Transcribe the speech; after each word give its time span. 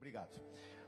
Obrigado. 0.00 0.30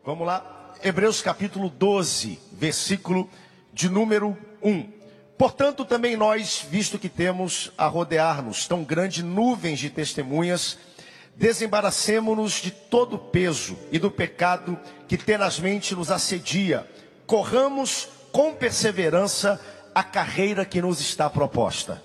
Vamos 0.03 0.27
lá. 0.27 0.73
Hebreus 0.83 1.21
capítulo 1.21 1.69
12, 1.69 2.39
versículo 2.51 3.29
de 3.71 3.91
número 3.91 4.35
1. 4.63 4.91
Portanto, 5.37 5.85
também 5.85 6.17
nós, 6.17 6.67
visto 6.71 6.99
que 6.99 7.11
temos 7.11 7.71
a 7.77 7.87
rodear-nos 7.87 8.67
tão 8.67 8.83
grande 8.83 9.23
nuvens 9.23 9.81
de 9.81 9.91
testemunhas, 9.91 10.79
desembaracemo-nos 11.37 12.53
de 12.55 12.71
todo 12.71 13.17
o 13.17 13.19
peso 13.19 13.77
e 13.91 13.99
do 13.99 14.11
pecado 14.11 14.81
que 15.07 15.19
tenazmente 15.19 15.95
nos 15.95 16.11
assedia. 16.11 16.89
Corramos 17.27 18.09
com 18.33 18.55
perseverança 18.55 19.61
a 19.95 20.03
carreira 20.03 20.65
que 20.65 20.81
nos 20.81 21.01
está 21.03 21.29
proposta. 21.29 22.03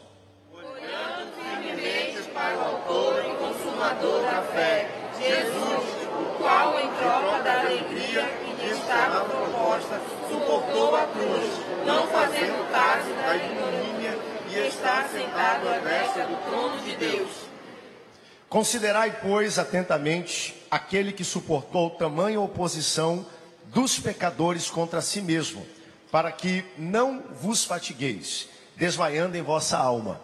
Olhando 0.51 1.31
firmemente 1.41 2.21
para 2.33 2.57
o 2.57 2.61
autor 2.63 3.25
e 3.25 3.33
consumador 3.37 4.23
da 4.23 4.41
fé, 4.41 4.91
Jesus, 5.17 5.85
o 6.11 6.37
qual, 6.37 6.79
em 6.81 6.86
troca 7.07 7.43
da 7.43 7.59
alegria 7.61 8.25
que 8.25 8.65
lhe 8.65 8.71
estava 8.71 9.25
proposta, 9.25 10.01
suportou 10.29 10.95
a 10.95 11.07
cruz, 11.07 11.85
não 11.85 12.07
fazendo 12.07 12.71
caso 12.71 13.13
da 13.13 13.35
ignomínia, 13.35 14.17
e 14.49 14.67
está 14.67 15.07
sentado 15.07 15.67
à 15.67 15.77
destra 15.79 16.25
do 16.25 16.35
trono 16.49 16.77
de 16.79 16.95
Deus. 16.95 17.29
Considerai, 18.49 19.19
pois, 19.21 19.59
atentamente 19.59 20.55
aquele 20.71 21.11
que 21.11 21.23
suportou 21.23 21.89
tamanha 21.89 22.39
oposição 22.39 23.25
dos 23.65 23.99
pecadores 23.99 24.69
contra 24.69 25.01
si 25.01 25.21
mesmo, 25.21 25.65
para 26.09 26.31
que 26.31 26.63
não 26.77 27.23
vos 27.41 27.65
fatigueis, 27.65 28.47
desmaiando 28.77 29.35
em 29.35 29.41
vossa 29.41 29.77
alma. 29.77 30.21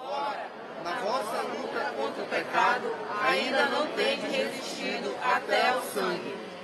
Ora, 0.00 0.46
na 0.84 0.94
vossa 1.00 1.42
luta 1.42 1.92
contra 1.96 2.22
o 2.22 2.26
pecado, 2.26 2.86
ainda 3.24 3.66
não 3.66 3.88
tendes 3.88 4.30
resistido 4.30 5.12
até 5.22 5.70
ao 5.70 5.80
sangue. 5.82 5.85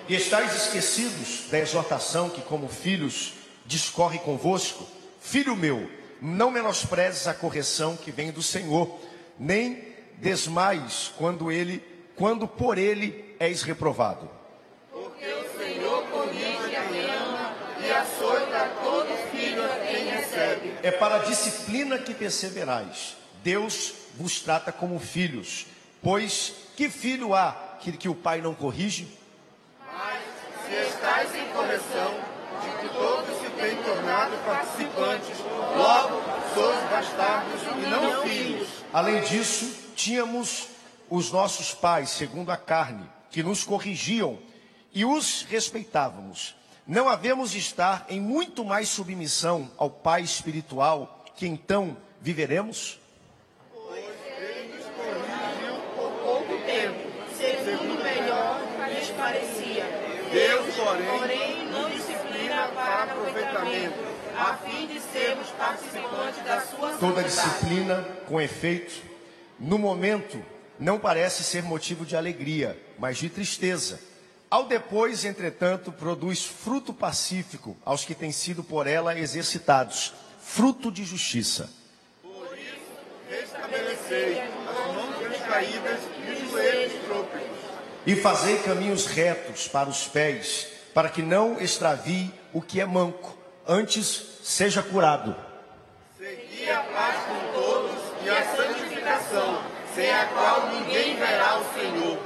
E 0.08 0.14
estáis 0.14 0.54
esquecidos 0.54 1.48
da 1.50 1.58
exortação 1.58 2.28
que, 2.28 2.42
como 2.42 2.68
filhos, 2.68 3.34
discorre 3.64 4.18
convosco? 4.18 4.86
Filho 5.20 5.56
meu, 5.56 5.88
não 6.20 6.50
menosprezes 6.50 7.26
a 7.26 7.34
correção 7.34 7.96
que 7.96 8.10
vem 8.10 8.30
do 8.30 8.42
Senhor, 8.42 8.98
nem 9.38 9.82
desmais 10.18 11.12
quando 11.16 11.50
ele, 11.50 11.82
quando 12.16 12.46
por 12.46 12.78
ele 12.78 13.34
és 13.38 13.62
reprovado. 13.62 14.28
Porque 14.90 15.24
o 15.24 15.58
Senhor 15.58 16.04
corrige 16.08 16.76
a 16.76 16.84
quem 16.88 17.10
ama 17.14 17.54
e 17.80 17.90
açoita 17.90 18.70
todo 18.82 19.30
filho 19.30 19.64
a 19.64 19.76
quem 19.86 20.04
recebe. 20.08 20.74
É 20.82 20.90
para 20.90 21.16
a 21.16 21.18
disciplina 21.20 21.98
que 21.98 22.12
perseverais. 22.12 23.16
Deus 23.42 23.94
vos 24.16 24.40
trata 24.40 24.70
como 24.70 24.98
filhos. 24.98 25.66
Pois 26.02 26.52
que 26.76 26.90
filho 26.90 27.34
há 27.34 27.72
que, 27.80 27.92
que 27.92 28.08
o 28.08 28.14
pai 28.14 28.40
não 28.40 28.54
corrige? 28.54 29.08
Mas, 29.92 30.22
se 30.66 30.74
estáis 30.88 31.34
em 31.34 31.46
correção, 31.52 32.14
de 32.62 32.70
que 32.80 32.94
todos 32.94 33.36
se 33.38 33.50
têm 33.50 33.76
tornado 33.82 34.36
participantes, 34.44 35.38
logo 35.76 36.22
sois 36.54 36.78
bastardos 36.90 37.62
e 37.62 37.90
não 37.90 38.22
filhos. 38.22 38.68
Além 38.92 39.20
disso, 39.22 39.92
tínhamos 39.94 40.68
os 41.10 41.30
nossos 41.30 41.74
pais, 41.74 42.10
segundo 42.10 42.50
a 42.50 42.56
carne, 42.56 43.08
que 43.30 43.42
nos 43.42 43.64
corrigiam 43.64 44.38
e 44.92 45.04
os 45.04 45.42
respeitávamos. 45.42 46.54
Não 46.86 47.08
havemos 47.08 47.52
de 47.52 47.58
estar 47.58 48.06
em 48.08 48.20
muito 48.20 48.64
mais 48.64 48.88
submissão 48.88 49.70
ao 49.76 49.90
Pai 49.90 50.22
espiritual, 50.22 51.24
que 51.36 51.46
então 51.46 51.96
viveremos? 52.20 52.98
Ele 54.38 54.74
nos 54.74 54.86
corrigiu 54.86 55.74
por 55.96 56.10
pouco 56.24 56.64
tempo, 56.64 57.12
segundo 57.36 58.02
melhor 58.02 58.60
lhes 58.88 59.10
parecia. 59.10 60.12
Deus, 60.84 61.18
porém, 61.18 61.66
não 61.68 61.90
disciplina 61.90 62.68
para 62.68 63.02
aproveitamento, 63.04 63.98
a 64.36 64.56
fim 64.56 64.86
de 64.86 65.00
sermos 65.00 65.48
participantes 65.50 66.44
da 66.44 66.60
sua 66.60 66.90
Toda 66.98 67.22
disciplina, 67.22 68.02
com 68.26 68.40
efeito, 68.40 69.02
no 69.58 69.78
momento, 69.78 70.44
não 70.78 70.98
parece 70.98 71.44
ser 71.44 71.62
motivo 71.62 72.04
de 72.04 72.16
alegria, 72.16 72.76
mas 72.98 73.18
de 73.18 73.28
tristeza. 73.28 74.00
Ao 74.50 74.66
depois, 74.66 75.24
entretanto, 75.24 75.92
produz 75.92 76.44
fruto 76.44 76.92
pacífico 76.92 77.76
aos 77.84 78.04
que 78.04 78.14
têm 78.14 78.32
sido 78.32 78.62
por 78.62 78.86
ela 78.86 79.18
exercitados, 79.18 80.12
fruto 80.40 80.90
de 80.90 81.04
justiça. 81.04 81.70
Por 82.22 82.58
isso, 82.58 82.80
restabelecei 83.30 84.40
as 84.40 84.94
mãos 84.94 85.12
caídas 85.48 86.00
e 86.26 86.30
os 86.32 86.50
joelhos 86.50 86.92
trôpegos. 87.04 87.62
E 88.06 88.16
fazei 88.16 88.58
caminhos 88.58 89.06
retos 89.06 89.68
para 89.68 89.88
os 89.88 90.08
pés, 90.08 90.66
para 90.92 91.08
que 91.08 91.22
não 91.22 91.60
extravie 91.60 92.32
o 92.52 92.60
que 92.60 92.80
é 92.80 92.84
manco, 92.84 93.36
antes 93.66 94.22
seja 94.42 94.82
curado. 94.82 95.34
Segui 96.18 96.68
a 96.70 96.80
paz 96.82 97.16
com 97.26 97.52
todos 97.60 97.96
e 98.24 98.28
a 98.28 98.56
santificação, 98.56 99.62
sem 99.94 100.10
a 100.10 100.26
qual 100.26 100.68
ninguém 100.74 101.16
verá 101.16 101.58
o 101.60 101.74
Senhor. 101.74 102.18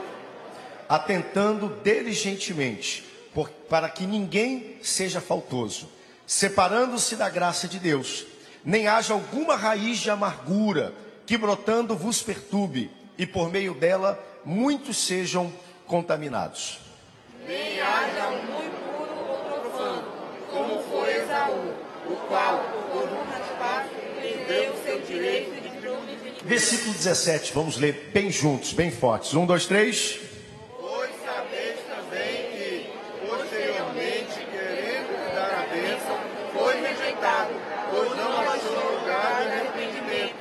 atentando 0.88 1.80
diligentemente, 1.82 3.04
por- 3.34 3.50
para 3.68 3.88
que 3.88 4.06
ninguém 4.06 4.78
seja 4.82 5.20
faltoso, 5.20 5.88
separando-se 6.24 7.16
da 7.16 7.28
graça 7.28 7.66
de 7.66 7.80
Deus, 7.80 8.24
nem 8.64 8.86
haja 8.86 9.12
alguma 9.12 9.56
raiz 9.56 9.98
de 9.98 10.10
amargura 10.10 10.94
que 11.26 11.36
brotando 11.36 11.96
vos 11.96 12.22
perturbe, 12.22 12.88
e 13.18 13.26
por 13.26 13.50
meio 13.50 13.74
dela 13.74 14.16
muitos 14.44 14.96
sejam 14.98 15.52
contaminados. 15.86 16.78
Nem 17.46 17.80
haja 17.80 18.28
um 18.28 18.66
impuro 18.66 19.28
ou 19.28 19.60
profano, 19.60 20.04
como 20.50 20.82
foi 20.82 21.16
Esaú, 21.16 21.74
o 22.08 22.16
qual, 22.28 22.64
por 22.92 23.04
um 23.04 23.22
raspaço, 23.30 23.90
perdeu 24.20 24.74
seu 24.84 25.00
direito 25.00 25.50
de. 25.60 25.66
Versículo 26.46 26.92
17, 26.94 27.52
vamos 27.52 27.76
ler 27.76 28.10
bem 28.12 28.30
juntos, 28.30 28.72
bem 28.72 28.88
fortes. 28.88 29.34
Um, 29.34 29.44
dois, 29.44 29.66
três. 29.66 30.20
Pois 30.78 31.10
sabeis 31.24 31.76
também 31.88 32.50
que, 32.52 32.90
posteriormente, 33.26 34.46
querendo 34.52 35.34
dar 35.34 35.64
a 35.64 35.74
bênção, 35.74 36.18
foi 36.54 36.80
rejeitado, 36.80 37.50
pois 37.90 38.16
não 38.16 38.40
achou 38.48 39.00
lugar 39.00 39.42
de 39.42 39.50
arrependimento, 39.50 40.36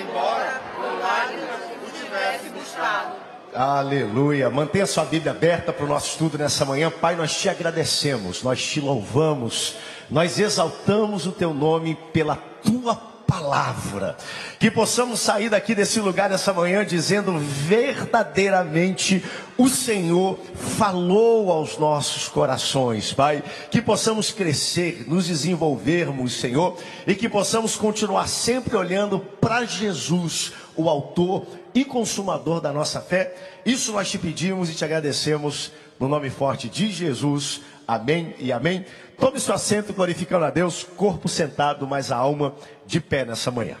embora 0.00 0.60
com 0.76 0.98
lágrimas 1.00 1.60
o 1.84 2.04
tivesse 2.04 2.48
buscado. 2.50 3.16
Aleluia. 3.60 4.48
Mantenha 4.48 4.86
sua 4.86 5.04
Bíblia 5.04 5.32
aberta 5.32 5.72
para 5.72 5.84
o 5.84 5.88
nosso 5.88 6.10
estudo 6.10 6.38
nessa 6.38 6.64
manhã. 6.64 6.92
Pai, 6.92 7.16
nós 7.16 7.36
te 7.36 7.48
agradecemos, 7.48 8.40
nós 8.40 8.64
te 8.64 8.80
louvamos, 8.80 9.74
nós 10.08 10.38
exaltamos 10.38 11.26
o 11.26 11.32
teu 11.32 11.52
nome 11.52 11.98
pela 12.12 12.36
tua 12.36 12.94
palavra. 13.26 14.16
Que 14.60 14.70
possamos 14.70 15.18
sair 15.18 15.50
daqui 15.50 15.74
desse 15.74 15.98
lugar 15.98 16.30
nessa 16.30 16.52
manhã 16.52 16.84
dizendo 16.84 17.36
verdadeiramente 17.36 19.24
o 19.56 19.68
Senhor 19.68 20.38
falou 20.54 21.50
aos 21.50 21.76
nossos 21.78 22.28
corações, 22.28 23.12
Pai. 23.12 23.42
Que 23.72 23.82
possamos 23.82 24.30
crescer, 24.30 25.04
nos 25.08 25.26
desenvolvermos, 25.26 26.38
Senhor, 26.38 26.78
e 27.04 27.12
que 27.12 27.28
possamos 27.28 27.74
continuar 27.74 28.28
sempre 28.28 28.76
olhando 28.76 29.18
para 29.18 29.64
Jesus, 29.64 30.52
o 30.76 30.88
autor 30.88 31.44
e 31.78 31.84
consumador 31.84 32.60
da 32.60 32.72
nossa 32.72 33.00
fé. 33.00 33.60
Isso 33.64 33.92
nós 33.92 34.10
te 34.10 34.18
pedimos 34.18 34.68
e 34.68 34.74
te 34.74 34.84
agradecemos 34.84 35.70
no 36.00 36.08
nome 36.08 36.28
forte 36.28 36.68
de 36.68 36.90
Jesus. 36.90 37.60
Amém 37.86 38.34
e 38.40 38.50
amém. 38.50 38.84
Tome 39.16 39.38
seu 39.38 39.54
assento 39.54 39.92
glorificando 39.92 40.44
a 40.44 40.50
Deus, 40.50 40.82
corpo 40.82 41.28
sentado, 41.28 41.86
mas 41.86 42.10
a 42.10 42.16
alma 42.16 42.52
de 42.84 43.00
pé 43.00 43.24
nessa 43.24 43.52
manhã. 43.52 43.76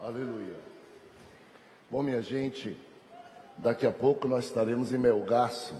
Aleluia. 0.00 0.54
Bom, 1.90 2.02
minha 2.02 2.22
gente, 2.22 2.74
daqui 3.58 3.86
a 3.86 3.92
pouco 3.92 4.26
nós 4.26 4.46
estaremos 4.46 4.90
em 4.90 4.98
Melgaço. 4.98 5.74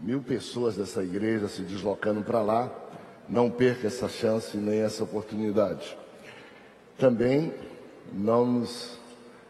Mil 0.00 0.20
pessoas 0.22 0.74
dessa 0.74 1.04
igreja 1.04 1.46
se 1.46 1.62
deslocando 1.62 2.22
para 2.22 2.42
lá. 2.42 2.68
Não 3.28 3.48
perca 3.48 3.86
essa 3.86 4.08
chance 4.08 4.56
nem 4.56 4.80
essa 4.80 5.04
oportunidade. 5.04 5.96
Também 6.98 7.54
não 8.12 8.44
nos 8.44 8.97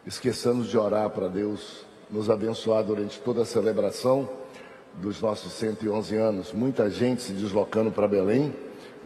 esqueçamos 0.08 0.68
de 0.68 0.78
orar 0.78 1.10
para 1.10 1.28
Deus 1.28 1.84
nos 2.10 2.30
abençoar 2.30 2.82
durante 2.82 3.20
toda 3.20 3.42
a 3.42 3.44
celebração 3.44 4.26
dos 4.94 5.20
nossos 5.20 5.52
111 5.52 6.16
anos. 6.16 6.52
Muita 6.54 6.88
gente 6.88 7.20
se 7.20 7.34
deslocando 7.34 7.92
para 7.92 8.08
Belém. 8.08 8.54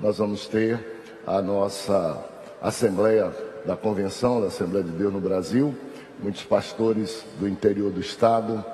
Nós 0.01 0.19
vamos 0.19 0.47
ter 0.47 1.03
a 1.27 1.43
nossa 1.43 2.25
Assembleia 2.61 3.35
da 3.67 3.77
Convenção 3.77 4.41
da 4.41 4.47
Assembleia 4.47 4.85
de 4.85 4.93
Deus 4.93 5.13
no 5.13 5.21
Brasil, 5.21 5.75
muitos 6.21 6.45
pastores 6.45 7.25
do 7.41 7.49
interior 7.49 7.91
do 7.91 8.01
estado 8.01 8.65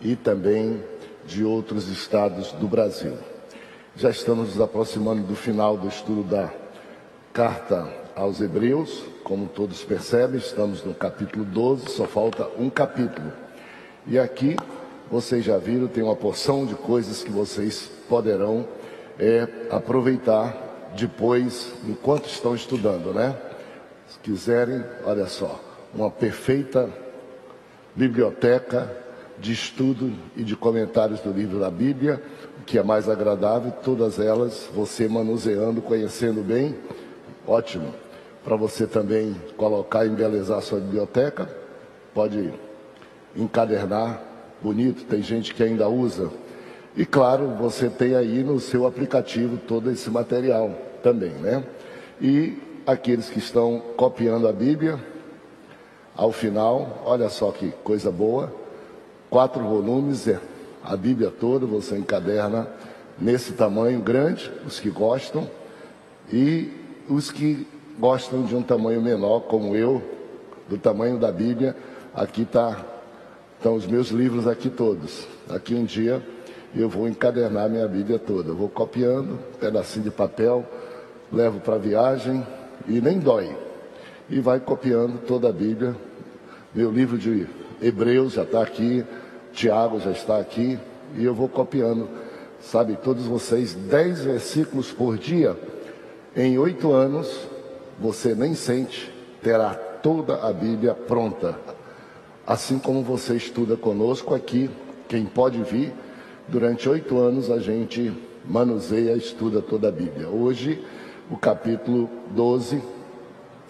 e 0.00 0.16
também 0.16 0.82
de 1.26 1.44
outros 1.44 1.88
estados 1.88 2.52
do 2.52 2.66
Brasil. 2.66 3.18
Já 3.94 4.08
estamos 4.08 4.54
nos 4.54 4.60
aproximando 4.62 5.24
do 5.24 5.36
final 5.36 5.76
do 5.76 5.88
estudo 5.88 6.22
da 6.22 6.50
carta 7.34 8.05
aos 8.16 8.40
Hebreus, 8.40 9.04
como 9.22 9.46
todos 9.46 9.84
percebem, 9.84 10.38
estamos 10.38 10.82
no 10.82 10.94
capítulo 10.94 11.44
12, 11.44 11.90
só 11.90 12.06
falta 12.06 12.48
um 12.58 12.70
capítulo. 12.70 13.30
E 14.06 14.18
aqui 14.18 14.56
vocês 15.10 15.44
já 15.44 15.58
viram, 15.58 15.86
tem 15.86 16.02
uma 16.02 16.16
porção 16.16 16.64
de 16.64 16.74
coisas 16.74 17.22
que 17.22 17.30
vocês 17.30 17.90
poderão 18.08 18.66
é, 19.18 19.46
aproveitar 19.70 20.92
depois, 20.96 21.74
enquanto 21.86 22.26
estão 22.26 22.54
estudando, 22.54 23.12
né? 23.12 23.36
Se 24.08 24.18
quiserem, 24.20 24.82
olha 25.04 25.26
só, 25.26 25.60
uma 25.94 26.10
perfeita 26.10 26.88
biblioteca 27.94 28.90
de 29.38 29.52
estudo 29.52 30.10
e 30.34 30.42
de 30.42 30.56
comentários 30.56 31.20
do 31.20 31.30
livro 31.30 31.60
da 31.60 31.70
Bíblia, 31.70 32.22
que 32.64 32.78
é 32.78 32.82
mais 32.82 33.10
agradável, 33.10 33.70
todas 33.84 34.18
elas 34.18 34.66
você 34.74 35.06
manuseando, 35.06 35.82
conhecendo 35.82 36.42
bem, 36.42 36.74
ótimo. 37.46 38.05
Para 38.46 38.54
você 38.54 38.86
também 38.86 39.34
colocar 39.56 40.06
e 40.06 40.08
embelezar 40.08 40.62
sua 40.62 40.78
biblioteca, 40.78 41.50
pode 42.14 42.54
encadernar, 43.34 44.22
bonito, 44.62 45.04
tem 45.04 45.20
gente 45.20 45.52
que 45.52 45.64
ainda 45.64 45.88
usa. 45.88 46.30
E 46.96 47.04
claro, 47.04 47.56
você 47.58 47.90
tem 47.90 48.14
aí 48.14 48.44
no 48.44 48.60
seu 48.60 48.86
aplicativo 48.86 49.56
todo 49.56 49.90
esse 49.90 50.08
material 50.10 50.70
também, 51.02 51.30
né? 51.30 51.64
E 52.20 52.56
aqueles 52.86 53.28
que 53.28 53.40
estão 53.40 53.82
copiando 53.96 54.46
a 54.46 54.52
Bíblia, 54.52 54.96
ao 56.14 56.30
final, 56.30 57.02
olha 57.04 57.28
só 57.28 57.50
que 57.50 57.72
coisa 57.82 58.12
boa, 58.12 58.54
quatro 59.28 59.64
volumes, 59.64 60.28
é 60.28 60.38
a 60.84 60.96
Bíblia 60.96 61.32
toda, 61.32 61.66
você 61.66 61.98
encaderna 61.98 62.68
nesse 63.18 63.54
tamanho 63.54 64.00
grande, 64.00 64.52
os 64.64 64.78
que 64.78 64.88
gostam, 64.88 65.50
e 66.32 66.70
os 67.08 67.32
que 67.32 67.66
gostam 67.98 68.42
de 68.42 68.54
um 68.54 68.62
tamanho 68.62 69.00
menor, 69.00 69.40
como 69.40 69.74
eu, 69.74 70.02
do 70.68 70.76
tamanho 70.76 71.18
da 71.18 71.30
Bíblia, 71.30 71.76
aqui 72.14 72.42
está 72.42 72.84
estão 73.56 73.74
os 73.74 73.86
meus 73.86 74.08
livros 74.08 74.46
aqui 74.46 74.68
todos. 74.68 75.26
Aqui 75.48 75.74
um 75.74 75.84
dia 75.84 76.22
eu 76.74 76.88
vou 76.88 77.08
encadernar 77.08 77.70
minha 77.70 77.88
Bíblia 77.88 78.18
toda. 78.18 78.50
Eu 78.50 78.54
vou 78.54 78.68
copiando, 78.68 79.38
pedacinho 79.58 80.04
de 80.04 80.10
papel, 80.10 80.64
levo 81.32 81.58
para 81.60 81.78
viagem 81.78 82.46
e 82.86 83.00
nem 83.00 83.18
dói. 83.18 83.56
E 84.28 84.40
vai 84.40 84.60
copiando 84.60 85.20
toda 85.26 85.48
a 85.48 85.52
Bíblia. 85.52 85.96
Meu 86.74 86.90
livro 86.90 87.16
de 87.16 87.46
Hebreus 87.80 88.34
já 88.34 88.42
está 88.42 88.62
aqui, 88.62 89.04
Tiago 89.52 89.98
já 90.00 90.10
está 90.10 90.38
aqui, 90.38 90.78
e 91.16 91.24
eu 91.24 91.34
vou 91.34 91.48
copiando, 91.48 92.08
sabe, 92.60 92.96
todos 93.02 93.24
vocês, 93.24 93.74
dez 93.74 94.20
versículos 94.22 94.92
por 94.92 95.16
dia. 95.16 95.56
Em 96.36 96.58
oito 96.58 96.92
anos, 96.92 97.48
você 97.98 98.34
nem 98.34 98.54
sente, 98.54 99.12
terá 99.42 99.74
toda 99.74 100.46
a 100.46 100.52
Bíblia 100.52 100.94
pronta. 100.94 101.58
Assim 102.46 102.78
como 102.78 103.02
você 103.02 103.36
estuda 103.36 103.76
conosco 103.76 104.34
aqui, 104.34 104.70
quem 105.08 105.24
pode 105.24 105.62
vir, 105.62 105.92
durante 106.46 106.88
oito 106.88 107.18
anos 107.18 107.50
a 107.50 107.58
gente 107.58 108.12
manuseia, 108.44 109.16
estuda 109.16 109.60
toda 109.60 109.88
a 109.88 109.92
Bíblia. 109.92 110.28
Hoje, 110.28 110.84
o 111.30 111.36
capítulo 111.36 112.08
12 112.30 112.82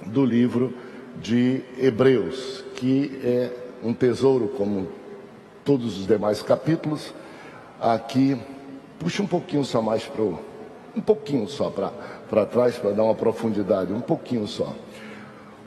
do 0.07 0.25
livro 0.25 0.75
de 1.21 1.63
Hebreus, 1.79 2.65
que 2.75 3.19
é 3.25 3.51
um 3.83 3.95
tesouro 3.95 4.49
como 4.49 4.89
todos 5.65 5.99
os 5.99 6.07
demais 6.07 6.43
capítulos. 6.43 7.15
Aqui, 7.81 8.39
puxa 8.99 9.23
um 9.23 9.27
pouquinho 9.27 9.65
só 9.65 9.81
mais 9.81 10.05
para 10.05 10.23
um 10.23 11.01
pouquinho 11.01 11.47
só 11.47 11.69
para 11.69 11.93
trás, 12.47 12.77
para 12.77 12.91
dar 12.91 13.05
uma 13.05 13.15
profundidade, 13.15 13.93
um 13.93 14.01
pouquinho 14.01 14.47
só. 14.47 14.73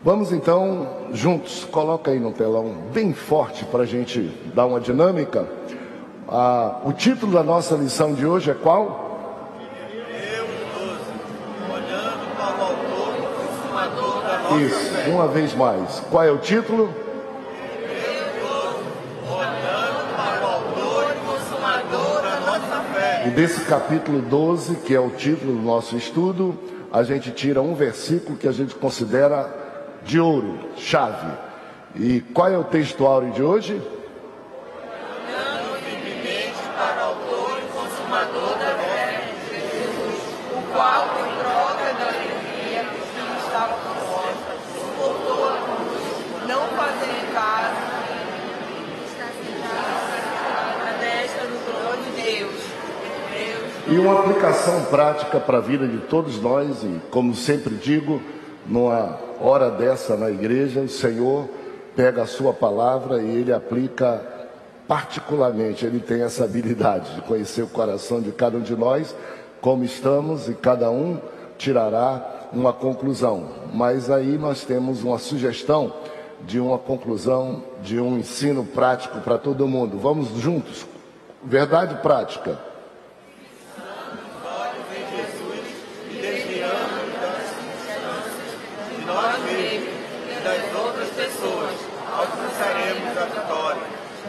Vamos 0.04 0.32
então, 0.32 0.88
juntos, 1.12 1.66
coloca 1.66 2.12
aí 2.12 2.20
no 2.20 2.32
telão 2.32 2.74
bem 2.94 3.14
forte 3.14 3.66
para 3.66 3.84
a 3.84 3.86
gente 3.86 4.32
dar 4.54 4.66
uma 4.66 4.80
dinâmica. 4.80 5.46
Ah, 6.28 6.80
o 6.86 6.94
título 6.94 7.34
da 7.34 7.44
nossa 7.44 7.76
lição 7.76 8.14
de 8.14 8.26
hoje 8.26 8.52
é 8.52 8.54
qual? 8.54 9.08
Isso, 14.58 15.10
uma 15.10 15.28
vez 15.28 15.54
mais. 15.54 16.00
Qual 16.10 16.24
é 16.24 16.32
o 16.32 16.38
título? 16.38 16.94
E 23.30 23.31
desse 23.31 23.64
capítulo 23.66 24.24
12, 24.24 24.78
que 24.78 24.96
é 24.96 25.00
o 25.00 25.12
título 25.12 25.54
do 25.54 25.62
nosso 25.62 25.96
estudo, 25.96 26.58
a 26.92 27.04
gente 27.04 27.30
tira 27.30 27.62
um 27.62 27.76
versículo 27.76 28.36
que 28.36 28.48
a 28.48 28.52
gente 28.52 28.74
considera 28.74 29.48
de 30.04 30.20
ouro, 30.20 30.58
chave. 30.76 31.31
E 31.96 32.22
qual 32.22 32.48
é 32.48 32.58
o 32.58 32.64
textuário 32.64 33.31
de 33.31 33.44
hoje? 33.44 33.80
E 53.91 53.97
uma 53.97 54.19
aplicação 54.19 54.86
prática 54.86 55.39
para 55.39 55.57
a 55.57 55.62
vida 55.62 55.88
de 55.88 55.97
todos 55.97 56.39
nós, 56.39 56.83
e 56.83 57.01
como 57.09 57.33
sempre 57.33 57.74
digo, 57.74 58.21
numa 58.68 59.18
hora 59.41 59.71
dessa 59.71 60.15
na 60.15 60.30
igreja, 60.30 60.81
o 60.81 60.88
Senhor 60.88 61.50
pega 61.95 62.21
a 62.21 62.27
sua 62.27 62.53
palavra 62.53 63.19
e 63.19 63.38
ele 63.38 63.51
aplica 63.51 64.21
particularmente, 64.88 65.88
ele 65.88 66.00
tem 66.00 66.21
essa 66.21 66.44
habilidade 66.44 67.15
de 67.15 67.21
conhecer 67.21 67.63
o 67.63 67.68
coração 67.68 68.21
de 68.21 68.31
cada 68.31 68.57
um 68.57 68.62
de 68.62 68.75
nós, 68.75 69.15
como 69.59 69.83
estamos, 69.83 70.47
e 70.47 70.53
cada 70.53 70.91
um 70.91 71.19
tirará 71.57 72.50
uma 72.53 72.71
conclusão. 72.71 73.47
Mas 73.74 74.12
aí 74.12 74.38
nós 74.38 74.63
temos 74.63 75.03
uma 75.03 75.18
sugestão 75.18 75.91
de 76.41 76.59
uma 76.59 76.77
conclusão, 76.77 77.63
de 77.81 78.00
um 78.00 78.19
ensino 78.19 78.63
prático 78.63 79.19
para 79.21 79.39
todo 79.39 79.68
mundo. 79.68 79.97
Vamos 79.97 80.30
juntos. 80.39 80.86
Verdade 81.44 81.95
prática. 82.03 82.69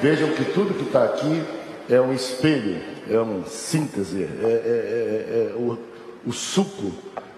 Vejam 0.00 0.30
que 0.30 0.46
tudo 0.46 0.72
que 0.72 0.84
está 0.84 1.04
aqui 1.04 1.44
é 1.86 2.00
um 2.00 2.14
espelho, 2.14 2.80
é 3.06 3.18
uma 3.20 3.44
síntese, 3.44 4.22
é, 4.22 4.46
é, 4.46 4.48
é, 4.48 5.52
é 5.52 5.54
o, 5.56 5.78
o 6.26 6.32
suco 6.32 6.90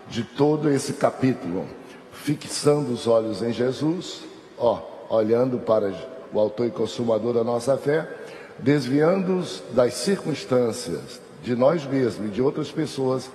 de 0.09 0.23
todo 0.23 0.71
esse 0.71 0.93
capítulo. 0.93 1.67
Fixando 2.13 2.93
os 2.93 3.09
olhos 3.09 3.43
em 3.43 3.53
Jesus, 3.53 4.23
ó, 4.57 4.81
olhando 5.11 5.59
para 5.59 5.93
o 6.33 6.39
autor 6.39 6.67
e 6.67 6.71
consumador 6.71 7.35
da 7.35 7.43
nossa 7.43 7.77
fé, 7.77 8.09
desviando-os 8.61 9.61
das 9.73 9.95
circunstâncias 9.95 11.21
de 11.43 11.57
nós 11.57 11.85
mesmos 11.85 12.29
e 12.29 12.31
de 12.31 12.41
outras 12.41 12.71
pessoas, 12.71 13.29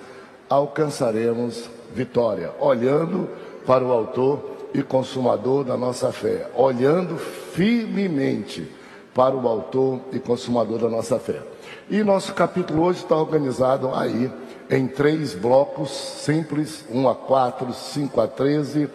alcançaremos 0.50 1.70
vitória, 1.94 2.52
olhando 2.62 3.28
para 3.66 3.84
o 3.84 3.92
autor 3.92 4.70
e 4.74 4.82
consumador 4.82 5.66
da 5.66 5.76
nossa 5.76 6.14
fé, 6.14 6.50
olhando 6.56 7.18
firmemente 7.18 8.77
para 9.18 9.36
o 9.36 9.48
autor 9.48 10.00
e 10.12 10.20
consumador 10.20 10.78
da 10.78 10.88
nossa 10.88 11.18
fé. 11.18 11.42
E 11.90 12.04
nosso 12.04 12.36
capítulo 12.36 12.84
hoje 12.84 13.00
está 13.00 13.16
organizado 13.16 13.90
aí 13.96 14.32
em 14.70 14.88
três 14.88 15.34
blocos 15.34 15.90
simples, 15.90 16.86
1 16.92 17.10
a 17.10 17.16
4, 17.16 17.74
5 17.74 18.22
a 18.22 18.28
13 18.28 18.88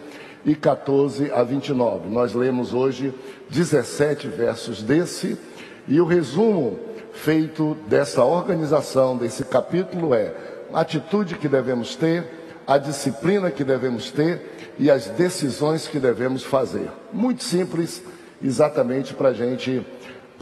e 0.45 0.55
14 0.55 1.29
a 1.29 1.43
29. 1.43 2.07
Nós 2.07 2.33
lemos 2.33 2.73
hoje 2.73 3.13
17 3.49 4.29
versos 4.29 4.81
desse 4.81 5.37
e 5.89 5.99
o 5.99 6.05
resumo 6.05 6.79
feito 7.11 7.75
dessa 7.87 8.23
organização 8.23 9.17
desse 9.17 9.43
capítulo 9.43 10.13
é 10.13 10.33
a 10.71 10.79
atitude 10.79 11.35
que 11.35 11.49
devemos 11.49 11.97
ter, 11.97 12.25
a 12.65 12.77
disciplina 12.77 13.51
que 13.51 13.65
devemos 13.65 14.09
ter 14.09 14.73
e 14.79 14.89
as 14.89 15.07
decisões 15.07 15.85
que 15.85 15.99
devemos 15.99 16.45
fazer. 16.45 16.89
Muito 17.11 17.43
simples, 17.43 18.01
exatamente 18.41 19.13
para 19.13 19.29
a 19.29 19.33
gente 19.33 19.85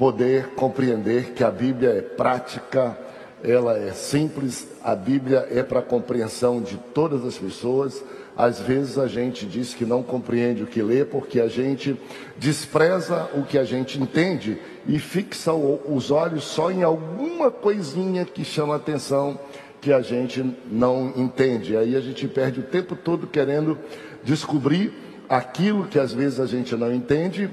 poder 0.01 0.48
compreender 0.55 1.34
que 1.34 1.43
a 1.43 1.51
Bíblia 1.51 1.91
é 1.91 2.01
prática, 2.01 2.98
ela 3.43 3.77
é 3.77 3.91
simples, 3.91 4.67
a 4.84 4.96
Bíblia 4.96 5.48
é 5.51 5.62
para 5.62 5.77
a 5.77 5.84
compreensão 5.84 6.60
de 6.60 6.75
todas 6.75 7.24
as 7.24 7.38
pessoas. 7.38 8.03
Às 8.36 8.60
vezes 8.60 8.98
a 8.98 9.05
gente 9.05 9.46
diz 9.46 9.75
que 9.75 9.86
não 9.86 10.01
compreende 10.01 10.63
o 10.63 10.65
que 10.65 10.81
lê 10.81 11.05
porque 11.05 11.39
a 11.39 11.48
gente 11.48 11.96
despreza 12.36 13.29
o 13.36 13.43
que 13.43 13.60
a 13.60 13.63
gente 13.63 14.01
entende 14.01 14.58
e 14.88 14.98
fixa 14.98 15.53
os 15.53 16.10
olhos 16.10 16.46
só 16.46 16.72
em 16.72 16.81
alguma 16.81 17.51
coisinha 17.51 18.25
que 18.25 18.43
chama 18.43 18.77
atenção 18.77 19.39
que 19.79 19.93
a 19.93 20.01
gente 20.01 20.43
não 20.65 21.13
entende. 21.15 21.77
Aí 21.77 21.96
a 21.96 22.01
gente 22.01 22.27
perde 22.27 22.60
o 22.60 22.63
tempo 22.63 22.96
todo 22.96 23.27
querendo 23.27 23.77
descobrir 24.24 24.91
aquilo 25.29 25.86
que 25.86 26.00
às 26.00 26.12
vezes 26.12 26.39
a 26.39 26.48
gente 26.48 26.75
não 26.75 26.91
entende 26.91 27.51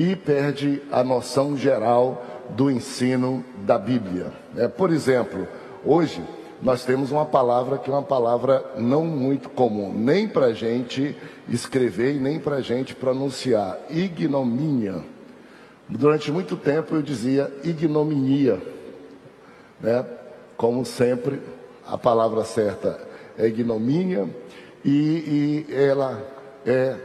e 0.00 0.16
perde 0.16 0.80
a 0.90 1.04
noção 1.04 1.54
geral 1.54 2.24
do 2.56 2.70
ensino 2.70 3.44
da 3.66 3.78
Bíblia. 3.78 4.32
É, 4.56 4.66
por 4.66 4.90
exemplo, 4.90 5.46
hoje 5.84 6.24
nós 6.62 6.86
temos 6.86 7.12
uma 7.12 7.26
palavra 7.26 7.76
que 7.76 7.90
é 7.90 7.92
uma 7.92 8.02
palavra 8.02 8.64
não 8.78 9.04
muito 9.04 9.50
comum, 9.50 9.92
nem 9.92 10.26
para 10.26 10.46
a 10.46 10.52
gente 10.54 11.14
escrever 11.50 12.14
e 12.16 12.18
nem 12.18 12.40
para 12.40 12.56
a 12.56 12.60
gente 12.62 12.94
pronunciar: 12.94 13.78
ignomínia. 13.90 15.04
Durante 15.86 16.32
muito 16.32 16.56
tempo 16.56 16.94
eu 16.94 17.02
dizia 17.02 17.52
ignominia, 17.62 18.58
né? 19.82 20.02
Como 20.56 20.82
sempre, 20.86 21.42
a 21.86 21.98
palavra 21.98 22.42
certa 22.44 22.98
é 23.36 23.46
ignomínia 23.46 24.26
e, 24.82 25.66
e 25.68 25.74
ela 25.74 26.26
é, 26.64 26.96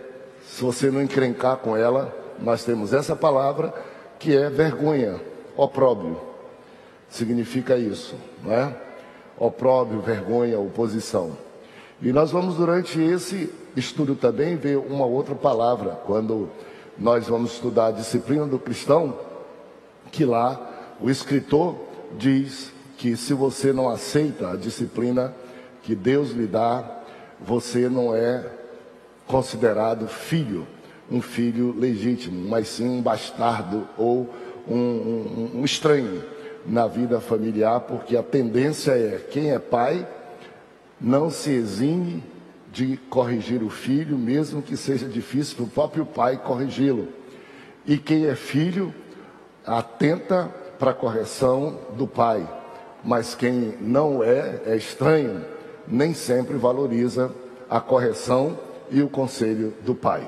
se 0.48 0.64
você 0.64 0.90
não 0.90 1.02
encrencar 1.02 1.58
com 1.58 1.76
ela, 1.76 2.24
nós 2.40 2.64
temos 2.64 2.94
essa 2.94 3.16
palavra 3.16 3.74
que 4.20 4.36
é 4.36 4.50
vergonha, 4.50 5.20
opróbrio. 5.56 6.18
Significa 7.10 7.78
isso, 7.78 8.16
não 8.44 8.52
é? 8.52 8.76
Opróbrio, 9.38 10.02
vergonha, 10.02 10.60
oposição. 10.60 11.38
E 12.02 12.12
nós 12.12 12.32
vamos 12.32 12.56
durante 12.56 13.02
esse 13.02 13.52
estudo 13.76 14.16
também 14.16 14.56
ver 14.56 14.78
uma 14.78 15.06
outra 15.06 15.36
palavra, 15.36 16.00
quando 16.06 16.50
nós 16.98 17.28
vamos 17.28 17.54
estudar 17.54 17.88
a 17.88 17.92
disciplina 17.92 18.46
do 18.46 18.60
cristão, 18.60 19.18
que 20.12 20.26
lá 20.26 20.96
o 21.02 21.10
escritor 21.10 21.76
diz 22.18 22.72
que 22.98 23.18
se 23.18 23.34
você 23.34 23.74
não 23.74 23.90
aceita 23.90 24.52
a 24.52 24.56
disciplina 24.56 25.34
que 25.84 25.94
Deus 25.94 26.32
lhe 26.32 26.48
dá, 26.48 27.02
você 27.40 27.90
não 27.90 28.16
é 28.16 28.46
considerado 29.28 30.08
filho, 30.08 30.66
um 31.12 31.22
filho 31.22 31.74
legítimo, 31.78 32.50
mas 32.50 32.68
sim 32.68 32.88
um 32.88 33.02
bastardo 33.02 33.88
ou 33.98 34.30
um, 34.68 34.76
um, 34.76 35.52
um 35.56 35.66
estranho 35.66 36.24
na 36.66 36.88
vida 36.88 37.20
familiar, 37.20 37.82
porque 37.82 38.18
a 38.18 38.24
tendência 38.24 38.92
é 38.92 39.20
quem 39.30 39.52
é 39.52 39.60
pai 39.60 40.08
não 41.00 41.30
se 41.30 41.52
exime 41.52 42.24
de 42.72 42.98
corrigir 43.10 43.64
o 43.64 43.70
filho, 43.70 44.18
mesmo 44.18 44.62
que 44.62 44.76
seja 44.76 45.08
difícil 45.08 45.56
para 45.56 45.66
o 45.66 45.70
próprio 45.70 46.06
pai 46.06 46.38
corrigi-lo. 46.38 47.08
E 47.86 47.98
quem 47.98 48.26
é 48.26 48.36
filho 48.36 48.94
atenta 49.66 50.52
para 50.78 50.92
a 50.92 50.94
correção 50.94 51.80
do 51.96 52.08
pai, 52.08 52.48
mas 53.04 53.36
quem 53.36 53.76
não 53.80 54.24
é, 54.24 54.62
é 54.66 54.76
estranho, 54.76 55.46
nem 55.88 56.14
sempre 56.14 56.58
valoriza 56.58 57.32
a 57.70 57.80
correção 57.80 58.58
e 58.90 59.02
o 59.02 59.10
conselho 59.10 59.74
do 59.86 59.96
pai. 59.96 60.28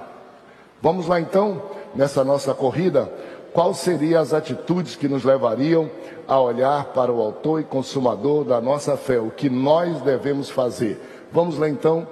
Vamos 0.82 1.08
lá 1.08 1.20
então, 1.20 1.62
nessa 1.96 2.24
nossa 2.24 2.54
corrida, 2.54 3.12
quais 3.54 3.78
seriam 3.78 4.22
as 4.22 4.34
atitudes 4.34 4.96
que 4.96 5.08
nos 5.08 5.24
levariam 5.24 5.90
a 6.28 6.40
olhar 6.40 6.86
para 6.94 7.12
o 7.12 7.22
autor 7.22 7.62
e 7.62 7.64
consumador 7.64 8.44
da 8.44 8.62
nossa 8.62 8.96
fé, 8.96 9.20
o 9.20 9.32
que 9.32 9.50
nós 9.50 10.02
devemos 10.02 10.50
fazer. 10.50 11.00
Vamos 11.32 11.58
lá 11.58 11.68
então, 11.68 12.08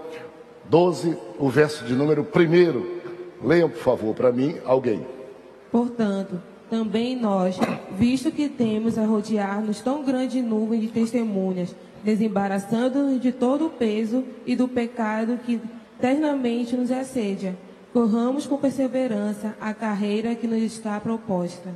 12, 0.69 1.17
o 1.37 1.49
verso 1.49 1.85
de 1.85 1.93
número 1.93 2.23
1. 2.23 3.47
Leiam, 3.47 3.69
por 3.69 3.79
favor, 3.79 4.15
para 4.15 4.31
mim, 4.31 4.55
alguém. 4.65 5.05
Portanto, 5.71 6.41
também 6.69 7.15
nós, 7.15 7.57
visto 7.91 8.31
que 8.31 8.49
temos 8.49 8.97
a 8.97 9.05
rodear-nos 9.05 9.81
tão 9.81 10.03
grande 10.03 10.41
nuvem 10.41 10.79
de 10.79 10.87
testemunhas, 10.87 11.75
desembaraçando-nos 12.03 13.21
de 13.21 13.31
todo 13.31 13.67
o 13.67 13.69
peso 13.69 14.23
e 14.45 14.55
do 14.55 14.67
pecado 14.67 15.39
que 15.45 15.61
eternamente 15.99 16.75
nos 16.75 16.91
assedia, 16.91 17.55
corramos 17.95 18.45
com 18.45 18.57
perseverança 18.57 19.55
a 19.61 19.73
carreira 19.73 20.35
que 20.35 20.45
nos 20.45 20.61
está 20.61 20.99
proposta. 20.99 21.69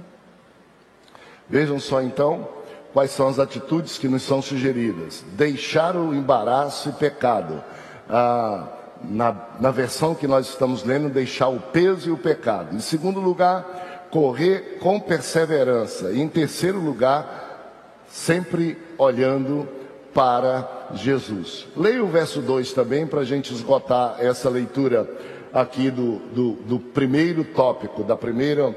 Vejam 1.47 1.79
só 1.79 2.01
então 2.01 2.45
quais 2.91 3.11
são 3.11 3.29
as 3.29 3.39
atitudes 3.39 3.97
que 3.97 4.09
nos 4.09 4.23
são 4.23 4.41
sugeridas: 4.41 5.23
deixar 5.37 5.95
o 5.95 6.13
embaraço 6.13 6.89
e 6.89 6.91
pecado. 6.91 7.63
Ah, 8.09 8.67
na, 9.01 9.33
na 9.61 9.71
versão 9.71 10.13
que 10.13 10.27
nós 10.27 10.49
estamos 10.49 10.83
lendo, 10.83 11.09
deixar 11.09 11.47
o 11.47 11.61
peso 11.61 12.09
e 12.09 12.11
o 12.11 12.17
pecado. 12.17 12.75
Em 12.75 12.81
segundo 12.81 13.21
lugar, 13.21 14.09
correr 14.11 14.77
com 14.81 14.99
perseverança. 14.99 16.11
E 16.11 16.19
em 16.19 16.27
terceiro 16.27 16.81
lugar, 16.81 18.03
sempre 18.09 18.77
olhando 18.97 19.69
para 20.13 20.89
Jesus. 20.95 21.65
Leia 21.77 22.03
o 22.03 22.07
verso 22.07 22.41
2 22.41 22.73
também 22.73 23.07
para 23.07 23.21
a 23.21 23.25
gente 23.25 23.53
esgotar 23.53 24.17
essa 24.19 24.49
leitura 24.49 25.07
aqui 25.53 25.89
do, 25.89 26.17
do, 26.33 26.51
do 26.53 26.79
primeiro 26.79 27.43
tópico, 27.43 28.03
da 28.03 28.15
primeira 28.15 28.75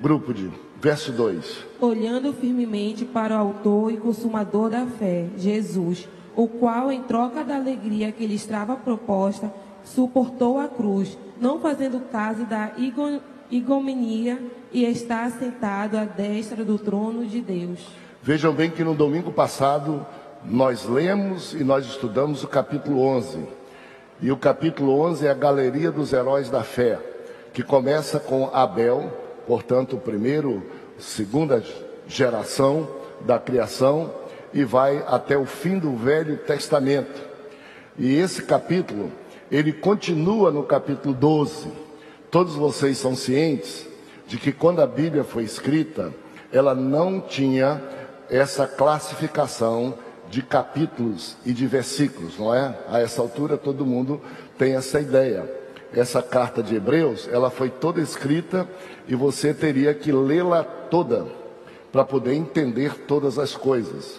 grupo 0.00 0.32
de 0.32 0.50
verso 0.80 1.12
2. 1.12 1.64
Olhando 1.80 2.32
firmemente 2.32 3.04
para 3.04 3.36
o 3.36 3.38
autor 3.38 3.92
e 3.92 3.96
consumador 3.96 4.70
da 4.70 4.86
fé, 4.86 5.26
Jesus, 5.36 6.08
o 6.34 6.48
qual, 6.48 6.90
em 6.90 7.02
troca 7.02 7.44
da 7.44 7.56
alegria 7.56 8.10
que 8.12 8.26
lhe 8.26 8.34
estava 8.34 8.76
proposta, 8.76 9.52
suportou 9.84 10.58
a 10.58 10.68
cruz, 10.68 11.18
não 11.40 11.60
fazendo 11.60 12.00
caso 12.10 12.44
da 12.44 12.72
igomenia 13.50 14.40
e 14.72 14.84
está 14.84 15.28
sentado 15.30 15.96
à 15.96 16.04
destra 16.04 16.64
do 16.64 16.78
trono 16.78 17.26
de 17.26 17.40
Deus. 17.40 17.80
Vejam 18.22 18.52
bem 18.54 18.70
que 18.70 18.84
no 18.84 18.94
domingo 18.94 19.32
passado 19.32 20.06
nós 20.44 20.86
lemos 20.86 21.52
e 21.54 21.62
nós 21.64 21.86
estudamos 21.86 22.42
o 22.42 22.48
capítulo 22.48 23.00
11. 23.00 23.61
E 24.22 24.30
o 24.30 24.36
capítulo 24.36 25.00
11 25.00 25.26
é 25.26 25.30
a 25.30 25.34
galeria 25.34 25.90
dos 25.90 26.12
heróis 26.12 26.48
da 26.48 26.62
fé, 26.62 26.96
que 27.52 27.60
começa 27.60 28.20
com 28.20 28.48
Abel, 28.54 29.12
portanto, 29.48 29.96
o 29.96 30.00
primeiro, 30.00 30.62
segunda 30.96 31.60
geração 32.06 32.88
da 33.22 33.40
criação 33.40 34.14
e 34.54 34.62
vai 34.62 35.02
até 35.08 35.36
o 35.36 35.44
fim 35.44 35.76
do 35.76 35.96
Velho 35.96 36.38
Testamento. 36.38 37.20
E 37.98 38.14
esse 38.14 38.44
capítulo, 38.44 39.10
ele 39.50 39.72
continua 39.72 40.52
no 40.52 40.62
capítulo 40.62 41.12
12. 41.12 41.72
Todos 42.30 42.54
vocês 42.54 42.98
são 42.98 43.16
cientes 43.16 43.88
de 44.28 44.36
que 44.36 44.52
quando 44.52 44.80
a 44.80 44.86
Bíblia 44.86 45.24
foi 45.24 45.42
escrita, 45.42 46.12
ela 46.52 46.76
não 46.76 47.20
tinha 47.20 47.82
essa 48.30 48.68
classificação 48.68 49.94
de 50.32 50.40
capítulos 50.40 51.36
e 51.44 51.52
de 51.52 51.66
versículos, 51.66 52.38
não 52.38 52.54
é? 52.54 52.74
A 52.88 53.00
essa 53.00 53.20
altura 53.20 53.58
todo 53.58 53.84
mundo 53.84 54.18
tem 54.56 54.74
essa 54.74 54.98
ideia. 54.98 55.44
Essa 55.94 56.22
carta 56.22 56.62
de 56.62 56.74
Hebreus, 56.74 57.28
ela 57.30 57.50
foi 57.50 57.68
toda 57.68 58.00
escrita 58.00 58.66
e 59.06 59.14
você 59.14 59.52
teria 59.52 59.92
que 59.92 60.10
lê-la 60.10 60.64
toda 60.64 61.26
para 61.92 62.02
poder 62.02 62.32
entender 62.32 62.94
todas 63.06 63.38
as 63.38 63.54
coisas. 63.54 64.18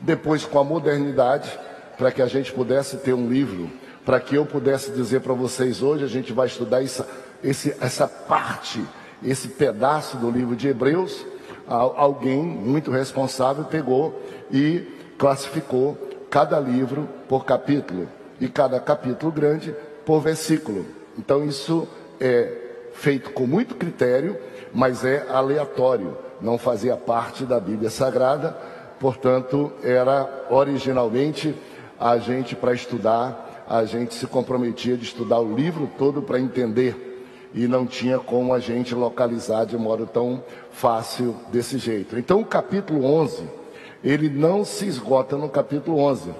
Depois, 0.00 0.44
com 0.44 0.58
a 0.58 0.64
modernidade, 0.64 1.56
para 1.96 2.10
que 2.10 2.20
a 2.20 2.26
gente 2.26 2.52
pudesse 2.52 2.96
ter 2.96 3.12
um 3.12 3.28
livro, 3.28 3.70
para 4.04 4.18
que 4.18 4.34
eu 4.34 4.44
pudesse 4.44 4.90
dizer 4.90 5.20
para 5.20 5.32
vocês 5.32 5.80
hoje, 5.80 6.02
a 6.02 6.08
gente 6.08 6.32
vai 6.32 6.48
estudar 6.48 6.82
essa, 6.82 7.06
esse, 7.40 7.72
essa 7.80 8.08
parte 8.08 8.84
esse 9.24 9.48
pedaço 9.48 10.16
do 10.16 10.30
livro 10.30 10.56
de 10.56 10.68
Hebreus, 10.68 11.24
alguém 11.66 12.42
muito 12.42 12.90
responsável 12.90 13.64
pegou 13.64 14.20
e 14.50 14.84
classificou 15.22 15.96
cada 16.28 16.58
livro 16.58 17.08
por 17.28 17.44
capítulo 17.44 18.08
e 18.40 18.48
cada 18.48 18.80
capítulo 18.80 19.30
grande 19.30 19.72
por 20.04 20.18
versículo. 20.18 20.84
Então 21.16 21.44
isso 21.44 21.86
é 22.20 22.52
feito 22.92 23.30
com 23.30 23.46
muito 23.46 23.76
critério, 23.76 24.36
mas 24.74 25.04
é 25.04 25.24
aleatório, 25.28 26.18
não 26.40 26.58
fazia 26.58 26.96
parte 26.96 27.44
da 27.44 27.60
Bíblia 27.60 27.88
Sagrada, 27.88 28.50
portanto, 28.98 29.70
era 29.84 30.28
originalmente 30.50 31.54
a 32.00 32.18
gente 32.18 32.56
para 32.56 32.74
estudar, 32.74 33.64
a 33.68 33.84
gente 33.84 34.16
se 34.16 34.26
comprometia 34.26 34.96
de 34.96 35.04
estudar 35.04 35.38
o 35.38 35.54
livro 35.54 35.88
todo 35.96 36.20
para 36.20 36.40
entender 36.40 37.24
e 37.54 37.68
não 37.68 37.86
tinha 37.86 38.18
como 38.18 38.52
a 38.52 38.58
gente 38.58 38.92
localizar 38.92 39.66
de 39.66 39.78
modo 39.78 40.04
tão 40.04 40.42
fácil 40.72 41.36
desse 41.52 41.78
jeito. 41.78 42.18
Então, 42.18 42.40
o 42.40 42.44
capítulo 42.44 43.04
11, 43.04 43.61
ele 44.02 44.28
não 44.28 44.64
se 44.64 44.86
esgota 44.86 45.36
no 45.36 45.48
capítulo 45.48 45.98
11. 45.98 46.30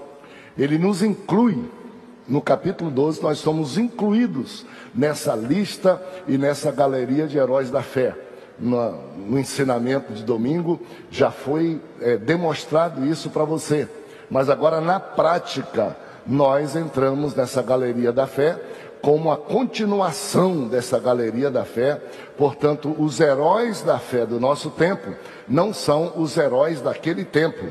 Ele 0.58 0.78
nos 0.78 1.02
inclui 1.02 1.64
no 2.28 2.40
capítulo 2.40 2.90
12, 2.90 3.22
nós 3.22 3.38
somos 3.38 3.76
incluídos 3.76 4.64
nessa 4.94 5.34
lista 5.34 6.00
e 6.28 6.38
nessa 6.38 6.70
galeria 6.70 7.26
de 7.26 7.36
heróis 7.36 7.70
da 7.70 7.82
fé. 7.82 8.14
No, 8.58 8.92
no 9.16 9.38
ensinamento 9.38 10.12
de 10.12 10.22
domingo 10.22 10.80
já 11.10 11.30
foi 11.30 11.80
é, 12.00 12.16
demonstrado 12.16 13.04
isso 13.06 13.30
para 13.30 13.44
você. 13.44 13.88
Mas 14.30 14.48
agora, 14.48 14.80
na 14.80 15.00
prática, 15.00 15.96
nós 16.26 16.76
entramos 16.76 17.34
nessa 17.34 17.60
galeria 17.62 18.12
da 18.12 18.26
fé 18.26 18.58
como 19.02 19.32
a 19.32 19.36
continuação 19.36 20.68
dessa 20.68 20.98
galeria 20.98 21.50
da 21.50 21.64
fé. 21.64 22.00
Portanto, 22.38 22.94
os 22.96 23.18
heróis 23.20 23.82
da 23.82 23.98
fé 23.98 24.24
do 24.24 24.38
nosso 24.38 24.70
tempo 24.70 25.14
não 25.48 25.74
são 25.74 26.12
os 26.16 26.36
heróis 26.36 26.80
daquele 26.80 27.24
tempo. 27.24 27.66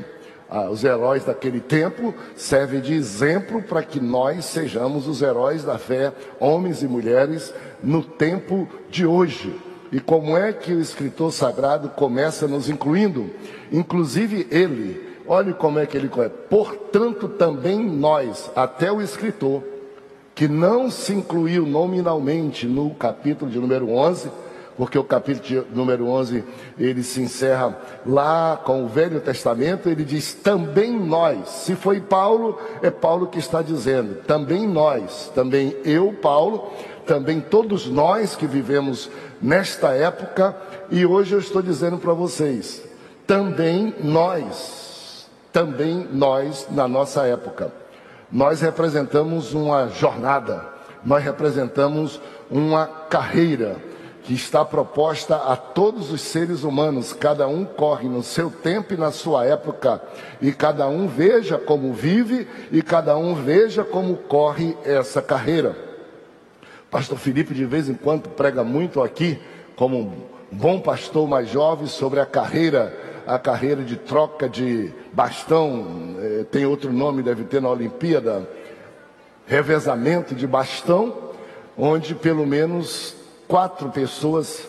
Ah, 0.48 0.68
os 0.68 0.84
heróis 0.84 1.24
daquele 1.24 1.60
tempo 1.60 2.14
servem 2.36 2.82
de 2.82 2.92
exemplo 2.92 3.62
para 3.62 3.82
que 3.82 3.98
nós 3.98 4.44
sejamos 4.44 5.08
os 5.08 5.22
heróis 5.22 5.64
da 5.64 5.78
fé, 5.78 6.12
homens 6.38 6.82
e 6.82 6.86
mulheres, 6.86 7.54
no 7.82 8.04
tempo 8.04 8.68
de 8.90 9.06
hoje. 9.06 9.58
E 9.90 9.98
como 9.98 10.36
é 10.36 10.52
que 10.52 10.74
o 10.74 10.80
escritor 10.80 11.32
sagrado 11.32 11.88
começa 11.88 12.46
nos 12.46 12.68
incluindo? 12.68 13.30
Inclusive 13.72 14.46
ele. 14.50 15.12
Olhe 15.26 15.54
como 15.54 15.78
é 15.78 15.86
que 15.86 15.96
ele 15.96 16.08
começa. 16.08 16.34
Portanto, 16.50 17.28
também 17.28 17.82
nós, 17.82 18.50
até 18.54 18.92
o 18.92 19.00
escritor, 19.00 19.62
que 20.42 20.48
não 20.48 20.90
se 20.90 21.14
incluiu 21.14 21.64
nominalmente 21.64 22.66
no 22.66 22.90
capítulo 22.90 23.48
de 23.48 23.60
número 23.60 23.88
11, 23.90 24.28
porque 24.76 24.98
o 24.98 25.04
capítulo 25.04 25.46
de 25.46 25.72
número 25.72 26.08
11 26.08 26.42
ele 26.76 27.04
se 27.04 27.22
encerra 27.22 27.78
lá 28.04 28.60
com 28.64 28.82
o 28.82 28.88
Velho 28.88 29.20
Testamento, 29.20 29.88
ele 29.88 30.04
diz 30.04 30.34
também 30.34 30.98
nós. 30.98 31.48
Se 31.48 31.76
foi 31.76 32.00
Paulo, 32.00 32.58
é 32.82 32.90
Paulo 32.90 33.28
que 33.28 33.38
está 33.38 33.62
dizendo, 33.62 34.16
também 34.26 34.66
nós, 34.66 35.30
também 35.32 35.76
eu, 35.84 36.12
Paulo, 36.20 36.72
também 37.06 37.38
todos 37.40 37.86
nós 37.86 38.34
que 38.34 38.48
vivemos 38.48 39.08
nesta 39.40 39.90
época, 39.92 40.56
e 40.90 41.06
hoje 41.06 41.34
eu 41.34 41.38
estou 41.38 41.62
dizendo 41.62 41.98
para 41.98 42.14
vocês, 42.14 42.82
também 43.28 43.94
nós, 44.02 45.30
também 45.52 46.04
nós 46.10 46.66
na 46.68 46.88
nossa 46.88 47.28
época. 47.28 47.81
Nós 48.32 48.62
representamos 48.62 49.52
uma 49.52 49.88
jornada, 49.88 50.64
nós 51.04 51.22
representamos 51.22 52.18
uma 52.50 52.86
carreira 52.86 53.76
que 54.22 54.32
está 54.32 54.64
proposta 54.64 55.36
a 55.36 55.54
todos 55.54 56.10
os 56.10 56.22
seres 56.22 56.62
humanos. 56.62 57.12
Cada 57.12 57.46
um 57.46 57.62
corre 57.66 58.08
no 58.08 58.22
seu 58.22 58.50
tempo 58.50 58.94
e 58.94 58.96
na 58.96 59.10
sua 59.10 59.44
época, 59.44 60.00
e 60.40 60.50
cada 60.50 60.88
um 60.88 61.06
veja 61.06 61.58
como 61.58 61.92
vive 61.92 62.48
e 62.70 62.80
cada 62.80 63.18
um 63.18 63.34
veja 63.34 63.84
como 63.84 64.16
corre 64.16 64.78
essa 64.82 65.20
carreira. 65.20 65.76
Pastor 66.90 67.18
Felipe 67.18 67.52
de 67.52 67.66
vez 67.66 67.86
em 67.86 67.94
quando 67.94 68.30
prega 68.30 68.64
muito 68.64 69.02
aqui, 69.02 69.38
como 69.76 69.98
um 69.98 70.12
bom 70.50 70.80
pastor 70.80 71.28
mais 71.28 71.50
jovem, 71.50 71.86
sobre 71.86 72.18
a 72.18 72.24
carreira 72.24 73.11
a 73.26 73.38
carreira 73.38 73.82
de 73.82 73.96
troca 73.96 74.48
de 74.48 74.92
bastão, 75.12 76.16
eh, 76.18 76.44
tem 76.50 76.66
outro 76.66 76.92
nome, 76.92 77.22
deve 77.22 77.44
ter 77.44 77.60
na 77.60 77.68
Olimpíada, 77.68 78.48
revezamento 79.46 80.34
de 80.34 80.46
bastão, 80.46 81.30
onde 81.76 82.14
pelo 82.14 82.46
menos 82.46 83.14
quatro 83.48 83.90
pessoas 83.90 84.68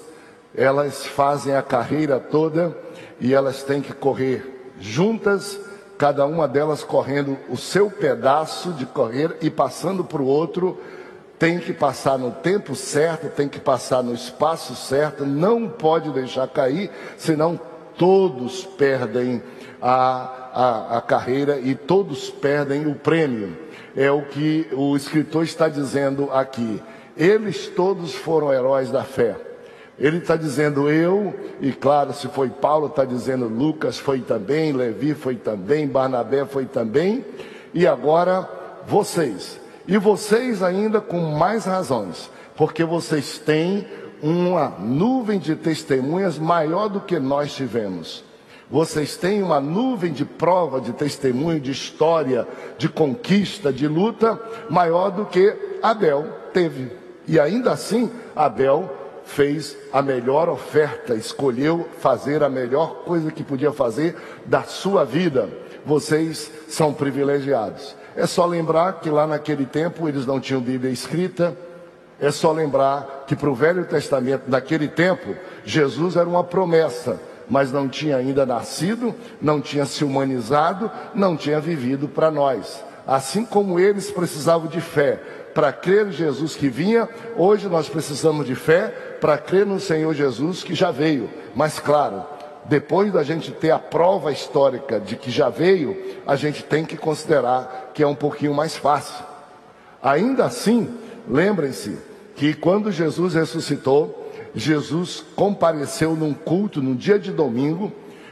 elas 0.56 1.06
fazem 1.06 1.56
a 1.56 1.62
carreira 1.62 2.20
toda 2.20 2.78
e 3.20 3.34
elas 3.34 3.64
têm 3.64 3.82
que 3.82 3.94
correr 3.94 4.72
juntas, 4.80 5.60
cada 5.98 6.26
uma 6.26 6.48
delas 6.48 6.84
correndo 6.84 7.38
o 7.50 7.58
seu 7.58 7.90
pedaço 7.90 8.72
de 8.74 8.86
correr 8.86 9.38
e 9.42 9.50
passando 9.50 10.04
para 10.04 10.22
o 10.22 10.28
outro, 10.28 10.78
tem 11.40 11.60
que 11.60 11.74
passar 11.74 12.18
no 12.18 12.32
tempo 12.32 12.76
certo, 12.76 13.30
tem 13.30 13.50
que 13.50 13.60
passar 13.60 14.04
no 14.04 14.14
espaço 14.14 14.76
certo, 14.76 15.26
não 15.26 15.68
pode 15.68 16.10
deixar 16.12 16.48
cair, 16.48 16.90
senão 17.18 17.60
todos 17.98 18.64
perdem 18.64 19.42
a, 19.82 20.52
a, 20.54 20.98
a 20.98 21.02
carreira 21.02 21.60
e 21.60 21.76
todos 21.76 22.30
perdem 22.30 22.88
o 22.88 22.96
prêmio. 22.96 23.58
É 23.96 24.10
o 24.10 24.24
que 24.24 24.68
o 24.72 24.96
escritor 24.96 25.44
está 25.44 25.68
dizendo 25.68 26.30
aqui. 26.32 26.82
Eles 27.16 27.68
todos 27.68 28.14
foram 28.14 28.52
heróis 28.52 28.90
da 28.90 29.04
fé. 29.04 29.36
Ele 30.00 30.18
está 30.18 30.36
dizendo 30.36 30.90
eu, 30.90 31.34
e 31.62 31.72
claro, 31.72 32.14
se 32.14 32.28
foi 32.28 32.50
Paulo, 32.50 32.88
está 32.88 33.06
dizendo 33.06 33.48
Lucas 33.48 34.00
foi 34.00 34.22
também, 34.22 34.74
Levi 34.74 35.14
foi 35.14 35.36
também, 35.36 35.88
Barnabé 35.88 36.46
foi 36.46 36.66
também, 36.66 37.24
e 37.74 37.86
agora 37.86 38.50
vocês. 38.88 39.60
E 39.88 39.98
vocês 39.98 40.64
ainda 40.64 41.00
com 41.00 41.20
mais 41.20 41.66
razões, 41.66 42.30
porque 42.56 42.84
vocês 42.84 43.38
têm 43.38 43.86
uma 44.24 44.70
nuvem 44.80 45.38
de 45.38 45.54
testemunhas 45.54 46.40
maior 46.40 46.88
do 46.88 47.02
que 47.02 47.20
nós 47.20 47.54
tivemos. 47.54 48.24
Vocês 48.72 49.18
têm 49.18 49.44
uma 49.44 49.60
nuvem 49.60 50.14
de 50.14 50.24
prova, 50.24 50.80
de 50.80 50.94
testemunho, 50.94 51.60
de 51.60 51.72
história, 51.72 52.48
de 52.78 52.88
conquista, 52.88 53.72
de 53.72 53.86
luta, 53.86 54.42
maior 54.70 55.12
do 55.12 55.26
que 55.26 55.54
Abel 55.84 56.26
teve. 56.54 56.90
E 57.28 57.38
ainda 57.38 57.74
assim, 57.74 58.10
Abel 58.34 58.90
fez 59.26 59.76
a 59.92 60.02
melhor 60.02 60.48
oferta, 60.48 61.14
escolheu 61.16 61.88
fazer 62.00 62.44
a 62.44 62.50
melhor 62.50 63.04
coisa 63.04 63.32
que 63.32 63.44
podia 63.44 63.74
fazer 63.74 64.16
da 64.46 64.64
sua 64.64 65.04
vida. 65.04 65.50
Vocês 65.86 66.50
são 66.70 66.94
privilegiados. 66.94 67.96
É 68.16 68.26
só 68.26 68.46
lembrar 68.46 69.02
que 69.02 69.10
lá 69.10 69.28
naquele 69.28 69.66
tempo 69.66 70.08
eles 70.08 70.26
não 70.26 70.40
tinham 70.40 70.62
Bíblia 70.62 70.92
escrita, 70.92 71.56
é 72.26 72.32
só 72.32 72.54
lembrar 72.54 73.26
que 73.28 73.36
para 73.36 73.50
o 73.50 73.56
Velho 73.56 73.84
Testamento, 73.84 74.44
naquele 74.48 74.88
tempo, 74.88 75.36
Jesus 75.66 76.16
era 76.16 76.28
uma 76.28 76.44
promessa, 76.44 77.20
mas 77.50 77.70
não 77.70 77.90
tinha 77.90 78.16
ainda 78.16 78.46
nascido, 78.46 79.14
não 79.42 79.60
tinha 79.60 79.86
se 79.86 80.06
humanizado, 80.06 80.90
não 81.14 81.36
tinha 81.36 81.60
vivido 81.60 82.08
para 82.08 82.32
nós. 82.32 82.82
Assim 83.06 83.46
como 83.46 83.78
eles 83.78 84.10
precisavam 84.10 84.68
de 84.68 84.80
fé 84.80 85.20
para 85.54 85.74
crer 85.74 86.08
em 86.08 86.12
Jesus 86.14 86.56
que 86.56 86.70
vinha, 86.70 87.10
hoje 87.36 87.68
nós 87.68 87.90
precisamos 87.90 88.46
de 88.46 88.56
fé 88.56 89.18
para 89.20 89.38
crer 89.38 89.66
no 89.66 89.78
Senhor 89.78 90.14
Jesus 90.14 90.64
que 90.64 90.74
já 90.74 90.92
veio. 90.92 91.30
Mas 91.54 91.78
claro, 91.78 92.24
depois 92.64 93.12
da 93.12 93.24
gente 93.24 93.52
ter 93.52 93.72
a 93.72 93.80
prova 93.80 94.32
histórica 94.32 94.98
de 94.98 95.18
que 95.18 95.30
já 95.30 95.50
veio, 95.50 96.22
a 96.26 96.38
gente 96.38 96.64
tem 96.64 96.86
que 96.86 96.96
considerar 96.96 97.92
que 97.94 98.02
é 98.02 98.08
um 98.08 98.16
pouquinho 98.16 98.54
mais 98.54 98.78
fácil. 98.78 99.26
Ainda 100.02 100.46
assim, 100.46 100.98
lembrem-se, 101.28 102.13
que 102.36 102.54
quando 102.54 102.92
Jesus 102.92 103.36
ressuscitou, 103.36 104.32
Jesus 104.56 105.24
compareceu 105.36 106.16
num 106.16 106.34
culto 106.34 106.82
no 106.82 106.96
dia 106.96 107.18
de 107.18 107.32
domingo, 107.32 107.92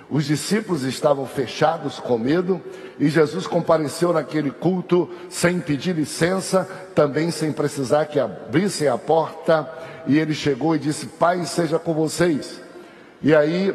os 0.09 0.25
discípulos 0.25 0.83
estavam 0.83 1.25
fechados 1.25 1.99
com 1.99 2.17
medo, 2.17 2.61
e 2.99 3.07
Jesus 3.07 3.47
compareceu 3.47 4.11
naquele 4.11 4.51
culto 4.51 5.09
sem 5.29 5.59
pedir 5.59 5.95
licença, 5.95 6.69
também 6.93 7.31
sem 7.31 7.53
precisar 7.53 8.05
que 8.05 8.19
abrissem 8.19 8.89
a 8.89 8.97
porta, 8.97 9.71
e 10.05 10.19
ele 10.19 10.33
chegou 10.33 10.75
e 10.75 10.79
disse: 10.79 11.05
Pai, 11.05 11.45
seja 11.45 11.79
com 11.79 11.93
vocês. 11.93 12.61
E 13.21 13.33
aí, 13.33 13.73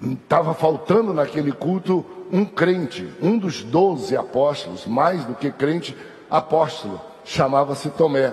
estava 0.00 0.54
faltando 0.54 1.12
naquele 1.12 1.50
culto 1.50 2.06
um 2.30 2.44
crente, 2.44 3.12
um 3.20 3.36
dos 3.36 3.64
doze 3.64 4.16
apóstolos, 4.16 4.86
mais 4.86 5.24
do 5.24 5.34
que 5.34 5.50
crente, 5.50 5.96
apóstolo 6.30 7.09
chamava-se 7.24 7.90
Tomé. 7.90 8.32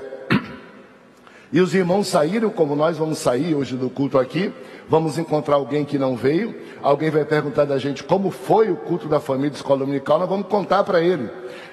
E 1.52 1.62
os 1.62 1.74
irmãos 1.74 2.08
saíram, 2.08 2.50
como 2.50 2.76
nós 2.76 2.98
vamos 2.98 3.20
sair 3.20 3.56
hoje 3.56 3.78
do 3.78 3.90
culto 3.90 4.20
aqui, 4.20 4.54
vamos 4.90 5.18
encontrar 5.18 5.56
alguém 5.56 5.86
que 5.86 5.98
não 5.98 6.14
veio, 6.14 6.54
alguém 6.84 7.10
vai 7.10 7.24
perguntar 7.24 7.64
da 7.64 7.78
gente 7.78 8.04
como 8.04 8.32
foi 8.32 8.70
o 8.70 8.76
culto 8.76 9.08
da 9.08 9.20
família 9.20 9.56
escola 9.56 9.80
dominical, 9.80 10.20
nós 10.20 10.28
vamos 10.28 10.48
contar 10.48 10.84
para 10.84 11.00
ele. 11.00 11.30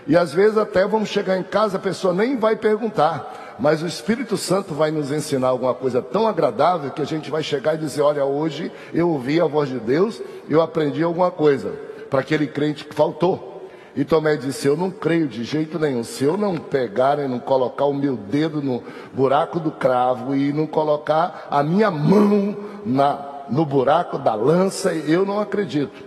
E 0.07 0.17
às 0.17 0.33
vezes 0.33 0.57
até 0.57 0.87
vamos 0.87 1.09
chegar 1.09 1.37
em 1.37 1.43
casa, 1.43 1.77
a 1.77 1.81
pessoa 1.81 2.15
nem 2.15 2.37
vai 2.37 2.55
perguntar, 2.55 3.57
mas 3.59 3.83
o 3.83 3.87
Espírito 3.87 4.37
Santo 4.37 4.75
vai 4.75 4.93
nos 4.93 5.11
ensinar 5.11 5.49
alguma 5.49 5.75
coisa 5.75 6.01
tão 6.01 6.29
agradável 6.29 6.93
que 6.93 7.03
a 7.03 7.07
gente 7.07 7.29
vai 7.29 7.43
chegar 7.43 7.75
e 7.75 7.79
dizer: 7.79 8.03
Olha, 8.03 8.25
hoje 8.25 8.71
eu 8.93 9.09
ouvi 9.11 9.41
a 9.41 9.47
voz 9.47 9.69
de 9.69 9.79
Deus, 9.81 10.23
eu 10.49 10.61
aprendi 10.61 11.03
alguma 11.03 11.31
coisa, 11.31 11.73
para 12.11 12.21
aquele 12.21 12.47
crente 12.47 12.85
que 12.85 12.95
faltou. 12.95 13.54
E 13.97 14.05
Tomé 14.05 14.37
disse: 14.37 14.67
Eu 14.67 14.77
não 14.77 14.91
creio 14.91 15.29
de 15.29 15.45
jeito 15.45 15.79
nenhum. 15.79 16.03
Se 16.03 16.25
eu 16.25 16.37
não 16.37 16.57
pegar 16.57 17.19
e 17.19 17.29
não 17.29 17.39
colocar 17.39 17.85
o 17.85 17.95
meu 17.95 18.17
dedo 18.17 18.61
no 18.61 18.83
buraco 19.13 19.61
do 19.61 19.71
cravo 19.71 20.35
e 20.35 20.53
não 20.53 20.67
colocar 20.67 21.47
a 21.51 21.63
minha 21.63 21.91
mão 21.91 22.57
na, 22.85 23.45
no 23.49 23.65
buraco 23.65 24.19
da 24.19 24.35
lança, 24.35 24.93
eu 24.93 25.25
não 25.25 25.39
acredito. 25.39 26.03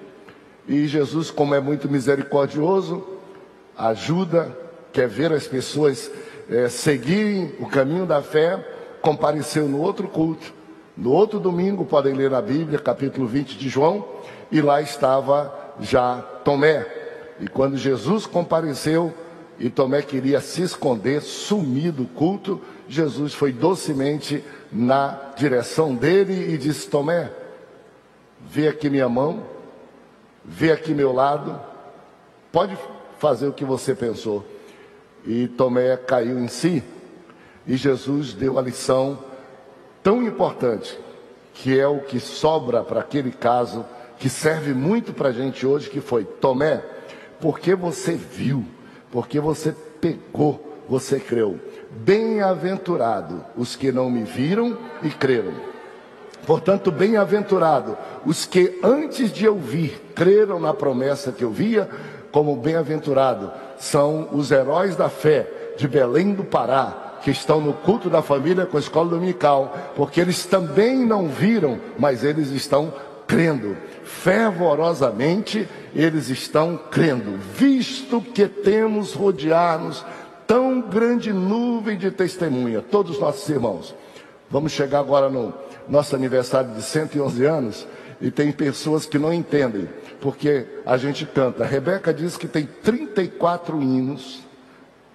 E 0.68 0.86
Jesus, 0.86 1.32
como 1.32 1.56
é 1.56 1.62
muito 1.62 1.90
misericordioso, 1.90 3.06
ajuda, 3.78 4.56
quer 4.92 5.08
ver 5.08 5.32
as 5.32 5.48
pessoas 5.48 6.12
é, 6.50 6.68
seguirem 6.68 7.54
o 7.60 7.68
caminho 7.68 8.06
da 8.06 8.22
fé, 8.22 8.60
compareceu 9.02 9.68
no 9.68 9.80
outro 9.80 10.10
culto. 10.10 10.54
No 10.98 11.12
outro 11.12 11.40
domingo, 11.40 11.86
podem 11.86 12.14
ler 12.14 12.32
na 12.32 12.42
Bíblia, 12.42 12.80
capítulo 12.80 13.28
20 13.28 13.58
de 13.58 13.70
João, 13.70 14.04
e 14.52 14.62
lá 14.62 14.82
estava 14.82 15.54
já 15.80 16.18
Tomé. 16.44 16.97
E 17.40 17.48
quando 17.48 17.78
Jesus 17.78 18.26
compareceu 18.26 19.14
e 19.60 19.70
Tomé 19.70 20.02
queria 20.02 20.40
se 20.40 20.62
esconder, 20.62 21.22
sumir 21.22 21.92
do 21.92 22.06
culto, 22.06 22.62
Jesus 22.88 23.34
foi 23.34 23.52
docemente 23.52 24.44
na 24.72 25.32
direção 25.36 25.96
dele 25.96 26.54
e 26.54 26.58
disse: 26.58 26.90
Tomé, 26.90 27.32
vê 28.40 28.68
aqui 28.68 28.90
minha 28.90 29.10
mão, 29.10 29.44
vê 30.44 30.72
aqui 30.72 30.94
meu 30.94 31.12
lado, 31.12 31.60
pode 32.52 32.78
fazer 33.20 33.48
o 33.48 33.54
que 33.54 33.66
você 33.66 33.96
pensou. 33.96 34.46
E 35.26 35.48
Tomé 35.48 35.98
caiu 35.98 36.40
em 36.40 36.48
si, 36.48 36.84
e 37.66 37.76
Jesus 37.76 38.34
deu 38.34 38.58
a 38.58 38.62
lição 38.62 39.20
tão 40.02 40.24
importante, 40.24 40.98
que 41.54 41.78
é 41.78 41.88
o 41.88 42.00
que 42.00 42.20
sobra 42.20 42.84
para 42.84 43.02
aquele 43.02 43.32
caso, 43.32 43.86
que 44.20 44.30
serve 44.30 44.74
muito 44.74 45.14
para 45.14 45.30
a 45.30 45.34
gente 45.34 45.66
hoje, 45.66 45.90
que 45.90 46.00
foi: 46.00 46.24
Tomé, 46.24 46.82
porque 47.40 47.76
você 47.76 48.14
viu, 48.14 48.66
porque 49.12 49.40
você 49.40 49.76
pegou, 50.02 50.82
você 50.88 51.20
creu. 51.20 51.60
Bem-aventurado 51.92 53.44
os 53.56 53.76
que 53.76 53.92
não 53.92 54.10
me 54.10 54.24
viram 54.24 54.78
e 55.02 55.10
creram. 55.10 55.54
Portanto, 56.46 56.92
bem-aventurado 56.92 57.98
os 58.26 58.46
que 58.46 58.80
antes 58.82 59.32
de 59.32 59.48
ouvir 59.48 60.02
creram 60.16 60.60
na 60.60 60.74
promessa 60.74 61.32
que 61.32 61.44
eu 61.44 61.52
via, 61.52 61.90
como 62.32 62.56
bem-aventurado 62.56 63.52
são 63.78 64.30
os 64.32 64.52
heróis 64.52 64.96
da 64.96 65.10
fé 65.10 65.74
de 65.78 65.88
Belém 65.88 66.34
do 66.34 66.44
Pará, 66.44 67.20
que 67.22 67.32
estão 67.32 67.60
no 67.60 67.74
culto 67.74 68.10
da 68.10 68.22
família 68.22 68.66
com 68.66 68.78
a 68.78 68.80
escola 68.80 69.10
dominical, 69.10 69.76
porque 69.96 70.22
eles 70.22 70.46
também 70.46 71.06
não 71.06 71.28
viram, 71.28 71.80
mas 72.00 72.24
eles 72.24 72.50
estão 72.50 72.94
crendo. 73.28 73.76
Fervorosamente 74.04 75.68
eles 75.98 76.30
estão 76.30 76.78
crendo, 76.78 77.38
visto 77.56 78.22
que 78.22 78.48
temos 78.48 79.14
rodear-nos 79.14 80.06
tão 80.46 80.80
grande 80.80 81.34
nuvem 81.34 81.98
de 81.98 82.12
testemunha, 82.12 82.84
todos 82.84 83.16
os 83.16 83.20
nossos 83.20 83.50
irmãos. 83.50 83.96
Vamos 84.48 84.72
chegar 84.72 85.00
agora 85.00 85.28
no 85.28 85.52
nosso 85.90 86.16
aniversário 86.16 86.72
de 86.76 86.84
111 86.84 87.46
anos 87.46 87.88
e 88.22 88.30
tem 88.30 88.52
pessoas 88.52 89.08
que 89.08 89.18
não 89.18 89.34
entendem, 89.34 89.90
porque 90.22 90.68
a 90.86 90.98
gente 90.98 91.26
canta. 91.26 91.64
A 91.64 91.68
Rebeca 91.68 92.14
diz 92.14 92.38
que 92.38 92.48
tem 92.48 92.68
34 92.84 93.82
hinos 93.82 94.42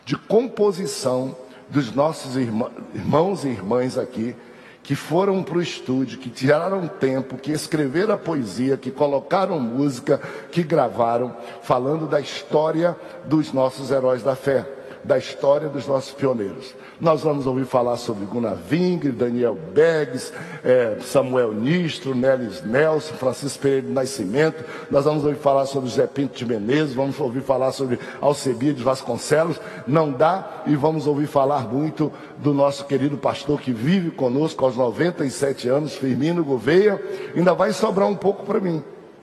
de 0.05 0.16
composição 0.16 1.37
dos 1.68 1.95
nossos 1.95 2.35
irmãos 2.37 3.45
e 3.45 3.49
irmãs 3.49 3.97
aqui, 3.97 4.35
que 4.83 4.95
foram 4.95 5.42
para 5.42 5.59
o 5.59 5.62
estúdio, 5.62 6.18
que 6.18 6.29
tiraram 6.29 6.88
tempo, 6.88 7.37
que 7.37 7.53
escreveram 7.53 8.14
a 8.14 8.18
poesia, 8.18 8.77
que 8.77 8.90
colocaram 8.90 9.61
música, 9.61 10.21
que 10.51 10.62
gravaram, 10.62 11.37
falando 11.62 12.07
da 12.07 12.21
história 12.21 12.97
dos 13.25 13.53
nossos 13.53 13.90
heróis 13.90 14.23
da 14.23 14.35
fé 14.35 14.82
da 15.05 15.19
história 15.19 15.69
dos 15.69 15.87
nossos 15.87 16.12
pioneiros. 16.12 16.75
Nós 17.01 17.23
vamos 17.23 17.47
ouvir 17.47 17.65
falar 17.65 17.97
sobre 17.97 18.25
Gunnar 18.25 18.55
Vingre, 18.55 19.11
Daniel 19.11 19.57
Beggs, 19.75 20.33
é, 20.62 20.99
Samuel 21.01 21.53
Nistro, 21.53 22.15
Nelis 22.15 22.62
Nelson, 22.62 23.15
Francisco 23.15 23.62
Pereira 23.62 23.87
de 23.88 23.93
Nascimento. 23.93 24.65
Nós 24.91 25.05
vamos 25.05 25.25
ouvir 25.25 25.38
falar 25.38 25.67
sobre 25.67 25.91
Zé 25.91 26.07
Pinto 26.07 26.37
de 26.37 26.47
Menezes, 26.47 26.95
vamos 26.95 27.19
ouvir 27.19 27.43
falar 27.43 27.73
sobre 27.73 27.99
Alcebiades 28.21 28.83
Vasconcelos. 28.83 29.61
Não 29.87 30.12
dá 30.12 30.62
e 30.67 30.77
vamos 30.77 31.07
ouvir 31.07 31.27
falar 31.27 31.67
muito 31.69 32.12
do 32.38 32.55
nosso 32.55 32.85
querido 32.85 33.17
pastor 33.17 33.61
que 33.61 33.73
vive 33.73 34.11
conosco 34.11 34.65
aos 34.65 34.77
97 34.77 35.69
anos, 35.69 35.97
Firmino 35.97 36.45
Gouveia. 36.45 37.03
Ainda 37.35 37.53
vai 37.53 37.73
sobrar 37.73 38.09
um 38.09 38.17
pouco 38.17 38.45
para 38.45 38.61
mim, 38.61 38.83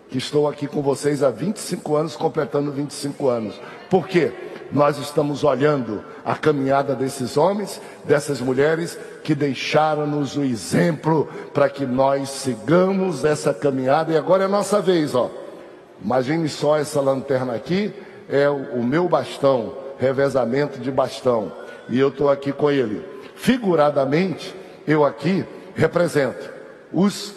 que 0.09 0.17
estou 0.17 0.49
aqui 0.49 0.67
com 0.67 0.81
vocês 0.81 1.23
há 1.23 1.29
25 1.29 1.95
anos, 1.95 2.15
completando 2.17 2.71
25 2.71 3.29
anos. 3.29 3.59
Por 3.89 4.05
quê? 4.05 4.48
Nós 4.71 4.97
estamos 4.97 5.43
olhando 5.43 6.03
a 6.23 6.35
caminhada 6.35 6.95
desses 6.95 7.37
homens, 7.37 7.81
dessas 8.05 8.39
mulheres 8.39 8.97
que 9.23 9.33
deixaram-nos 9.33 10.37
o 10.37 10.43
exemplo 10.43 11.27
para 11.53 11.69
que 11.69 11.85
nós 11.85 12.29
sigamos 12.29 13.25
essa 13.25 13.53
caminhada. 13.53 14.11
E 14.11 14.17
agora 14.17 14.43
é 14.43 14.45
a 14.45 14.49
nossa 14.49 14.81
vez, 14.81 15.15
ó. 15.15 15.29
Imagine 16.03 16.47
só 16.47 16.77
essa 16.77 17.01
lanterna 17.01 17.53
aqui, 17.53 17.93
é 18.29 18.49
o 18.49 18.83
meu 18.83 19.09
bastão, 19.09 19.73
revezamento 19.97 20.79
de 20.79 20.91
bastão. 20.91 21.51
E 21.89 21.99
eu 21.99 22.09
estou 22.09 22.29
aqui 22.29 22.53
com 22.53 22.71
ele. 22.71 23.03
Figuradamente, 23.35 24.55
eu 24.87 25.03
aqui 25.03 25.45
represento 25.75 26.49
os 26.91 27.33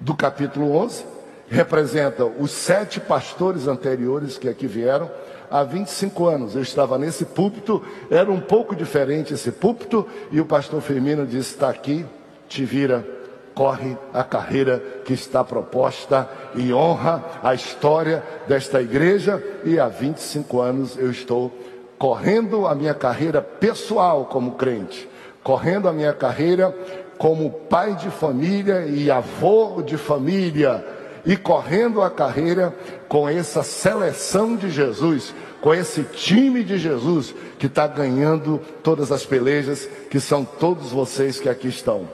do 0.00 0.14
capítulo 0.14 0.76
11, 0.76 1.04
representa 1.48 2.24
os 2.24 2.50
sete 2.50 3.00
pastores 3.00 3.66
anteriores 3.66 4.36
que 4.36 4.48
aqui 4.48 4.66
vieram, 4.66 5.10
há 5.50 5.62
25 5.62 6.26
anos. 6.26 6.54
Eu 6.54 6.62
estava 6.62 6.98
nesse 6.98 7.24
púlpito, 7.24 7.82
era 8.10 8.30
um 8.30 8.40
pouco 8.40 8.74
diferente 8.74 9.34
esse 9.34 9.50
púlpito, 9.52 10.06
e 10.30 10.40
o 10.40 10.44
pastor 10.44 10.80
Firmino 10.80 11.26
disse: 11.26 11.54
está 11.54 11.68
aqui, 11.68 12.04
te 12.48 12.64
vira, 12.64 13.06
corre 13.54 13.96
a 14.12 14.22
carreira 14.24 14.82
que 15.04 15.12
está 15.12 15.44
proposta 15.44 16.28
e 16.54 16.72
honra 16.72 17.24
a 17.42 17.54
história 17.54 18.22
desta 18.48 18.82
igreja. 18.82 19.42
E 19.64 19.78
há 19.78 19.88
25 19.88 20.60
anos 20.60 20.96
eu 20.96 21.10
estou 21.10 21.52
correndo 21.98 22.66
a 22.66 22.74
minha 22.74 22.94
carreira 22.94 23.40
pessoal 23.40 24.26
como 24.26 24.52
crente, 24.52 25.08
correndo 25.42 25.88
a 25.88 25.92
minha 25.92 26.12
carreira 26.12 26.74
como 27.16 27.50
pai 27.50 27.94
de 27.94 28.10
família 28.10 28.86
e 28.86 29.10
avô 29.10 29.80
de 29.82 29.96
família 29.96 30.84
e 31.24 31.36
correndo 31.36 32.02
a 32.02 32.10
carreira 32.10 32.74
com 33.08 33.28
essa 33.28 33.62
seleção 33.62 34.56
de 34.56 34.70
Jesus, 34.70 35.34
com 35.60 35.72
esse 35.72 36.02
time 36.02 36.62
de 36.62 36.76
Jesus 36.76 37.34
que 37.58 37.66
está 37.66 37.86
ganhando 37.86 38.60
todas 38.82 39.10
as 39.10 39.24
pelejas, 39.24 39.88
que 40.10 40.20
são 40.20 40.44
todos 40.44 40.90
vocês 40.90 41.40
que 41.40 41.48
aqui 41.48 41.68
estão. 41.68 42.08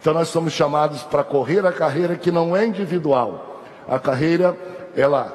Então 0.00 0.14
nós 0.14 0.28
somos 0.28 0.52
chamados 0.52 1.02
para 1.02 1.24
correr 1.24 1.64
a 1.66 1.72
carreira 1.72 2.16
que 2.16 2.30
não 2.30 2.56
é 2.56 2.66
individual. 2.66 3.62
A 3.88 3.98
carreira, 3.98 4.56
ela, 4.96 5.32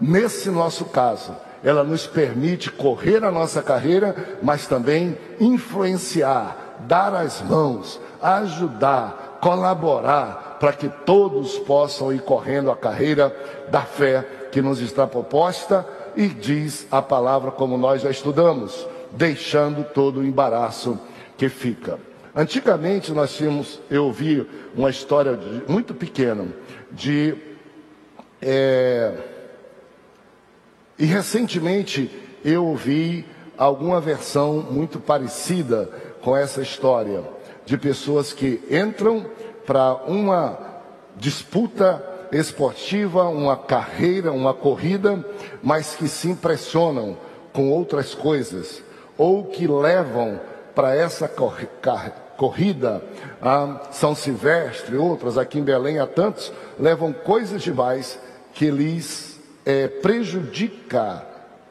nesse 0.00 0.50
nosso 0.50 0.86
caso, 0.86 1.34
ela 1.64 1.84
nos 1.84 2.06
permite 2.06 2.70
correr 2.70 3.24
a 3.24 3.30
nossa 3.30 3.62
carreira, 3.62 4.14
mas 4.42 4.66
também 4.66 5.16
influenciar, 5.38 6.76
dar 6.80 7.14
as 7.14 7.40
mãos, 7.42 8.00
ajudar, 8.20 9.38
colaborar, 9.40 10.51
para 10.62 10.74
que 10.74 10.88
todos 10.88 11.58
possam 11.58 12.12
ir 12.12 12.20
correndo 12.22 12.70
a 12.70 12.76
carreira 12.76 13.34
da 13.68 13.80
fé 13.80 14.24
que 14.52 14.62
nos 14.62 14.80
está 14.80 15.08
proposta 15.08 15.84
e 16.14 16.28
diz 16.28 16.86
a 16.88 17.02
palavra 17.02 17.50
como 17.50 17.76
nós 17.76 18.00
já 18.00 18.12
estudamos, 18.12 18.86
deixando 19.10 19.82
todo 19.82 20.20
o 20.20 20.24
embaraço 20.24 20.96
que 21.36 21.48
fica. 21.48 21.98
Antigamente 22.32 23.10
nós 23.10 23.34
tínhamos, 23.34 23.80
eu 23.90 24.04
ouvi 24.04 24.48
uma 24.72 24.88
história 24.88 25.36
de, 25.36 25.64
muito 25.66 25.94
pequena 25.94 26.46
de 26.92 27.34
é, 28.40 29.14
e 30.96 31.04
recentemente 31.04 32.08
eu 32.44 32.66
ouvi 32.66 33.26
alguma 33.58 34.00
versão 34.00 34.64
muito 34.70 35.00
parecida 35.00 35.90
com 36.20 36.36
essa 36.36 36.62
história 36.62 37.24
de 37.66 37.76
pessoas 37.76 38.32
que 38.32 38.60
entram 38.70 39.26
para 39.66 39.94
uma 40.06 40.58
disputa 41.16 42.02
esportiva, 42.32 43.28
uma 43.28 43.56
carreira, 43.56 44.32
uma 44.32 44.54
corrida, 44.54 45.24
mas 45.62 45.94
que 45.94 46.08
se 46.08 46.28
impressionam 46.28 47.16
com 47.52 47.70
outras 47.70 48.14
coisas, 48.14 48.82
ou 49.18 49.44
que 49.44 49.66
levam 49.66 50.40
para 50.74 50.96
essa 50.96 51.30
corrida 52.36 53.02
a 53.40 53.88
São 53.92 54.14
Silvestre, 54.14 54.96
outras 54.96 55.36
aqui 55.36 55.58
em 55.58 55.62
Belém, 55.62 55.98
há 55.98 56.06
tantos, 56.06 56.50
levam 56.78 57.12
coisas 57.12 57.60
demais 57.60 58.18
que 58.54 58.70
lhes 58.70 59.38
é, 59.66 59.86
prejudica 59.86 61.26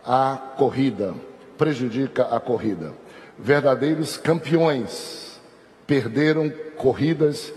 a 0.05 0.37
corrida, 0.57 1.15
prejudica 1.57 2.23
a 2.25 2.39
corrida. 2.39 2.93
Verdadeiros 3.37 4.17
campeões 4.17 5.39
perderam 5.87 6.51
corridas 6.77 7.51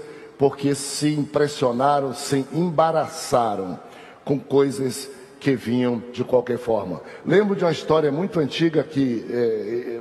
porque 0.45 0.75
se 0.75 1.09
impressionaram, 1.09 2.13
se 2.13 2.45
embaraçaram 2.53 3.81
com 4.27 4.39
coisas 4.39 5.09
que 5.41 5.57
vinham 5.57 6.03
de 6.13 6.23
qualquer 6.23 6.59
forma. 6.59 7.01
Lembro 7.25 7.57
de 7.57 7.65
uma 7.65 7.73
história 7.73 8.13
muito 8.13 8.39
antiga 8.39 8.83
que 8.83 9.25
é, 9.31 10.01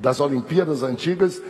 das 0.00 0.20
Olimpíadas 0.20 0.82
antigas, 0.82 1.42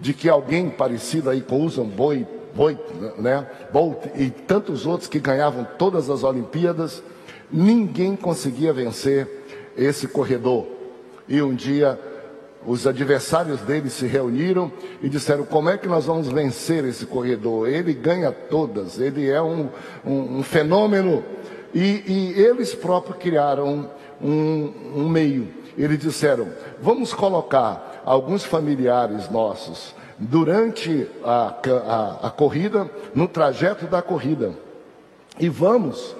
de 0.00 0.14
que 0.14 0.30
alguém 0.30 0.70
parecido 0.70 1.28
aí 1.28 1.42
com 1.42 1.60
Usain 1.60 1.84
Bolt, 1.84 2.26
Bolt, 2.54 2.78
né, 3.18 3.46
Bolt 3.70 3.98
e 4.16 4.30
tantos 4.30 4.86
outros 4.86 5.06
que 5.06 5.18
ganhavam 5.18 5.66
todas 5.76 6.08
as 6.08 6.24
Olimpíadas, 6.24 7.02
ninguém 7.52 8.16
conseguia 8.16 8.72
vencer 8.72 9.28
esse 9.76 10.08
corredor. 10.08 10.66
E 11.28 11.42
um 11.42 11.54
dia 11.54 12.00
os 12.66 12.86
adversários 12.86 13.60
dele 13.60 13.90
se 13.90 14.06
reuniram 14.06 14.70
e 15.02 15.08
disseram: 15.08 15.44
como 15.44 15.68
é 15.68 15.76
que 15.76 15.88
nós 15.88 16.04
vamos 16.06 16.28
vencer 16.28 16.84
esse 16.84 17.06
corredor? 17.06 17.68
Ele 17.68 17.92
ganha 17.92 18.30
todas, 18.30 18.98
ele 18.98 19.28
é 19.28 19.40
um, 19.42 19.68
um, 20.04 20.38
um 20.38 20.42
fenômeno. 20.42 21.24
E, 21.74 22.02
e, 22.06 22.40
eles 22.40 22.74
próprios 22.74 23.18
criaram 23.18 23.90
um, 24.20 24.72
um 24.94 25.08
meio. 25.08 25.48
Eles 25.76 25.98
disseram: 25.98 26.48
vamos 26.80 27.12
colocar 27.12 28.02
alguns 28.04 28.44
familiares 28.44 29.30
nossos 29.30 29.94
durante 30.18 31.08
a, 31.24 31.56
a, 31.66 32.26
a 32.28 32.30
corrida, 32.30 32.88
no 33.14 33.26
trajeto 33.26 33.86
da 33.86 34.00
corrida, 34.00 34.52
e 35.40 35.48
vamos 35.48 36.14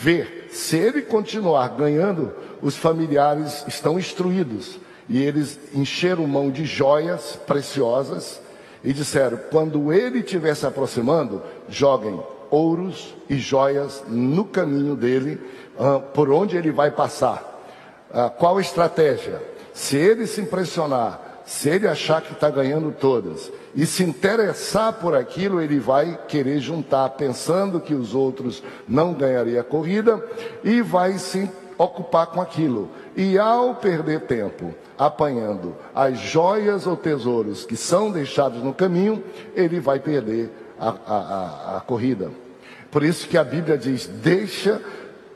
ver 0.00 0.48
se 0.50 0.76
ele 0.76 1.02
continuar 1.02 1.68
ganhando, 1.68 2.32
os 2.60 2.76
familiares 2.76 3.64
estão 3.66 3.98
instruídos 3.98 4.78
e 5.12 5.22
eles 5.22 5.60
encheram 5.74 6.26
mão 6.26 6.50
de 6.50 6.64
joias 6.64 7.38
preciosas 7.46 8.40
e 8.82 8.94
disseram: 8.94 9.38
quando 9.50 9.92
ele 9.92 10.20
estiver 10.20 10.56
se 10.56 10.64
aproximando, 10.64 11.42
joguem 11.68 12.18
ouros 12.50 13.14
e 13.28 13.36
joias 13.36 14.02
no 14.08 14.46
caminho 14.46 14.96
dele, 14.96 15.38
uh, 15.78 16.00
por 16.14 16.30
onde 16.30 16.56
ele 16.56 16.70
vai 16.70 16.90
passar. 16.90 17.62
Uh, 18.10 18.30
qual 18.38 18.58
estratégia? 18.58 19.42
Se 19.74 19.98
ele 19.98 20.26
se 20.26 20.40
impressionar, 20.40 21.42
se 21.44 21.68
ele 21.68 21.86
achar 21.86 22.22
que 22.22 22.32
está 22.32 22.48
ganhando 22.48 22.90
todas 22.90 23.52
e 23.74 23.84
se 23.84 24.02
interessar 24.02 24.94
por 24.94 25.14
aquilo, 25.14 25.60
ele 25.60 25.78
vai 25.78 26.18
querer 26.26 26.58
juntar, 26.58 27.10
pensando 27.10 27.80
que 27.80 27.92
os 27.92 28.14
outros 28.14 28.62
não 28.88 29.12
ganhariam 29.12 29.60
a 29.60 29.64
corrida 29.64 30.24
e 30.64 30.80
vai 30.80 31.18
se 31.18 31.50
ocupar 31.76 32.28
com 32.28 32.40
aquilo. 32.40 32.88
E 33.14 33.38
ao 33.38 33.74
perder 33.74 34.22
tempo 34.22 34.74
apanhando 35.06 35.74
as 35.94 36.18
joias 36.18 36.86
ou 36.86 36.96
tesouros 36.96 37.64
que 37.64 37.76
são 37.76 38.10
deixados 38.10 38.62
no 38.62 38.72
caminho, 38.72 39.22
ele 39.54 39.80
vai 39.80 39.98
perder 39.98 40.50
a, 40.78 40.88
a, 40.88 41.16
a, 41.16 41.76
a 41.78 41.80
corrida. 41.80 42.30
Por 42.90 43.02
isso 43.02 43.28
que 43.28 43.38
a 43.38 43.44
Bíblia 43.44 43.76
diz: 43.76 44.06
deixa 44.06 44.80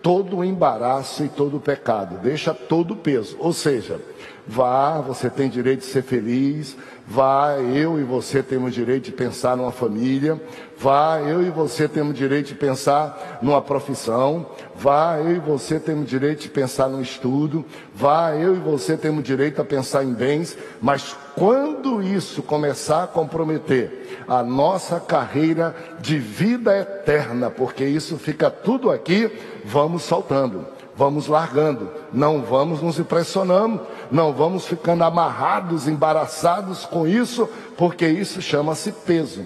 todo 0.03 0.37
o 0.37 0.45
embaraço 0.45 1.25
e 1.25 1.29
todo 1.29 1.57
o 1.57 1.61
pecado, 1.61 2.19
deixa 2.23 2.55
todo 2.55 2.93
o 2.93 2.97
peso. 2.97 3.37
Ou 3.41 3.53
seja, 3.53 4.01
vá, 4.47 5.01
você 5.01 5.29
tem 5.29 5.49
direito 5.49 5.81
de 5.81 5.87
ser 5.87 6.03
feliz, 6.03 6.77
vá, 7.07 7.57
eu 7.59 8.01
e 8.01 8.03
você 8.03 8.43
temos 8.43 8.75
direito 8.75 9.05
de 9.05 9.13
pensar 9.13 9.57
numa 9.57 9.71
família, 9.71 10.41
vá, 10.77 11.21
eu 11.21 11.43
e 11.43 11.51
você 11.51 11.87
temos 11.87 12.17
direito 12.17 12.49
de 12.49 12.55
pensar 12.55 13.39
numa 13.41 13.63
profissão, 13.63 14.47
vá, 14.75 15.19
eu 15.19 15.37
e 15.37 15.39
você 15.39 15.79
temos 15.79 16.09
direito 16.09 16.43
de 16.43 16.49
pensar 16.49 16.89
no 16.89 17.01
estudo, 17.01 17.65
vá, 17.95 18.35
eu 18.35 18.57
e 18.57 18.59
você 18.59 18.97
temos 18.97 19.23
direito 19.23 19.63
a 19.63 19.65
pensar 19.65 20.03
em 20.03 20.13
bens, 20.13 20.59
mas 20.83 21.17
quando 21.37 22.03
isso 22.03 22.43
começar 22.43 23.05
a 23.05 23.09
comprometer 23.09 24.25
a 24.27 24.43
nossa 24.43 24.99
carreira 24.99 25.75
de 26.01 26.19
vida 26.19 26.77
eterna, 26.77 27.51
porque 27.51 27.85
isso 27.85 28.19
fica 28.19 28.51
tudo 28.51 28.91
aqui, 28.91 29.31
vamos 29.65 30.03
saltando 30.03 30.76
vamos 30.97 31.27
largando, 31.27 31.91
não 32.13 32.41
vamos 32.41 32.81
nos 32.81 32.99
impressionando, 32.99 33.81
não 34.11 34.33
vamos 34.33 34.67
ficando 34.67 35.05
amarrados, 35.05 35.87
embaraçados 35.87 36.87
com 36.87 37.07
isso, 37.07 37.49
porque 37.77 38.07
isso 38.09 38.41
chama-se 38.41 38.91
peso. 38.91 39.45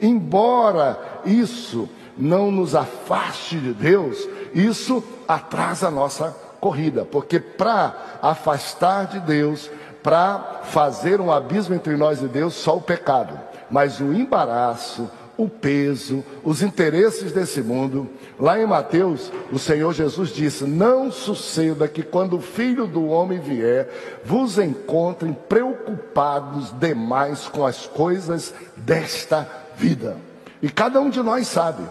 Embora 0.00 0.98
isso 1.24 1.88
não 2.16 2.50
nos 2.50 2.74
afaste 2.74 3.58
de 3.58 3.72
Deus, 3.72 4.28
isso 4.54 5.02
atrasa 5.26 5.88
a 5.88 5.90
nossa 5.90 6.36
corrida, 6.60 7.04
porque 7.04 7.40
para 7.40 7.94
afastar 8.22 9.06
de 9.06 9.18
Deus, 9.20 9.68
para 10.02 10.60
fazer 10.64 11.20
um 11.20 11.32
abismo 11.32 11.74
entre 11.74 11.96
nós 11.96 12.22
e 12.22 12.26
Deus, 12.26 12.54
só 12.54 12.76
o 12.76 12.80
pecado, 12.80 13.38
mas 13.70 14.00
o 14.00 14.12
embaraço, 14.12 15.10
o 15.36 15.48
peso, 15.48 16.24
os 16.44 16.62
interesses 16.62 17.32
desse 17.32 17.62
mundo. 17.62 18.08
Lá 18.38 18.60
em 18.60 18.66
Mateus, 18.66 19.32
o 19.50 19.58
Senhor 19.58 19.92
Jesus 19.92 20.30
disse: 20.30 20.64
Não 20.64 21.10
suceda 21.10 21.88
que 21.88 22.02
quando 22.02 22.36
o 22.36 22.42
filho 22.42 22.86
do 22.86 23.06
homem 23.06 23.38
vier, 23.38 23.88
vos 24.24 24.58
encontrem 24.58 25.32
preocupados 25.48 26.72
demais 26.78 27.46
com 27.48 27.64
as 27.64 27.86
coisas 27.86 28.54
desta 28.76 29.48
vida. 29.76 30.16
E 30.60 30.68
cada 30.68 31.00
um 31.00 31.10
de 31.10 31.22
nós 31.22 31.48
sabe, 31.48 31.82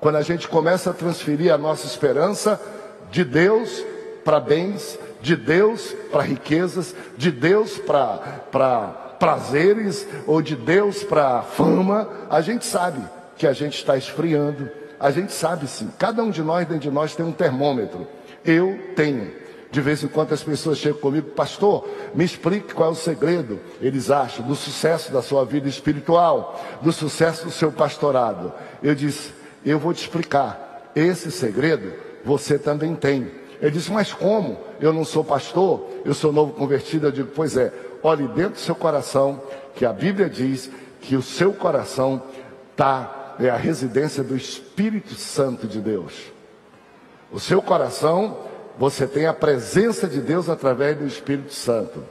quando 0.00 0.16
a 0.16 0.22
gente 0.22 0.48
começa 0.48 0.90
a 0.90 0.94
transferir 0.94 1.52
a 1.52 1.58
nossa 1.58 1.86
esperança 1.86 2.60
de 3.10 3.24
Deus 3.24 3.84
para 4.24 4.40
bens, 4.40 4.98
de 5.20 5.36
Deus 5.36 5.94
para 6.10 6.22
riquezas, 6.22 6.94
de 7.16 7.30
Deus 7.30 7.78
para 7.78 9.03
prazeres 9.18 10.06
ou 10.26 10.42
de 10.42 10.56
Deus 10.56 11.02
para 11.02 11.42
fama, 11.42 12.08
a 12.30 12.40
gente 12.40 12.64
sabe 12.64 13.00
que 13.36 13.46
a 13.46 13.52
gente 13.52 13.76
está 13.76 13.96
esfriando. 13.96 14.70
A 14.98 15.10
gente 15.10 15.32
sabe 15.32 15.66
sim. 15.66 15.90
Cada 15.98 16.22
um 16.22 16.30
de 16.30 16.42
nós, 16.42 16.66
dentro 16.66 16.82
de 16.82 16.90
nós, 16.90 17.14
tem 17.14 17.26
um 17.26 17.32
termômetro. 17.32 18.06
Eu 18.44 18.78
tenho. 18.96 19.30
De 19.70 19.80
vez 19.80 20.04
em 20.04 20.08
quando 20.08 20.32
as 20.32 20.42
pessoas 20.42 20.78
chegam 20.78 21.00
comigo, 21.00 21.30
pastor, 21.30 21.88
me 22.14 22.24
explique 22.24 22.72
qual 22.72 22.90
é 22.90 22.92
o 22.92 22.94
segredo, 22.94 23.58
eles 23.80 24.08
acham, 24.08 24.46
do 24.46 24.54
sucesso 24.54 25.12
da 25.12 25.20
sua 25.20 25.44
vida 25.44 25.68
espiritual, 25.68 26.64
do 26.80 26.92
sucesso 26.92 27.46
do 27.46 27.50
seu 27.50 27.72
pastorado. 27.72 28.52
Eu 28.80 28.94
disse, 28.94 29.32
eu 29.66 29.78
vou 29.78 29.92
te 29.92 30.02
explicar. 30.02 30.92
Esse 30.94 31.32
segredo 31.32 31.92
você 32.24 32.56
também 32.56 32.94
tem. 32.94 33.28
Ele 33.60 33.72
disse, 33.72 33.90
mas 33.90 34.12
como? 34.12 34.58
Eu 34.80 34.92
não 34.92 35.04
sou 35.04 35.24
pastor, 35.24 35.88
eu 36.04 36.14
sou 36.14 36.32
novo 36.32 36.52
convertido. 36.52 37.08
Eu 37.08 37.12
digo, 37.12 37.30
pois 37.34 37.56
é, 37.56 37.72
olhe 38.04 38.28
dentro 38.28 38.52
do 38.52 38.58
seu 38.58 38.74
coração, 38.74 39.42
que 39.74 39.86
a 39.86 39.92
Bíblia 39.92 40.28
diz 40.28 40.70
que 41.00 41.16
o 41.16 41.22
seu 41.22 41.54
coração 41.54 42.22
está, 42.70 43.34
é 43.40 43.48
a 43.48 43.56
residência 43.56 44.22
do 44.22 44.36
Espírito 44.36 45.14
Santo 45.14 45.66
de 45.66 45.80
Deus. 45.80 46.12
O 47.32 47.40
seu 47.40 47.62
coração, 47.62 48.38
você 48.78 49.06
tem 49.06 49.26
a 49.26 49.32
presença 49.32 50.06
de 50.06 50.20
Deus 50.20 50.48
através 50.50 50.98
do 50.98 51.06
Espírito 51.06 51.52
Santo. 51.54 52.04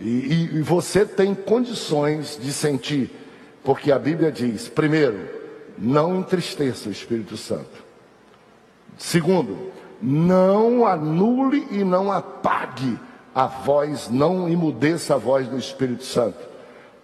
E, 0.00 0.08
e, 0.08 0.56
e 0.56 0.62
você 0.62 1.06
tem 1.06 1.34
condições 1.34 2.36
de 2.40 2.52
sentir, 2.52 3.10
porque 3.64 3.92
a 3.92 3.98
Bíblia 3.98 4.30
diz: 4.30 4.68
primeiro, 4.68 5.28
não 5.78 6.18
entristeça 6.18 6.88
o 6.88 6.92
Espírito 6.92 7.36
Santo. 7.36 7.86
Segundo, 8.96 9.72
não 10.02 10.84
anule 10.84 11.66
e 11.70 11.84
não 11.84 12.12
apague 12.12 12.98
a 13.38 13.46
voz, 13.46 14.08
não 14.10 14.48
imudeça 14.48 15.14
a 15.14 15.16
voz 15.16 15.46
do 15.46 15.56
Espírito 15.56 16.02
Santo. 16.02 16.38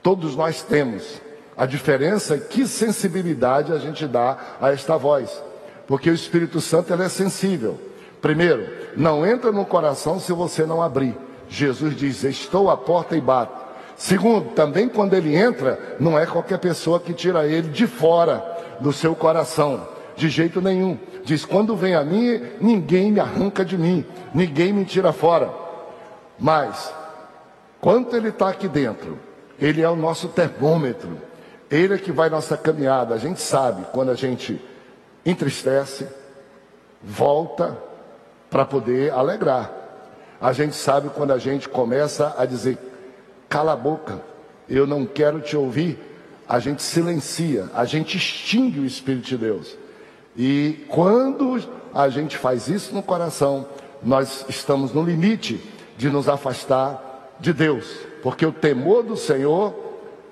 Todos 0.02 0.34
nós 0.34 0.62
temos. 0.62 1.22
A 1.56 1.64
diferença 1.64 2.34
é 2.34 2.38
que 2.38 2.66
sensibilidade 2.66 3.72
a 3.72 3.78
gente 3.78 4.04
dá 4.04 4.36
a 4.60 4.72
esta 4.72 4.96
voz. 4.96 5.40
Porque 5.86 6.10
o 6.10 6.14
Espírito 6.14 6.60
Santo 6.60 6.92
é 6.92 7.08
sensível. 7.08 7.78
Primeiro, 8.20 8.66
não 8.96 9.24
entra 9.24 9.52
no 9.52 9.64
coração 9.64 10.18
se 10.18 10.32
você 10.32 10.66
não 10.66 10.82
abrir. 10.82 11.16
Jesus 11.48 11.96
diz: 11.96 12.24
Estou 12.24 12.68
à 12.68 12.76
porta 12.76 13.16
e 13.16 13.20
bato. 13.20 13.54
Segundo, 13.94 14.54
também 14.54 14.88
quando 14.88 15.14
ele 15.14 15.36
entra, 15.36 15.96
não 16.00 16.18
é 16.18 16.26
qualquer 16.26 16.58
pessoa 16.58 16.98
que 16.98 17.12
tira 17.12 17.46
ele 17.46 17.68
de 17.68 17.86
fora 17.86 18.44
do 18.80 18.92
seu 18.92 19.14
coração, 19.14 19.86
de 20.16 20.28
jeito 20.28 20.60
nenhum. 20.60 20.98
Diz: 21.24 21.44
Quando 21.44 21.76
vem 21.76 21.94
a 21.94 22.02
mim, 22.02 22.42
ninguém 22.60 23.12
me 23.12 23.20
arranca 23.20 23.64
de 23.64 23.78
mim, 23.78 24.04
ninguém 24.34 24.72
me 24.72 24.84
tira 24.84 25.12
fora. 25.12 25.62
Mas, 26.38 26.92
quanto 27.80 28.16
ele 28.16 28.28
está 28.28 28.48
aqui 28.48 28.68
dentro, 28.68 29.18
ele 29.58 29.82
é 29.82 29.88
o 29.88 29.96
nosso 29.96 30.28
termômetro. 30.28 31.18
Ele 31.70 31.94
é 31.94 31.98
que 31.98 32.12
vai 32.12 32.28
nossa 32.28 32.56
caminhada. 32.56 33.14
A 33.14 33.18
gente 33.18 33.40
sabe 33.40 33.86
quando 33.92 34.10
a 34.10 34.14
gente 34.14 34.60
entristece, 35.24 36.06
volta 37.02 37.76
para 38.50 38.64
poder 38.64 39.12
alegrar. 39.12 39.72
A 40.40 40.52
gente 40.52 40.76
sabe 40.76 41.08
quando 41.08 41.32
a 41.32 41.38
gente 41.38 41.68
começa 41.68 42.34
a 42.36 42.44
dizer: 42.44 42.78
cala 43.48 43.72
a 43.72 43.76
boca, 43.76 44.20
eu 44.68 44.86
não 44.86 45.06
quero 45.06 45.40
te 45.40 45.56
ouvir. 45.56 45.98
A 46.46 46.58
gente 46.58 46.82
silencia, 46.82 47.70
a 47.74 47.86
gente 47.86 48.18
extingue 48.18 48.80
o 48.80 48.84
Espírito 48.84 49.26
de 49.26 49.38
Deus. 49.38 49.78
E 50.36 50.84
quando 50.88 51.58
a 51.94 52.08
gente 52.10 52.36
faz 52.36 52.68
isso 52.68 52.94
no 52.94 53.02
coração, 53.02 53.66
nós 54.02 54.44
estamos 54.48 54.92
no 54.92 55.02
limite 55.02 55.58
de 55.96 56.10
nos 56.10 56.28
afastar 56.28 57.34
de 57.38 57.52
Deus, 57.52 57.98
porque 58.22 58.44
o 58.46 58.52
temor 58.52 59.02
do 59.02 59.16
Senhor 59.16 59.74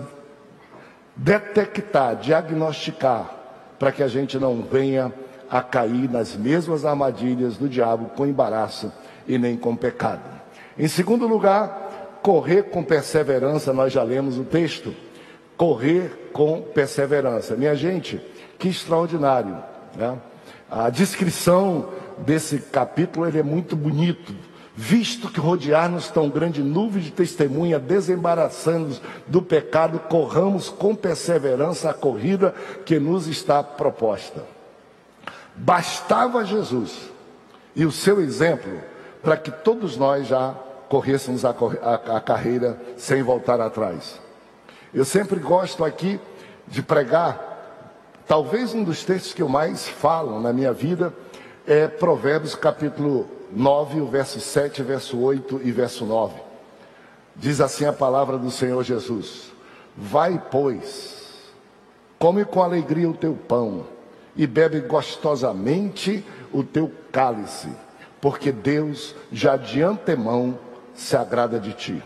detectar, 1.14 2.16
diagnosticar, 2.16 3.34
para 3.78 3.92
que 3.92 4.02
a 4.02 4.08
gente 4.08 4.38
não 4.38 4.62
venha 4.62 5.12
a 5.50 5.62
cair 5.62 6.10
nas 6.10 6.36
mesmas 6.36 6.84
armadilhas 6.84 7.56
do 7.56 7.68
diabo 7.68 8.10
com 8.16 8.26
embaraço 8.26 8.92
e 9.26 9.38
nem 9.38 9.56
com 9.56 9.76
pecado. 9.76 10.22
Em 10.78 10.88
segundo 10.88 11.26
lugar, 11.26 11.87
correr 12.28 12.64
com 12.64 12.84
perseverança, 12.84 13.72
nós 13.72 13.90
já 13.90 14.02
lemos 14.02 14.38
o 14.38 14.44
texto. 14.44 14.94
Correr 15.56 16.28
com 16.30 16.60
perseverança. 16.60 17.56
Minha 17.56 17.74
gente, 17.74 18.20
que 18.58 18.68
extraordinário. 18.68 19.56
Né? 19.96 20.18
A 20.70 20.90
descrição 20.90 21.88
desse 22.18 22.58
capítulo 22.58 23.26
ele 23.26 23.38
é 23.38 23.42
muito 23.42 23.74
bonito. 23.74 24.34
Visto 24.76 25.30
que 25.30 25.40
rodear-nos 25.40 26.08
tão 26.08 26.28
grande 26.28 26.62
nuvem 26.62 27.02
de 27.02 27.10
testemunha, 27.12 27.78
desembaraçando-nos 27.78 29.00
do 29.26 29.40
pecado, 29.40 29.98
corramos 29.98 30.68
com 30.68 30.94
perseverança 30.94 31.88
a 31.88 31.94
corrida 31.94 32.54
que 32.84 32.98
nos 32.98 33.26
está 33.26 33.62
proposta. 33.62 34.44
Bastava 35.56 36.44
Jesus 36.44 36.94
e 37.74 37.86
o 37.86 37.90
seu 37.90 38.20
exemplo 38.20 38.78
para 39.22 39.38
que 39.38 39.50
todos 39.50 39.96
nós 39.96 40.28
já 40.28 40.54
corrêssemos 40.88 41.44
a, 41.44 41.50
a, 41.50 42.16
a 42.16 42.20
carreira 42.20 42.80
sem 42.96 43.22
voltar 43.22 43.60
atrás. 43.60 44.20
Eu 44.92 45.04
sempre 45.04 45.38
gosto 45.38 45.84
aqui 45.84 46.18
de 46.66 46.82
pregar, 46.82 48.22
talvez 48.26 48.74
um 48.74 48.82
dos 48.82 49.04
textos 49.04 49.32
que 49.32 49.42
eu 49.42 49.48
mais 49.48 49.86
falo 49.88 50.40
na 50.40 50.52
minha 50.52 50.72
vida 50.72 51.12
é 51.66 51.86
Provérbios 51.86 52.54
capítulo 52.54 53.28
9, 53.52 54.00
o 54.00 54.06
verso 54.06 54.40
7, 54.40 54.82
verso 54.82 55.18
8 55.18 55.60
e 55.64 55.70
verso 55.70 56.04
9. 56.04 56.40
Diz 57.36 57.60
assim 57.60 57.84
a 57.84 57.92
palavra 57.92 58.38
do 58.38 58.50
Senhor 58.50 58.82
Jesus: 58.82 59.52
Vai, 59.96 60.42
pois, 60.50 61.52
come 62.18 62.44
com 62.44 62.62
alegria 62.62 63.08
o 63.08 63.14
teu 63.14 63.34
pão 63.34 63.86
e 64.34 64.46
bebe 64.46 64.80
gostosamente 64.80 66.24
o 66.52 66.62
teu 66.62 66.90
cálice, 67.12 67.68
porque 68.20 68.50
Deus 68.50 69.14
já 69.30 69.56
de 69.56 69.82
antemão 69.82 70.58
se 70.98 71.16
agrada 71.16 71.60
de 71.60 71.72
ti. 71.72 72.02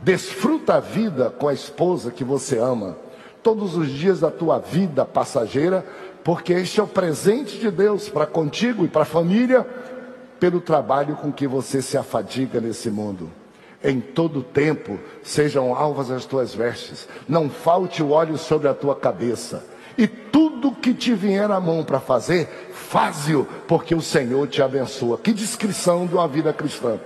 Desfruta 0.00 0.74
a 0.74 0.80
vida 0.80 1.28
com 1.28 1.48
a 1.48 1.52
esposa 1.52 2.12
que 2.12 2.22
você 2.22 2.56
ama, 2.56 2.96
todos 3.42 3.76
os 3.76 3.88
dias 3.88 4.20
da 4.20 4.30
tua 4.30 4.60
vida 4.60 5.04
passageira, 5.04 5.84
porque 6.22 6.52
este 6.52 6.78
é 6.78 6.82
o 6.84 6.86
presente 6.86 7.58
de 7.58 7.68
Deus 7.68 8.08
para 8.08 8.26
contigo 8.26 8.84
e 8.84 8.88
para 8.88 9.02
a 9.02 9.06
família, 9.06 9.66
pelo 10.38 10.60
trabalho 10.60 11.16
com 11.16 11.32
que 11.32 11.48
você 11.48 11.82
se 11.82 11.98
afadiga 11.98 12.60
nesse 12.60 12.90
mundo. 12.90 13.28
Em 13.82 14.00
todo 14.00 14.40
tempo 14.40 15.00
sejam 15.24 15.74
alvas 15.74 16.12
as 16.12 16.24
tuas 16.24 16.54
vestes, 16.54 17.08
não 17.28 17.50
falte 17.50 18.04
o 18.04 18.10
óleo 18.10 18.38
sobre 18.38 18.68
a 18.68 18.74
tua 18.74 18.94
cabeça, 18.94 19.64
tudo 20.58 20.72
que 20.72 20.92
te 20.92 21.14
vier 21.14 21.50
à 21.50 21.60
mão 21.60 21.84
para 21.84 22.00
fazer, 22.00 22.70
faze-o, 22.72 23.46
porque 23.66 23.94
o 23.94 24.02
Senhor 24.02 24.46
te 24.48 24.60
abençoa. 24.60 25.16
Que 25.16 25.32
descrição 25.32 26.06
de 26.06 26.14
uma 26.14 26.26
vida 26.26 26.52
cristã. 26.52 26.98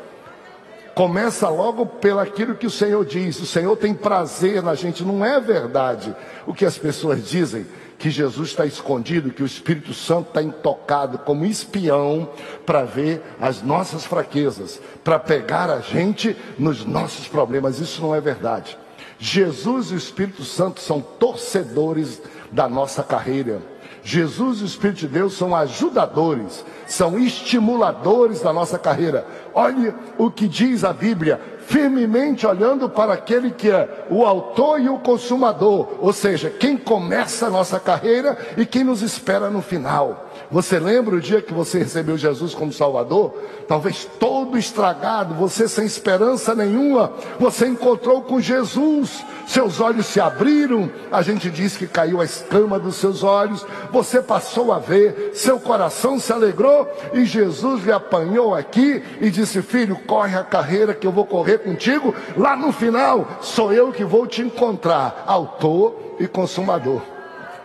Começa 0.95 1.49
logo 1.49 1.87
pelo 1.87 2.19
aquilo 2.19 2.55
que 2.55 2.67
o 2.67 2.71
Senhor 2.71 3.05
diz. 3.05 3.41
O 3.41 3.47
Senhor 3.47 3.77
tem 3.77 3.95
prazer 3.95 4.63
na 4.63 4.75
gente. 4.75 5.05
Não 5.05 5.25
é 5.25 5.41
verdade 5.41 6.15
o 6.47 6.53
que 6.53 6.65
as 6.65 6.77
pessoas 6.77 7.27
dizem 7.27 7.67
que 7.99 8.11
Jesus 8.11 8.51
está 8.51 8.67
escondido, 8.67 9.31
que 9.31 9.43
o 9.43 9.47
Espírito 9.47 9.95
Santo 9.95 10.29
está 10.29 10.43
intocado 10.43 11.19
como 11.19 11.45
espião 11.45 12.29
para 12.67 12.85
ver 12.85 13.23
as 13.41 13.63
nossas 13.63 14.05
fraquezas, 14.05 14.81
para 15.05 15.19
pegar 15.19 15.71
a 15.71 15.81
gente 15.81 16.37
nos 16.59 16.85
nossos 16.85 17.29
problemas. 17.29 17.79
Isso 17.79 18.03
não 18.03 18.15
é 18.15 18.21
verdade. 18.21 18.77
Jesus 19.19 19.93
e 19.93 19.95
o 19.95 19.99
Espírito 19.99 20.43
Santo 20.43 20.81
são 20.81 21.01
torcedores 21.01 22.21
da 22.53 22.69
nossa 22.69 23.03
carreira. 23.03 23.61
Jesus 24.05 24.59
e 24.59 24.65
o 24.65 24.67
Espírito 24.67 25.01
de 25.01 25.09
Deus 25.09 25.35
são 25.35 25.55
ajudadores, 25.55 26.65
são 26.87 27.19
estimuladores 27.19 28.41
da 28.41 28.53
nossa 28.53 28.79
carreira. 28.79 29.25
Olhe 29.55 29.95
o 30.19 30.31
que 30.31 30.49
diz 30.49 30.85
a 30.85 30.93
Bíblia: 30.93 31.41
firmemente 31.67 32.47
olhando 32.47 32.89
para 32.89 33.13
aquele 33.15 33.53
que 33.53 33.71
é 33.71 34.07
o 34.11 34.27
autor 34.27 34.81
e 34.81 34.89
o 34.89 34.99
consumador, 34.99 35.89
ou 36.01 36.13
seja, 36.13 36.51
quem 36.51 36.77
começa 36.77 37.47
a 37.47 37.51
nossa 37.51 37.79
carreira 37.79 38.37
e 38.57 38.67
quem 38.67 38.83
nos 38.83 39.03
espera 39.03 39.49
no 39.49 39.63
final. 39.63 40.32
Você 40.53 40.79
lembra 40.79 41.17
o 41.17 41.21
dia 41.21 41.41
que 41.41 41.55
você 41.55 41.79
recebeu 41.79 42.19
Jesus 42.19 42.55
como 42.55 42.71
Salvador? 42.71 43.33
Talvez 43.67 44.07
todo 44.21 44.59
estragado, 44.59 45.33
você 45.33 45.67
sem 45.67 45.87
esperança 45.87 46.55
nenhuma, 46.55 47.11
você 47.41 47.67
encontrou 47.67 48.21
com 48.21 48.39
Jesus, 48.39 49.25
seus 49.47 49.81
olhos 49.81 50.05
se 50.05 50.21
abriram, 50.21 50.91
a 51.11 51.23
gente 51.23 51.49
diz 51.49 51.75
que 51.75 51.87
caiu 51.87 52.21
a 52.21 52.27
escama 52.27 52.79
dos 52.79 52.97
seus 52.97 53.23
olhos, 53.23 53.65
você 53.91 54.21
passou 54.21 54.75
a 54.75 54.79
ver, 54.79 55.31
seu 55.33 55.59
coração 55.59 56.21
se 56.21 56.35
alegrou 56.35 56.87
e 57.15 57.25
Jesus 57.25 57.83
lhe 57.83 57.93
apanhou 57.93 58.55
aqui 58.55 59.03
e 59.23 59.31
disse: 59.31 59.63
Filho, 59.63 59.97
corre 60.07 60.37
a 60.37 60.45
carreira 60.45 60.93
que 60.93 61.07
eu 61.07 61.13
vou 61.13 61.25
correr 61.25 61.61
contigo, 61.61 62.15
lá 62.37 62.55
no 62.55 62.73
final 62.73 63.39
sou 63.41 63.73
eu 63.73 63.91
que 63.91 64.05
vou 64.05 64.27
te 64.27 64.43
encontrar, 64.43 65.25
autor 65.27 65.97
e 66.21 66.29
consumador. 66.29 67.01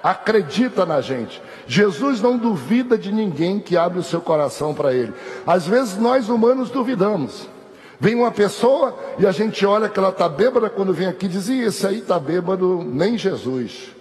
Acredita 0.02 0.86
na 0.86 1.02
gente. 1.02 1.42
Jesus 1.68 2.22
não 2.22 2.38
duvida 2.38 2.98
de 2.98 3.12
ninguém 3.12 3.60
que 3.60 3.76
abre 3.76 4.00
o 4.00 4.04
seu 4.04 4.22
coração 4.22 4.74
para 4.74 4.94
ele. 4.94 5.14
Às 5.46 5.68
vezes 5.68 5.98
nós 5.98 6.30
humanos 6.30 6.70
duvidamos. 6.70 7.48
Vem 8.00 8.16
uma 8.16 8.32
pessoa 8.32 8.98
e 9.18 9.26
a 9.26 9.32
gente 9.32 9.66
olha 9.66 9.90
que 9.90 10.00
ela 10.00 10.10
está 10.10 10.30
bêbada 10.30 10.70
quando 10.70 10.94
vem 10.94 11.08
aqui 11.08 11.26
e 11.26 11.30
diz: 11.30 11.50
esse 11.50 11.86
aí 11.86 12.00
está 12.00 12.20
bêbado, 12.20 12.84
nem 12.84 13.18
Jesus. 13.18 13.92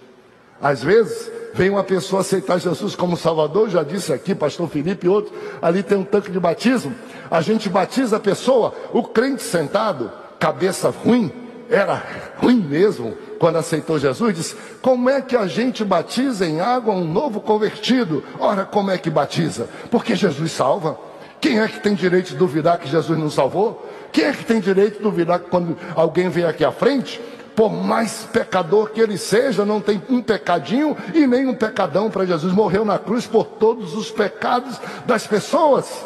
Às 0.61 0.83
vezes 0.83 1.31
vem 1.53 1.69
uma 1.69 1.83
pessoa 1.83 2.21
aceitar 2.21 2.59
Jesus 2.59 2.95
como 2.95 3.17
Salvador, 3.17 3.69
já 3.69 3.83
disse 3.83 4.13
aqui, 4.13 4.33
pastor 4.33 4.67
Felipe 4.69 5.05
e 5.05 5.09
outro, 5.09 5.33
ali 5.61 5.83
tem 5.83 5.97
um 5.97 6.03
tanque 6.03 6.31
de 6.31 6.39
batismo. 6.39 6.93
A 7.29 7.41
gente 7.41 7.69
batiza 7.69 8.17
a 8.17 8.19
pessoa, 8.19 8.73
o 8.93 9.03
crente 9.03 9.43
sentado, 9.43 10.11
cabeça 10.39 10.89
ruim, 10.89 11.31
era 11.69 12.03
ruim 12.37 12.59
mesmo, 12.59 13.13
quando 13.39 13.57
aceitou 13.57 13.99
Jesus, 13.99 14.35
disse: 14.35 14.55
Como 14.81 15.09
é 15.09 15.21
que 15.21 15.35
a 15.35 15.47
gente 15.47 15.83
batiza 15.83 16.45
em 16.45 16.59
água 16.59 16.93
um 16.93 17.05
novo 17.05 17.41
convertido? 17.41 18.23
Ora, 18.39 18.65
como 18.65 18.91
é 18.91 18.97
que 18.97 19.09
batiza? 19.09 19.67
Porque 19.91 20.15
Jesus 20.15 20.51
salva. 20.51 20.97
Quem 21.39 21.59
é 21.59 21.67
que 21.67 21.79
tem 21.79 21.93
direito 21.93 22.29
de 22.29 22.35
duvidar 22.35 22.79
que 22.79 22.89
Jesus 22.89 23.17
não 23.17 23.29
salvou? 23.29 23.87
Quem 24.11 24.25
é 24.25 24.31
que 24.31 24.43
tem 24.43 24.59
direito 24.59 24.97
de 24.97 25.03
duvidar 25.03 25.39
que 25.39 25.49
quando 25.49 25.77
alguém 25.95 26.29
vem 26.29 26.45
aqui 26.45 26.65
à 26.65 26.71
frente, 26.71 27.21
por 27.55 27.71
mais 27.71 28.27
pecador 28.31 28.89
que 28.89 28.99
ele 28.99 29.17
seja, 29.17 29.65
não 29.65 29.79
tem 29.79 30.01
um 30.09 30.21
pecadinho 30.21 30.97
e 31.13 31.27
nem 31.27 31.47
um 31.47 31.53
pecadão 31.53 32.09
para 32.09 32.25
Jesus. 32.25 32.53
Morreu 32.53 32.83
na 32.83 32.97
cruz 32.97 33.27
por 33.27 33.45
todos 33.45 33.93
os 33.95 34.09
pecados 34.09 34.79
das 35.05 35.27
pessoas. 35.27 36.05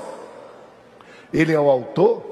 Ele 1.34 1.54
é 1.54 1.60
o 1.60 1.70
autor 1.70 2.31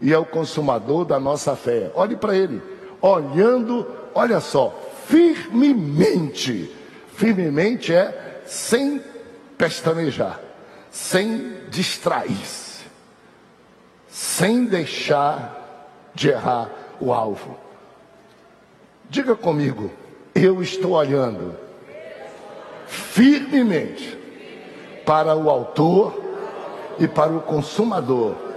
e 0.00 0.12
é 0.12 0.18
o 0.18 0.24
consumador 0.24 1.04
da 1.04 1.20
nossa 1.20 1.54
fé. 1.54 1.90
Olhe 1.94 2.16
para 2.16 2.36
ele, 2.36 2.62
olhando 3.00 3.86
olha 4.14 4.40
só, 4.40 4.74
firmemente. 5.06 6.74
Firmemente 7.14 7.92
é 7.92 8.42
sem 8.46 9.02
pestanejar, 9.58 10.40
sem 10.90 11.56
distrair-se, 11.68 12.84
sem 14.08 14.64
deixar 14.64 16.10
de 16.14 16.30
errar 16.30 16.70
o 16.98 17.12
alvo. 17.12 17.58
Diga 19.08 19.36
comigo, 19.36 19.90
eu 20.34 20.62
estou 20.62 20.92
olhando 20.92 21.54
firmemente 22.86 24.18
para 25.04 25.36
o 25.36 25.50
autor 25.50 26.18
e 26.98 27.06
para 27.06 27.32
o 27.32 27.40
consumador 27.40 28.49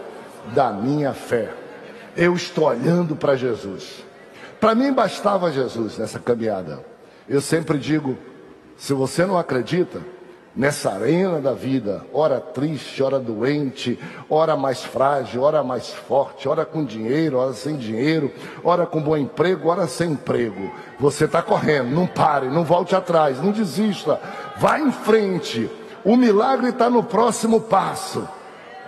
da 0.53 0.71
minha 0.71 1.13
fé. 1.13 1.53
Eu 2.15 2.35
estou 2.35 2.65
olhando 2.65 3.15
para 3.15 3.35
Jesus. 3.35 4.03
Para 4.59 4.75
mim 4.75 4.93
bastava 4.93 5.51
Jesus 5.51 5.97
nessa 5.97 6.19
caminhada. 6.19 6.85
Eu 7.27 7.41
sempre 7.41 7.77
digo: 7.77 8.17
se 8.77 8.93
você 8.93 9.25
não 9.25 9.37
acredita, 9.37 10.01
nessa 10.55 10.91
arena 10.91 11.39
da 11.39 11.53
vida, 11.53 12.05
ora 12.13 12.39
triste, 12.39 13.01
ora 13.01 13.19
doente, 13.19 13.99
ora 14.29 14.55
mais 14.55 14.83
frágil, 14.83 15.41
ora 15.41 15.63
mais 15.63 15.89
forte, 15.89 16.47
ora 16.47 16.65
com 16.65 16.85
dinheiro, 16.85 17.37
ora 17.37 17.53
sem 17.53 17.75
dinheiro, 17.75 18.31
ora 18.63 18.85
com 18.85 19.01
bom 19.01 19.17
emprego, 19.17 19.69
ora 19.69 19.87
sem 19.87 20.11
emprego. 20.11 20.71
Você 20.99 21.25
está 21.25 21.41
correndo, 21.41 21.89
não 21.89 22.05
pare, 22.05 22.47
não 22.47 22.63
volte 22.63 22.95
atrás, 22.95 23.41
não 23.41 23.51
desista, 23.51 24.19
vá 24.57 24.79
em 24.79 24.91
frente. 24.91 25.69
O 26.05 26.15
milagre 26.15 26.69
está 26.69 26.89
no 26.89 27.03
próximo 27.03 27.61
passo. 27.61 28.27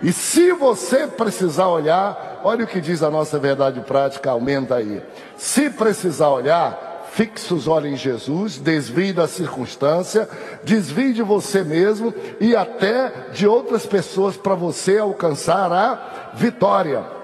E 0.02 0.12
se 0.12 0.52
você 0.52 1.06
precisar 1.06 1.68
olhar, 1.68 2.40
olha 2.44 2.64
o 2.64 2.68
que 2.68 2.80
diz 2.80 3.02
a 3.02 3.10
nossa 3.10 3.38
verdade 3.38 3.80
prática, 3.80 4.30
aumenta 4.30 4.76
aí. 4.76 5.02
Se 5.36 5.70
precisar 5.70 6.28
olhar, 6.28 6.86
Fixe 7.16 7.54
os 7.54 7.66
olhos 7.66 7.92
em 7.92 7.96
Jesus, 7.96 8.58
desvie 8.58 9.10
da 9.10 9.26
circunstância, 9.26 10.28
desvie 10.62 11.14
de 11.14 11.22
você 11.22 11.64
mesmo 11.64 12.12
e 12.38 12.54
até 12.54 13.10
de 13.32 13.46
outras 13.46 13.86
pessoas 13.86 14.36
para 14.36 14.54
você 14.54 14.98
alcançar 14.98 15.72
a 15.72 16.32
vitória. 16.34 17.15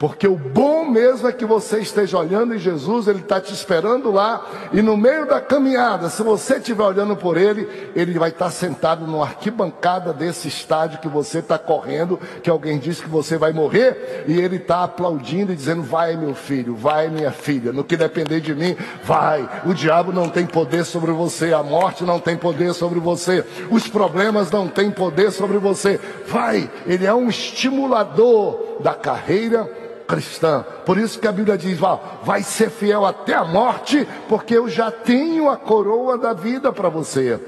Porque 0.00 0.26
o 0.26 0.34
bom 0.34 0.88
mesmo 0.88 1.28
é 1.28 1.32
que 1.32 1.44
você 1.44 1.80
esteja 1.80 2.16
olhando 2.16 2.54
em 2.54 2.58
Jesus, 2.58 3.06
Ele 3.06 3.18
está 3.18 3.38
te 3.38 3.52
esperando 3.52 4.10
lá, 4.10 4.46
e 4.72 4.80
no 4.80 4.96
meio 4.96 5.26
da 5.26 5.42
caminhada, 5.42 6.08
se 6.08 6.22
você 6.22 6.56
estiver 6.56 6.82
olhando 6.82 7.14
por 7.14 7.36
Ele, 7.36 7.68
Ele 7.94 8.18
vai 8.18 8.30
estar 8.30 8.50
sentado 8.50 9.06
numa 9.06 9.26
arquibancada 9.26 10.14
desse 10.14 10.48
estádio 10.48 11.00
que 11.00 11.08
você 11.08 11.40
está 11.40 11.58
correndo, 11.58 12.18
que 12.42 12.48
alguém 12.48 12.78
disse 12.78 13.02
que 13.02 13.10
você 13.10 13.36
vai 13.36 13.52
morrer, 13.52 14.24
e 14.26 14.40
Ele 14.40 14.56
está 14.56 14.84
aplaudindo 14.84 15.52
e 15.52 15.54
dizendo: 15.54 15.82
Vai, 15.82 16.16
meu 16.16 16.34
filho, 16.34 16.74
vai, 16.74 17.08
minha 17.10 17.30
filha, 17.30 17.70
no 17.70 17.84
que 17.84 17.94
depender 17.94 18.40
de 18.40 18.54
mim, 18.54 18.74
vai. 19.04 19.46
O 19.66 19.74
diabo 19.74 20.14
não 20.14 20.30
tem 20.30 20.46
poder 20.46 20.86
sobre 20.86 21.12
você, 21.12 21.52
a 21.52 21.62
morte 21.62 22.04
não 22.04 22.18
tem 22.18 22.38
poder 22.38 22.72
sobre 22.72 22.98
você, 22.98 23.44
os 23.70 23.86
problemas 23.86 24.50
não 24.50 24.66
têm 24.66 24.90
poder 24.90 25.30
sobre 25.30 25.58
você. 25.58 26.00
Vai, 26.26 26.70
Ele 26.86 27.04
é 27.04 27.12
um 27.12 27.28
estimulador 27.28 28.78
da 28.80 28.94
carreira 28.94 29.89
cristã. 30.10 30.64
Por 30.84 30.98
isso 30.98 31.20
que 31.20 31.28
a 31.28 31.32
Bíblia 31.32 31.56
diz: 31.56 31.78
vai 32.24 32.42
ser 32.42 32.68
fiel 32.68 33.06
até 33.06 33.34
a 33.34 33.44
morte, 33.44 34.06
porque 34.28 34.56
eu 34.56 34.68
já 34.68 34.90
tenho 34.90 35.48
a 35.48 35.56
coroa 35.56 36.18
da 36.18 36.32
vida 36.32 36.72
para 36.72 36.88
você. 36.88 37.38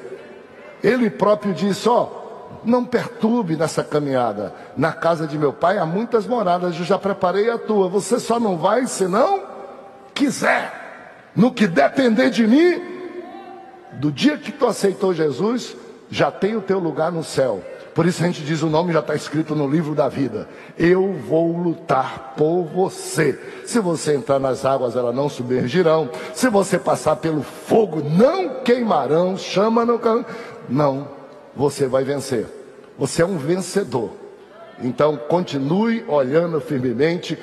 Ele 0.83 1.11
próprio 1.11 1.53
disse: 1.53 1.89
ó, 1.89 2.09
não 2.65 2.85
perturbe 2.85 3.57
nessa 3.57 3.83
caminhada. 3.83 4.55
Na 4.77 4.93
casa 4.93 5.27
de 5.27 5.37
meu 5.37 5.53
pai 5.53 5.79
há 5.79 5.85
muitas 5.85 6.25
moradas, 6.25 6.79
eu 6.79 6.85
já 6.85 6.97
preparei 6.97 7.51
a 7.51 7.59
tua. 7.59 7.89
Você 7.89 8.21
só 8.21 8.39
não 8.39 8.57
vai 8.57 8.87
se 8.87 9.09
não 9.09 9.43
quiser. 10.15 10.81
No 11.35 11.51
que 11.51 11.67
depender 11.67 12.31
de 12.31 12.47
mim, 12.47 12.81
do 13.95 14.13
dia 14.13 14.39
que 14.39 14.53
tu 14.53 14.67
aceitou 14.67 15.13
Jesus, 15.13 15.75
já 16.11 16.31
tem 16.31 16.55
o 16.55 16.61
teu 16.61 16.79
lugar 16.79 17.11
no 17.11 17.25
céu. 17.25 17.63
Por 17.95 18.07
isso 18.07 18.23
a 18.23 18.27
gente 18.27 18.43
diz: 18.43 18.63
o 18.63 18.69
nome 18.69 18.93
já 18.93 19.01
está 19.01 19.15
escrito 19.15 19.55
no 19.55 19.69
livro 19.69 19.95
da 19.95 20.09
vida. 20.09 20.49
Eu 20.79 21.13
vou 21.13 21.57
lutar 21.57 22.35
por 22.37 22.65
você. 22.65 23.39
Se 23.67 23.81
você 23.81 24.15
entrar 24.15 24.39
nas 24.39 24.65
águas, 24.65 24.97
elas 24.97 25.15
não 25.15 25.29
submergirão. 25.29 26.09
Se 26.35 26.49
você 26.49 26.79
passar 26.79 27.17
pelo 27.17 27.43
fogo, 27.43 28.03
não 28.03 28.63
queimarão. 28.63 29.37
Chama 29.37 29.85
no 29.85 29.99
can. 29.99 30.25
Não, 30.69 31.09
você 31.55 31.87
vai 31.87 32.05
vencer. 32.05 32.47
Você 32.99 33.23
é 33.23 33.27
um 33.27 33.37
vencedor. 33.37 34.11
Então 34.83 35.17
continue 35.17 36.05
olhando 36.09 36.61
firmemente 36.61 37.39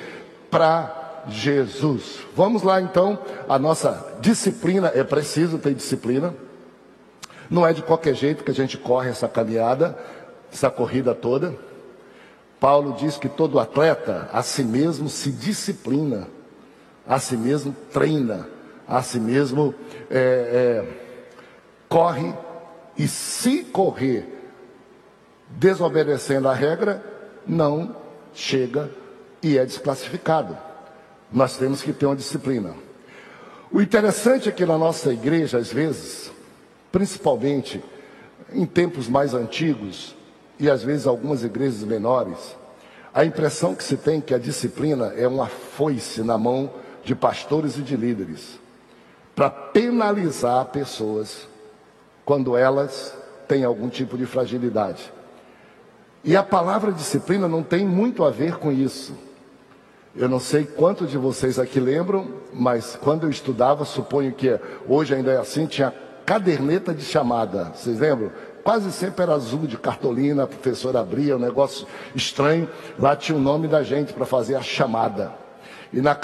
para 0.50 1.22
Jesus. 1.28 2.20
Vamos 2.34 2.62
lá 2.62 2.80
então, 2.80 3.18
a 3.48 3.58
nossa 3.58 4.16
disciplina, 4.20 4.90
é 4.94 5.04
preciso 5.04 5.58
ter 5.58 5.74
disciplina. 5.74 6.34
Não 7.48 7.66
é 7.66 7.72
de 7.72 7.82
qualquer 7.82 8.14
jeito 8.14 8.44
que 8.44 8.50
a 8.50 8.54
gente 8.54 8.78
corre 8.78 9.10
essa 9.10 9.28
caminhada 9.28 9.98
essa 10.52 10.70
corrida 10.70 11.14
toda. 11.14 11.54
Paulo 12.58 12.94
diz 12.98 13.16
que 13.16 13.28
todo 13.28 13.58
atleta 13.58 14.28
a 14.32 14.42
si 14.42 14.62
mesmo 14.62 15.08
se 15.08 15.30
disciplina, 15.30 16.28
a 17.06 17.18
si 17.18 17.36
mesmo 17.36 17.74
treina, 17.92 18.46
a 18.86 19.02
si 19.02 19.18
mesmo 19.18 19.74
é, 20.10 20.84
é, 20.84 20.88
corre 21.88 22.34
e 22.98 23.08
se 23.08 23.64
correr 23.64 24.40
desobedecendo 25.48 26.48
a 26.48 26.54
regra, 26.54 27.02
não 27.46 27.96
chega 28.34 28.90
e 29.42 29.56
é 29.56 29.64
desclassificado. 29.64 30.56
Nós 31.32 31.56
temos 31.56 31.82
que 31.82 31.92
ter 31.92 32.06
uma 32.06 32.16
disciplina. 32.16 32.74
O 33.72 33.80
interessante 33.80 34.48
é 34.48 34.52
que 34.52 34.66
na 34.66 34.76
nossa 34.76 35.12
igreja, 35.12 35.58
às 35.58 35.72
vezes, 35.72 36.30
principalmente 36.92 37.82
em 38.52 38.66
tempos 38.66 39.08
mais 39.08 39.32
antigos, 39.32 40.16
e 40.60 40.70
às 40.70 40.82
vezes 40.82 41.06
algumas 41.06 41.42
igrejas 41.42 41.82
menores, 41.82 42.54
a 43.12 43.24
impressão 43.24 43.74
que 43.74 43.82
se 43.82 43.96
tem 43.96 44.18
é 44.18 44.20
que 44.20 44.34
a 44.34 44.38
disciplina 44.38 45.06
é 45.16 45.26
uma 45.26 45.46
foice 45.46 46.22
na 46.22 46.36
mão 46.36 46.70
de 47.02 47.14
pastores 47.14 47.78
e 47.78 47.82
de 47.82 47.96
líderes 47.96 48.60
para 49.34 49.48
penalizar 49.48 50.66
pessoas 50.66 51.48
quando 52.26 52.56
elas 52.56 53.16
têm 53.48 53.64
algum 53.64 53.88
tipo 53.88 54.18
de 54.18 54.26
fragilidade. 54.26 55.10
E 56.22 56.36
a 56.36 56.42
palavra 56.42 56.92
disciplina 56.92 57.48
não 57.48 57.62
tem 57.62 57.86
muito 57.86 58.22
a 58.22 58.30
ver 58.30 58.58
com 58.58 58.70
isso. 58.70 59.14
Eu 60.14 60.28
não 60.28 60.38
sei 60.38 60.64
quantos 60.64 61.10
de 61.10 61.16
vocês 61.16 61.58
aqui 61.58 61.80
lembram, 61.80 62.28
mas 62.52 62.98
quando 63.00 63.24
eu 63.24 63.30
estudava, 63.30 63.84
suponho 63.86 64.32
que 64.32 64.60
hoje 64.86 65.14
ainda 65.14 65.32
é 65.32 65.38
assim, 65.38 65.66
tinha 65.66 65.94
caderneta 66.26 66.92
de 66.92 67.02
chamada. 67.02 67.72
Vocês 67.74 67.98
lembram? 67.98 68.30
Quase 68.62 68.92
sempre 68.92 69.22
era 69.22 69.34
azul 69.34 69.66
de 69.66 69.76
cartolina, 69.76 70.44
a 70.44 70.46
professora 70.46 71.00
abria, 71.00 71.36
um 71.36 71.40
negócio 71.40 71.86
estranho. 72.14 72.68
Lá 72.98 73.16
tinha 73.16 73.36
o 73.36 73.40
nome 73.40 73.68
da 73.68 73.82
gente 73.82 74.12
para 74.12 74.26
fazer 74.26 74.54
a 74.54 74.62
chamada. 74.62 75.32
E 75.92 76.00
na, 76.00 76.16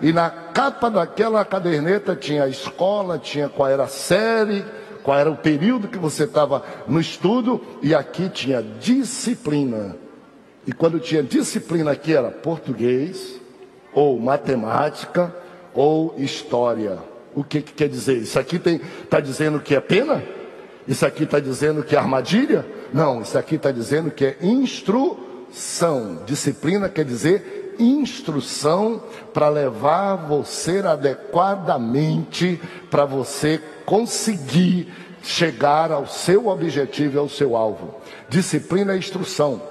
e 0.00 0.12
na 0.12 0.28
capa 0.30 0.90
daquela 0.90 1.44
caderneta 1.44 2.16
tinha 2.16 2.44
a 2.44 2.48
escola, 2.48 3.18
tinha 3.18 3.48
qual 3.48 3.68
era 3.68 3.84
a 3.84 3.88
série, 3.88 4.64
qual 5.02 5.18
era 5.18 5.30
o 5.30 5.36
período 5.36 5.88
que 5.88 5.98
você 5.98 6.24
estava 6.24 6.64
no 6.88 7.00
estudo, 7.00 7.60
e 7.82 7.94
aqui 7.94 8.28
tinha 8.28 8.62
disciplina. 8.62 9.96
E 10.66 10.72
quando 10.72 10.98
tinha 10.98 11.22
disciplina 11.22 11.92
aqui 11.92 12.14
era 12.14 12.30
português, 12.30 13.40
ou 13.92 14.18
matemática, 14.18 15.34
ou 15.74 16.14
história. 16.18 16.98
O 17.34 17.42
que, 17.42 17.62
que 17.62 17.72
quer 17.72 17.88
dizer? 17.88 18.18
Isso 18.18 18.38
aqui 18.38 18.60
está 19.02 19.20
dizendo 19.20 19.60
que 19.60 19.74
é 19.74 19.80
pena? 19.80 20.22
Isso 20.86 21.06
aqui 21.06 21.24
está 21.24 21.38
dizendo 21.38 21.82
que 21.82 21.94
é 21.94 21.98
armadilha? 21.98 22.66
Não, 22.92 23.22
isso 23.22 23.38
aqui 23.38 23.54
está 23.54 23.70
dizendo 23.70 24.10
que 24.10 24.24
é 24.24 24.36
instrução. 24.42 26.20
Disciplina 26.26 26.88
quer 26.88 27.04
dizer 27.04 27.74
instrução 27.78 29.02
para 29.32 29.48
levar 29.48 30.16
você 30.16 30.78
adequadamente 30.80 32.60
para 32.90 33.04
você 33.04 33.60
conseguir 33.86 34.92
chegar 35.22 35.90
ao 35.92 36.06
seu 36.06 36.48
objetivo 36.48 37.16
e 37.16 37.18
ao 37.18 37.28
seu 37.28 37.56
alvo. 37.56 37.94
Disciplina 38.28 38.92
é 38.92 38.98
instrução. 38.98 39.62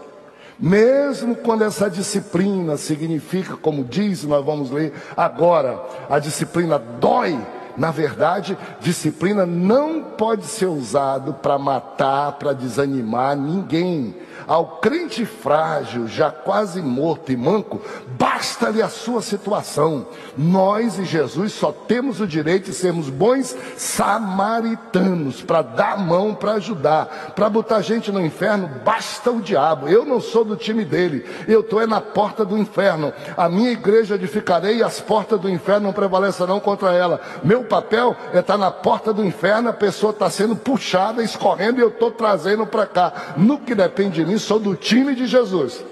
Mesmo 0.57 1.35
quando 1.35 1.63
essa 1.63 1.89
disciplina 1.89 2.77
significa, 2.77 3.57
como 3.57 3.83
diz, 3.83 4.23
nós 4.23 4.45
vamos 4.45 4.69
ler 4.69 4.93
agora, 5.17 5.83
a 6.09 6.19
disciplina 6.19 6.77
dói 6.77 7.37
na 7.77 7.91
verdade, 7.91 8.57
disciplina 8.79 9.45
não 9.45 10.01
pode 10.01 10.45
ser 10.45 10.67
usado 10.67 11.33
para 11.33 11.57
matar, 11.57 12.33
para 12.33 12.53
desanimar 12.53 13.35
ninguém. 13.35 14.15
Ao 14.47 14.65
crente 14.65 15.25
frágil, 15.25 16.07
já 16.07 16.31
quase 16.31 16.81
morto 16.81 17.31
e 17.31 17.37
manco, 17.37 17.81
basta-lhe 18.17 18.81
a 18.81 18.89
sua 18.89 19.21
situação. 19.21 20.07
Nós 20.37 20.97
e 20.97 21.05
Jesus 21.05 21.53
só 21.53 21.71
temos 21.71 22.19
o 22.19 22.27
direito 22.27 22.65
de 22.65 22.73
sermos 22.73 23.09
bons 23.09 23.55
samaritanos, 23.77 25.41
para 25.41 25.61
dar 25.61 25.93
a 25.93 25.97
mão, 25.97 26.33
para 26.33 26.53
ajudar. 26.53 27.33
Para 27.35 27.49
botar 27.49 27.81
gente 27.81 28.11
no 28.11 28.23
inferno, 28.23 28.69
basta 28.83 29.31
o 29.31 29.41
diabo. 29.41 29.87
Eu 29.87 30.05
não 30.05 30.19
sou 30.19 30.43
do 30.43 30.55
time 30.55 30.83
dele, 30.85 31.25
eu 31.47 31.61
estou 31.61 31.81
é 31.81 31.87
na 31.87 32.01
porta 32.01 32.45
do 32.45 32.57
inferno. 32.57 33.13
A 33.35 33.49
minha 33.49 33.71
igreja 33.71 34.15
edificarei 34.15 34.77
e 34.77 34.83
as 34.83 34.99
portas 34.99 35.39
do 35.39 35.49
inferno 35.49 35.87
não 35.87 35.93
prevalecerão 35.93 36.59
contra 36.59 36.93
ela. 36.93 37.19
Meu 37.43 37.63
papel 37.63 38.15
é 38.33 38.39
estar 38.39 38.53
tá 38.53 38.57
na 38.57 38.71
porta 38.71 39.13
do 39.13 39.23
inferno, 39.23 39.69
a 39.69 39.73
pessoa 39.73 40.11
está 40.11 40.29
sendo 40.29 40.55
puxada, 40.55 41.23
escorrendo 41.23 41.79
e 41.79 41.83
eu 41.83 41.89
estou 41.89 42.11
trazendo 42.11 42.65
para 42.65 42.85
cá. 42.85 43.13
No 43.37 43.59
que 43.59 43.75
depende 43.75 44.23
de 44.23 44.30
mim, 44.31 44.37
sou 44.37 44.59
do 44.59 44.75
time 44.75 45.13
de 45.15 45.27
Jesus. 45.27 45.83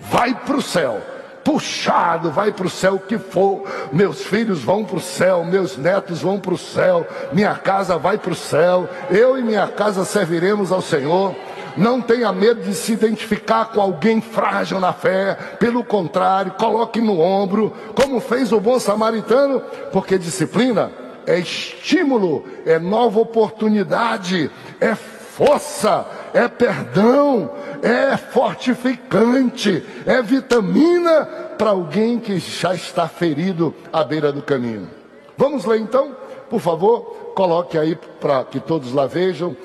Vai 0.00 0.34
para 0.34 0.56
o 0.56 0.62
céu 0.62 1.00
puxado, 1.44 2.30
vai 2.30 2.52
para 2.52 2.66
o 2.66 2.70
céu 2.70 2.98
que 2.98 3.18
for. 3.18 3.64
Meus 3.92 4.22
filhos 4.22 4.62
vão 4.62 4.84
para 4.84 4.96
o 4.96 5.00
céu, 5.00 5.44
meus 5.44 5.76
netos 5.76 6.22
vão 6.22 6.38
para 6.38 6.54
o 6.54 6.58
céu, 6.58 7.06
minha 7.32 7.54
casa 7.54 7.98
vai 7.98 8.18
para 8.18 8.32
o 8.32 8.36
céu. 8.36 8.88
Eu 9.10 9.38
e 9.38 9.42
minha 9.42 9.66
casa 9.68 10.04
serviremos 10.04 10.72
ao 10.72 10.80
Senhor. 10.80 11.34
Não 11.76 12.00
tenha 12.00 12.30
medo 12.32 12.60
de 12.62 12.74
se 12.74 12.92
identificar 12.92 13.66
com 13.66 13.80
alguém 13.80 14.20
frágil 14.20 14.78
na 14.78 14.92
fé. 14.92 15.34
Pelo 15.58 15.82
contrário, 15.82 16.52
coloque 16.52 17.00
no 17.00 17.18
ombro, 17.18 17.72
como 17.94 18.20
fez 18.20 18.52
o 18.52 18.60
bom 18.60 18.78
samaritano, 18.78 19.60
porque 19.90 20.18
disciplina 20.18 20.90
é 21.26 21.38
estímulo, 21.38 22.44
é 22.66 22.78
nova 22.78 23.20
oportunidade, 23.20 24.50
é 24.80 24.94
força, 24.94 26.04
é 26.34 26.48
perdão, 26.48 27.50
é 27.82 28.16
fortificante, 28.16 29.82
é 30.06 30.22
vitamina 30.22 31.24
para 31.58 31.70
alguém 31.70 32.18
que 32.18 32.38
já 32.38 32.74
está 32.74 33.08
ferido 33.08 33.74
à 33.92 34.02
beira 34.02 34.32
do 34.32 34.42
caminho. 34.42 34.88
Vamos 35.36 35.64
ler 35.64 35.80
então, 35.80 36.16
por 36.48 36.60
favor, 36.60 37.32
coloque 37.34 37.78
aí 37.78 37.96
para 38.20 38.44
que 38.44 38.60
todos 38.60 38.92
lá 38.92 39.06
vejam. 39.06 39.56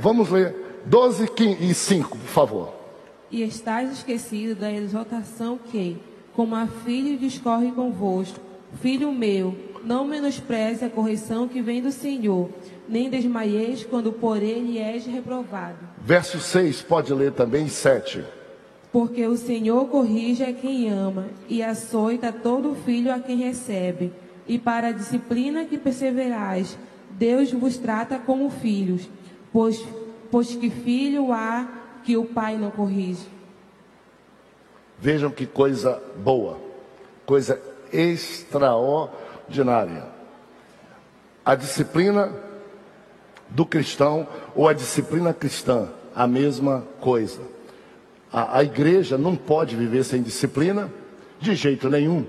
Vamos 0.00 0.30
ler 0.30 0.82
12 0.86 1.28
e 1.60 1.74
5, 1.74 2.08
por 2.10 2.28
favor. 2.28 2.74
E 3.30 3.42
estás 3.42 3.92
esquecido 3.92 4.58
da 4.60 4.72
exaltação 4.72 5.58
que, 5.70 5.98
como 6.34 6.56
a 6.56 6.66
filho, 6.66 7.18
discorre 7.18 7.70
convosco. 7.70 8.40
Filho 8.80 9.12
meu, 9.12 9.56
não 9.84 10.04
menospreze 10.04 10.84
a 10.84 10.90
correção 10.90 11.48
que 11.48 11.60
vem 11.62 11.82
do 11.82 11.92
Senhor, 11.92 12.48
nem 12.90 13.08
desmaieis 13.08 13.84
quando 13.84 14.12
por 14.12 14.42
ele 14.42 14.78
és 14.78 15.06
reprovado. 15.06 15.78
Verso 16.02 16.40
6, 16.40 16.82
pode 16.82 17.14
ler 17.14 17.32
também, 17.32 17.68
7. 17.68 18.24
Porque 18.92 19.24
o 19.24 19.36
Senhor 19.36 19.86
corrige 19.86 20.42
a 20.42 20.52
quem 20.52 20.90
ama, 20.90 21.28
e 21.48 21.62
açoita 21.62 22.32
todo 22.32 22.74
filho 22.74 23.14
a 23.14 23.20
quem 23.20 23.36
recebe. 23.36 24.12
E 24.48 24.58
para 24.58 24.88
a 24.88 24.92
disciplina 24.92 25.64
que 25.64 25.78
perseverais, 25.78 26.76
Deus 27.12 27.52
vos 27.52 27.78
trata 27.78 28.18
como 28.18 28.50
filhos, 28.50 29.08
pois, 29.52 29.80
pois 30.28 30.56
que 30.56 30.68
filho 30.68 31.32
há 31.32 31.68
que 32.02 32.16
o 32.16 32.24
pai 32.24 32.56
não 32.56 32.72
corrige. 32.72 33.28
Vejam 34.98 35.30
que 35.30 35.46
coisa 35.46 36.02
boa, 36.16 36.58
coisa 37.24 37.62
extraordinária. 37.92 40.06
A 41.44 41.54
disciplina 41.54 42.49
do 43.50 43.66
cristão 43.66 44.26
ou 44.54 44.68
a 44.68 44.72
disciplina 44.72 45.32
cristã, 45.32 45.88
a 46.14 46.26
mesma 46.26 46.84
coisa. 47.00 47.40
A, 48.32 48.58
a 48.58 48.64
igreja 48.64 49.18
não 49.18 49.34
pode 49.34 49.76
viver 49.76 50.04
sem 50.04 50.22
disciplina, 50.22 50.90
de 51.40 51.54
jeito 51.54 51.88
nenhum. 51.88 52.24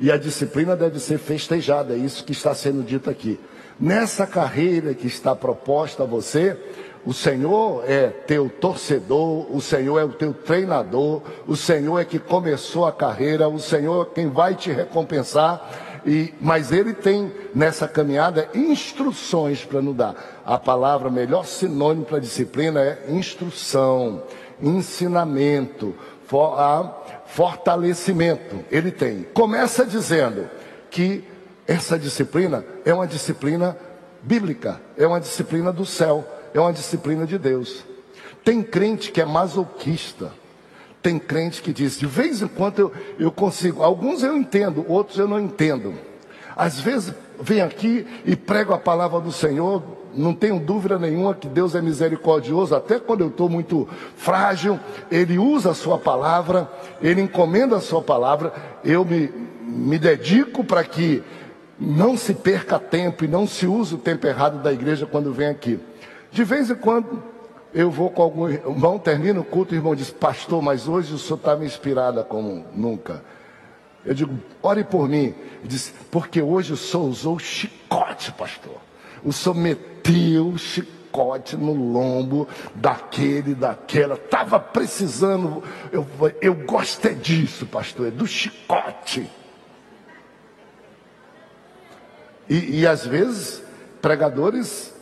E 0.00 0.10
a 0.10 0.16
disciplina 0.16 0.74
deve 0.74 0.98
ser 0.98 1.18
festejada, 1.18 1.94
é 1.94 1.96
isso 1.96 2.24
que 2.24 2.32
está 2.32 2.54
sendo 2.54 2.82
dito 2.82 3.08
aqui. 3.08 3.38
Nessa 3.78 4.26
carreira 4.26 4.94
que 4.94 5.06
está 5.06 5.34
proposta 5.34 6.02
a 6.02 6.06
você, 6.06 6.56
o 7.04 7.12
Senhor 7.12 7.84
é 7.88 8.08
teu 8.08 8.48
torcedor, 8.48 9.54
o 9.54 9.60
Senhor 9.60 9.98
é 9.98 10.04
o 10.04 10.12
teu 10.12 10.32
treinador, 10.32 11.22
o 11.46 11.54
Senhor 11.54 11.98
é 11.98 12.04
que 12.04 12.18
começou 12.18 12.86
a 12.86 12.92
carreira, 12.92 13.48
o 13.48 13.58
Senhor 13.58 14.08
é 14.10 14.14
quem 14.14 14.28
vai 14.28 14.54
te 14.54 14.70
recompensar. 14.70 15.93
E, 16.06 16.34
mas 16.40 16.70
ele 16.70 16.92
tem 16.92 17.32
nessa 17.54 17.88
caminhada 17.88 18.48
instruções 18.54 19.64
para 19.64 19.80
nos 19.80 19.96
dar. 19.96 20.42
A 20.44 20.58
palavra 20.58 21.10
melhor 21.10 21.46
sinônimo 21.46 22.04
para 22.04 22.18
disciplina 22.18 22.80
é 22.80 23.06
instrução, 23.08 24.22
ensinamento, 24.60 25.94
for, 26.26 26.56
fortalecimento. 27.26 28.64
Ele 28.70 28.90
tem. 28.90 29.22
Começa 29.34 29.86
dizendo 29.86 30.48
que 30.90 31.24
essa 31.66 31.98
disciplina 31.98 32.64
é 32.84 32.92
uma 32.92 33.06
disciplina 33.06 33.76
bíblica, 34.22 34.80
é 34.96 35.06
uma 35.06 35.20
disciplina 35.20 35.72
do 35.72 35.86
céu 35.86 36.24
é 36.54 36.60
uma 36.60 36.72
disciplina 36.72 37.26
de 37.26 37.36
Deus. 37.36 37.84
Tem 38.44 38.62
crente 38.62 39.10
que 39.10 39.20
é 39.20 39.24
masoquista. 39.24 40.32
Tem 41.04 41.18
crente 41.18 41.60
que 41.60 41.70
diz, 41.70 41.98
de 41.98 42.06
vez 42.06 42.40
em 42.40 42.48
quando 42.48 42.78
eu, 42.78 42.92
eu 43.18 43.30
consigo. 43.30 43.82
Alguns 43.82 44.22
eu 44.22 44.34
entendo, 44.34 44.86
outros 44.88 45.18
eu 45.18 45.28
não 45.28 45.38
entendo. 45.38 45.92
Às 46.56 46.80
vezes 46.80 47.12
vem 47.38 47.60
aqui 47.60 48.06
e 48.24 48.34
prego 48.34 48.72
a 48.72 48.78
palavra 48.78 49.20
do 49.20 49.30
Senhor, 49.30 49.82
não 50.14 50.32
tenho 50.32 50.58
dúvida 50.58 50.98
nenhuma 50.98 51.34
que 51.34 51.46
Deus 51.46 51.74
é 51.74 51.82
misericordioso, 51.82 52.74
até 52.74 52.98
quando 52.98 53.20
eu 53.20 53.28
estou 53.28 53.50
muito 53.50 53.86
frágil, 54.16 54.80
Ele 55.10 55.38
usa 55.38 55.72
a 55.72 55.74
Sua 55.74 55.98
palavra, 55.98 56.70
Ele 57.02 57.20
encomenda 57.20 57.76
a 57.76 57.82
Sua 57.82 58.00
palavra, 58.00 58.54
eu 58.82 59.04
me, 59.04 59.30
me 59.60 59.98
dedico 59.98 60.64
para 60.64 60.82
que 60.84 61.22
não 61.78 62.16
se 62.16 62.32
perca 62.32 62.78
tempo 62.78 63.26
e 63.26 63.28
não 63.28 63.46
se 63.46 63.66
use 63.66 63.94
o 63.94 63.98
tempo 63.98 64.26
errado 64.26 64.62
da 64.62 64.72
igreja 64.72 65.04
quando 65.04 65.34
vem 65.34 65.48
aqui. 65.48 65.78
De 66.32 66.44
vez 66.44 66.70
em 66.70 66.74
quando 66.74 67.22
eu 67.74 67.90
vou 67.90 68.08
com 68.08 68.22
algum 68.22 68.48
irmão, 68.48 69.00
termino 69.00 69.40
o 69.40 69.44
culto, 69.44 69.74
o 69.74 69.76
irmão 69.76 69.96
diz, 69.96 70.08
pastor, 70.08 70.62
mas 70.62 70.86
hoje 70.86 71.12
o 71.12 71.18
senhor 71.18 71.36
está 71.36 71.56
me 71.56 71.66
inspirada 71.66 72.22
como 72.22 72.64
nunca. 72.72 73.22
Eu 74.04 74.14
digo, 74.14 74.38
ore 74.62 74.84
por 74.84 75.08
mim. 75.08 75.34
Ele 75.58 75.64
disse, 75.64 75.92
porque 76.08 76.40
hoje 76.40 76.72
o 76.72 76.76
senhor 76.76 77.04
usou 77.04 77.36
chicote, 77.36 78.30
pastor. 78.32 78.76
O 79.24 79.32
senhor 79.32 79.56
meteu 79.56 80.56
chicote 80.56 81.56
no 81.56 81.72
lombo 81.72 82.46
daquele, 82.76 83.56
daquela. 83.56 84.14
Estava 84.14 84.60
precisando. 84.60 85.64
Eu, 85.90 86.06
eu 86.40 86.54
gosto 86.54 87.06
é 87.06 87.12
disso, 87.12 87.66
pastor, 87.66 88.06
é 88.06 88.10
do 88.10 88.26
chicote. 88.26 89.28
E, 92.48 92.82
e 92.82 92.86
às 92.86 93.04
vezes, 93.04 93.64
pregadores 94.00 94.94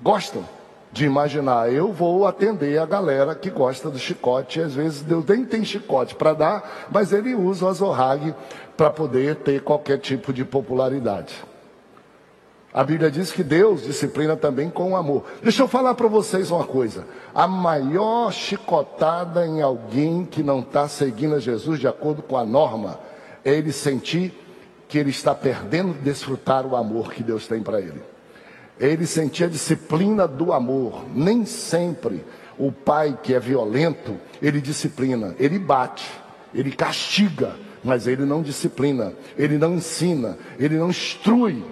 gostam 0.00 0.55
de 0.92 1.04
imaginar. 1.04 1.72
Eu 1.72 1.92
vou 1.92 2.26
atender 2.26 2.78
a 2.78 2.86
galera 2.86 3.34
que 3.34 3.50
gosta 3.50 3.90
do 3.90 3.98
chicote. 3.98 4.60
Às 4.60 4.74
vezes 4.74 5.02
Deus 5.02 5.24
nem 5.26 5.44
tem 5.44 5.64
chicote 5.64 6.14
para 6.14 6.32
dar, 6.32 6.86
mas 6.90 7.12
ele 7.12 7.34
usa 7.34 7.66
o 7.66 7.68
azorrague 7.68 8.34
para 8.76 8.90
poder 8.90 9.36
ter 9.36 9.62
qualquer 9.62 9.98
tipo 9.98 10.32
de 10.32 10.44
popularidade. 10.44 11.34
A 12.72 12.84
Bíblia 12.84 13.10
diz 13.10 13.32
que 13.32 13.42
Deus 13.42 13.84
disciplina 13.84 14.36
também 14.36 14.68
com 14.68 14.96
amor. 14.96 15.24
Deixa 15.42 15.62
eu 15.62 15.68
falar 15.68 15.94
para 15.94 16.08
vocês 16.08 16.50
uma 16.50 16.64
coisa. 16.64 17.06
A 17.34 17.46
maior 17.46 18.30
chicotada 18.30 19.46
em 19.46 19.62
alguém 19.62 20.26
que 20.26 20.42
não 20.42 20.60
está 20.60 20.86
seguindo 20.86 21.36
a 21.36 21.40
Jesus 21.40 21.80
de 21.80 21.88
acordo 21.88 22.22
com 22.22 22.36
a 22.36 22.44
norma 22.44 22.98
é 23.42 23.52
ele 23.52 23.72
sentir 23.72 24.34
que 24.88 24.98
ele 24.98 25.10
está 25.10 25.34
perdendo 25.34 25.94
de 25.94 26.00
desfrutar 26.00 26.66
o 26.66 26.76
amor 26.76 27.12
que 27.12 27.22
Deus 27.22 27.46
tem 27.46 27.62
para 27.62 27.80
ele 27.80 28.15
ele 28.78 29.06
sentia 29.06 29.46
a 29.46 29.50
disciplina 29.50 30.26
do 30.26 30.52
amor. 30.52 31.04
Nem 31.14 31.44
sempre 31.46 32.24
o 32.58 32.70
pai 32.70 33.18
que 33.22 33.34
é 33.34 33.40
violento, 33.40 34.18
ele 34.40 34.60
disciplina, 34.60 35.34
ele 35.38 35.58
bate, 35.58 36.10
ele 36.54 36.72
castiga, 36.72 37.56
mas 37.82 38.06
ele 38.06 38.24
não 38.24 38.42
disciplina, 38.42 39.12
ele 39.36 39.58
não 39.58 39.74
ensina, 39.74 40.36
ele 40.58 40.76
não 40.76 40.90
instrui 40.90 41.64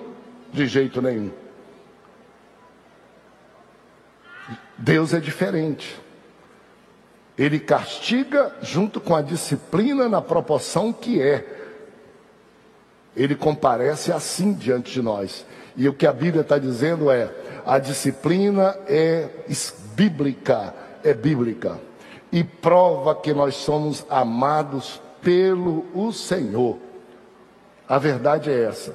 de 0.53 0.67
jeito 0.67 1.03
nenhum. 1.03 1.31
Deus 4.79 5.15
é 5.15 5.21
diferente. 5.21 6.01
Ele 7.37 7.59
castiga 7.59 8.55
junto 8.63 9.01
com 9.01 9.15
a 9.15 9.23
disciplina 9.23 10.09
na 10.09 10.21
proporção 10.21 10.93
que 10.93 11.21
é. 11.21 11.45
Ele 13.17 13.35
comparece 13.35 14.13
assim 14.13 14.53
diante 14.53 14.93
de 14.93 15.03
nós. 15.03 15.45
E 15.77 15.89
o 15.89 15.93
que 15.93 16.07
a 16.07 16.13
Bíblia 16.13 16.43
está 16.43 16.59
dizendo 16.59 17.11
é: 17.11 17.31
a 17.67 17.79
disciplina 17.79 18.77
é 18.87 19.29
bíblica, 19.97 20.75
é 21.03 21.15
bíblica. 21.15 21.79
E 22.31 22.43
prova 22.43 23.15
que 23.15 23.33
nós 23.33 23.55
somos 23.55 24.05
amados 24.11 25.01
pelo 25.23 25.87
o 25.95 26.13
Senhor. 26.13 26.79
A 27.89 27.99
verdade 27.99 28.51
é 28.51 28.65
essa. 28.65 28.95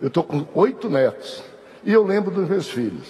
Eu 0.00 0.08
estou 0.08 0.24
com 0.24 0.46
oito 0.54 0.88
netos. 0.88 1.42
E 1.84 1.92
eu 1.92 2.04
lembro 2.04 2.30
dos 2.30 2.48
meus 2.48 2.68
filhos. 2.68 3.06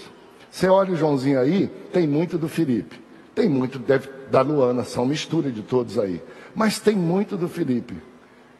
Você 0.50 0.68
olha 0.68 0.92
o 0.92 0.96
Joãozinho 0.96 1.38
aí, 1.38 1.68
tem 1.92 2.06
muito 2.06 2.36
do 2.36 2.48
Felipe. 2.48 3.00
Tem 3.34 3.48
muito 3.48 3.78
deve, 3.78 4.08
da 4.30 4.42
Luana, 4.42 4.82
são 4.84 5.06
mistura 5.06 5.50
de 5.50 5.62
todos 5.62 5.98
aí. 5.98 6.20
Mas 6.54 6.80
tem 6.80 6.96
muito 6.96 7.36
do 7.36 7.48
Felipe. 7.48 7.96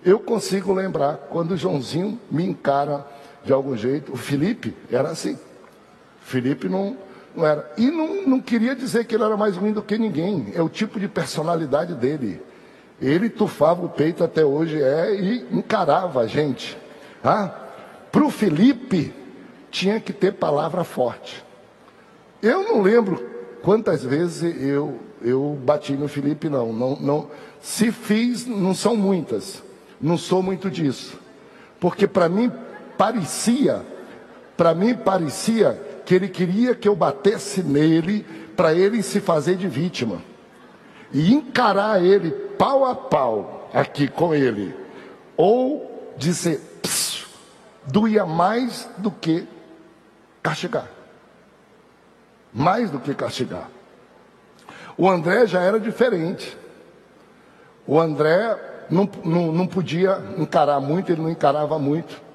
Eu 0.05 0.18
consigo 0.20 0.72
lembrar 0.72 1.28
quando 1.28 1.53
o 1.53 1.57
Joãozinho 1.57 2.18
me 2.30 2.44
encara 2.46 3.05
de 3.45 3.53
algum 3.53 3.76
jeito. 3.76 4.12
O 4.12 4.16
Felipe 4.16 4.74
era 4.91 5.11
assim. 5.11 5.38
Felipe 6.20 6.68
não, 6.68 6.97
não 7.34 7.47
era. 7.47 7.70
E 7.76 7.91
não, 7.91 8.26
não 8.26 8.41
queria 8.41 8.74
dizer 8.74 9.05
que 9.05 9.14
ele 9.14 9.24
era 9.24 9.36
mais 9.36 9.57
ruim 9.57 9.72
do 9.72 9.82
que 9.82 9.99
ninguém. 9.99 10.53
É 10.55 10.62
o 10.62 10.68
tipo 10.68 10.99
de 11.01 11.09
personalidade 11.09 11.95
dele. 11.95 12.43
Ele 13.01 13.30
tufava 13.30 13.84
o 13.84 13.88
peito 13.88 14.22
até 14.22 14.45
hoje 14.45 14.80
é 14.80 15.14
e 15.14 15.47
encarava 15.51 16.20
a 16.20 16.26
gente. 16.26 16.76
Ah, 17.24 17.51
Para 18.12 18.24
o 18.24 18.30
Felipe 18.30 19.14
tinha 19.70 19.99
que 20.01 20.12
ter 20.12 20.34
palavra 20.34 20.84
forte. 20.84 21.45
Eu 22.43 22.62
não 22.62 22.82
lembro 22.82 23.24
quantas 23.62 24.03
vezes 24.03 24.55
eu, 24.61 24.99
eu 25.22 25.59
bati 25.62 25.93
no 25.93 26.09
Felipe, 26.09 26.49
não. 26.49 26.72
não, 26.72 26.97
não 26.97 27.30
se 27.61 27.93
fiz, 27.93 28.47
não 28.47 28.74
são 28.74 28.97
muitas. 28.97 29.62
Não 30.01 30.16
sou 30.16 30.43
muito 30.43 30.70
disso. 30.70 31.18
Porque 31.78 32.07
para 32.07 32.28
mim 32.28 32.51
parecia, 33.01 33.82
para 34.59 34.74
mim 34.74 34.94
parecia 34.94 35.72
que 36.05 36.14
ele 36.14 36.28
queria 36.28 36.74
que 36.74 36.86
eu 36.86 36.94
batesse 36.94 37.62
nele 37.62 38.26
para 38.55 38.74
ele 38.74 39.03
se 39.03 39.22
fazer 39.22 39.57
de 39.57 39.66
vítima 39.66 40.20
e 41.11 41.32
encarar 41.32 42.05
ele 42.05 42.30
pau 42.30 42.84
a 42.84 42.94
pau 42.94 43.70
aqui 43.72 44.07
com 44.07 44.34
ele, 44.34 44.76
ou 45.34 46.12
dizer, 46.18 46.61
doía 47.86 48.26
mais 48.26 48.86
do 48.98 49.11
que 49.11 49.48
castigar. 50.42 50.86
mais 52.53 52.90
do 52.90 52.98
que 52.98 53.14
castigar. 53.14 53.70
O 54.98 55.09
André 55.09 55.46
já 55.46 55.62
era 55.62 55.80
diferente. 55.80 56.55
O 57.86 57.98
André 57.98 58.84
não, 58.90 59.09
não, 59.24 59.53
não 59.53 59.66
podia 59.66 60.22
encarar 60.36 60.80
muito, 60.80 61.11
ele 61.11 61.22
não 61.22 61.30
encarava 61.30 61.78
muito. 61.78 62.28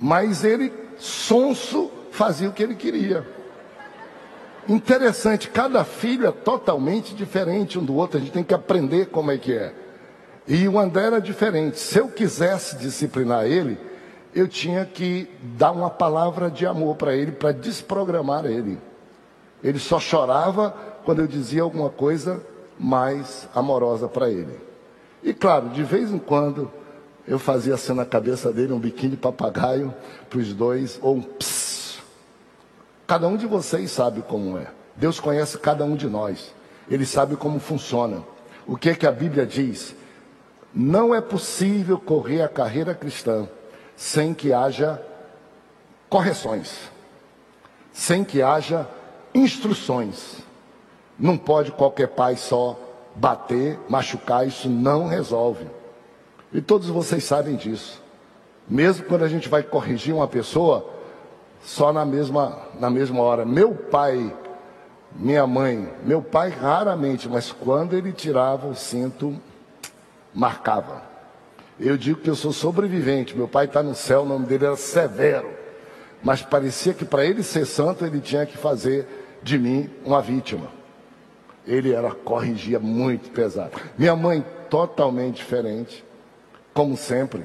Mas 0.00 0.44
ele, 0.44 0.72
sonso, 0.98 1.90
fazia 2.10 2.48
o 2.48 2.52
que 2.52 2.62
ele 2.62 2.74
queria. 2.74 3.26
Interessante, 4.68 5.50
cada 5.50 5.84
filho 5.84 6.26
é 6.26 6.32
totalmente 6.32 7.14
diferente 7.14 7.78
um 7.78 7.84
do 7.84 7.94
outro, 7.94 8.18
a 8.18 8.20
gente 8.20 8.32
tem 8.32 8.44
que 8.44 8.54
aprender 8.54 9.06
como 9.06 9.30
é 9.30 9.36
que 9.36 9.52
é. 9.52 9.74
E 10.46 10.66
o 10.66 10.78
André 10.78 11.04
era 11.04 11.20
diferente. 11.20 11.78
Se 11.78 11.98
eu 11.98 12.08
quisesse 12.08 12.76
disciplinar 12.78 13.46
ele, 13.46 13.78
eu 14.34 14.48
tinha 14.48 14.84
que 14.84 15.28
dar 15.42 15.72
uma 15.72 15.90
palavra 15.90 16.50
de 16.50 16.66
amor 16.66 16.96
para 16.96 17.14
ele, 17.14 17.32
para 17.32 17.52
desprogramar 17.52 18.46
ele. 18.46 18.78
Ele 19.62 19.78
só 19.78 20.00
chorava 20.00 20.74
quando 21.04 21.20
eu 21.20 21.26
dizia 21.26 21.62
alguma 21.62 21.90
coisa 21.90 22.42
mais 22.78 23.48
amorosa 23.54 24.08
para 24.08 24.30
ele. 24.30 24.58
E 25.22 25.34
claro, 25.34 25.68
de 25.68 25.82
vez 25.82 26.10
em 26.10 26.18
quando 26.18 26.70
eu 27.30 27.38
fazia 27.38 27.74
assim 27.74 27.92
na 27.92 28.04
cabeça 28.04 28.52
dele 28.52 28.72
um 28.72 28.78
biquíni 28.80 29.12
de 29.12 29.16
papagaio 29.16 29.94
para 30.28 30.40
os 30.40 30.52
dois, 30.52 30.98
ou 31.00 31.14
um 31.14 31.22
psss. 31.22 32.00
Cada 33.06 33.28
um 33.28 33.36
de 33.36 33.46
vocês 33.46 33.92
sabe 33.92 34.20
como 34.20 34.58
é. 34.58 34.66
Deus 34.96 35.20
conhece 35.20 35.56
cada 35.56 35.84
um 35.84 35.94
de 35.94 36.08
nós. 36.08 36.52
Ele 36.90 37.06
sabe 37.06 37.36
como 37.36 37.60
funciona. 37.60 38.24
O 38.66 38.76
que 38.76 38.90
é 38.90 38.94
que 38.96 39.06
a 39.06 39.12
Bíblia 39.12 39.46
diz? 39.46 39.94
Não 40.74 41.14
é 41.14 41.20
possível 41.20 42.00
correr 42.00 42.42
a 42.42 42.48
carreira 42.48 42.96
cristã 42.96 43.48
sem 43.94 44.34
que 44.34 44.52
haja 44.52 45.00
correções, 46.08 46.90
sem 47.92 48.24
que 48.24 48.42
haja 48.42 48.88
instruções. 49.32 50.38
Não 51.16 51.38
pode 51.38 51.70
qualquer 51.70 52.08
pai 52.08 52.34
só 52.34 52.76
bater, 53.14 53.78
machucar, 53.88 54.48
isso 54.48 54.68
não 54.68 55.06
resolve. 55.06 55.78
E 56.52 56.60
todos 56.60 56.88
vocês 56.88 57.24
sabem 57.24 57.56
disso. 57.56 58.02
Mesmo 58.68 59.04
quando 59.06 59.24
a 59.24 59.28
gente 59.28 59.48
vai 59.48 59.62
corrigir 59.62 60.14
uma 60.14 60.28
pessoa, 60.28 60.88
só 61.62 61.92
na 61.92 62.04
mesma, 62.04 62.58
na 62.78 62.90
mesma 62.90 63.20
hora. 63.20 63.44
Meu 63.44 63.74
pai, 63.74 64.34
minha 65.14 65.46
mãe, 65.46 65.88
meu 66.04 66.22
pai 66.22 66.50
raramente, 66.50 67.28
mas 67.28 67.52
quando 67.52 67.96
ele 67.96 68.12
tirava 68.12 68.66
o 68.66 68.74
cinto, 68.74 69.36
marcava. 70.34 71.02
Eu 71.78 71.96
digo 71.96 72.20
que 72.20 72.28
eu 72.28 72.34
sou 72.34 72.52
sobrevivente. 72.52 73.36
Meu 73.36 73.48
pai 73.48 73.66
está 73.66 73.82
no 73.82 73.94
céu, 73.94 74.22
o 74.22 74.26
nome 74.26 74.46
dele 74.46 74.66
era 74.66 74.76
Severo. 74.76 75.50
Mas 76.22 76.42
parecia 76.42 76.92
que 76.92 77.04
para 77.04 77.24
ele 77.24 77.42
ser 77.42 77.64
santo, 77.64 78.04
ele 78.04 78.20
tinha 78.20 78.44
que 78.44 78.58
fazer 78.58 79.06
de 79.42 79.58
mim 79.58 79.88
uma 80.04 80.20
vítima. 80.20 80.68
Ele 81.66 81.92
era 81.92 82.10
corrigia 82.10 82.78
muito 82.78 83.30
pesado. 83.30 83.72
Minha 83.96 84.14
mãe 84.14 84.44
totalmente 84.68 85.36
diferente, 85.36 86.04
como 86.72 86.96
sempre. 86.96 87.44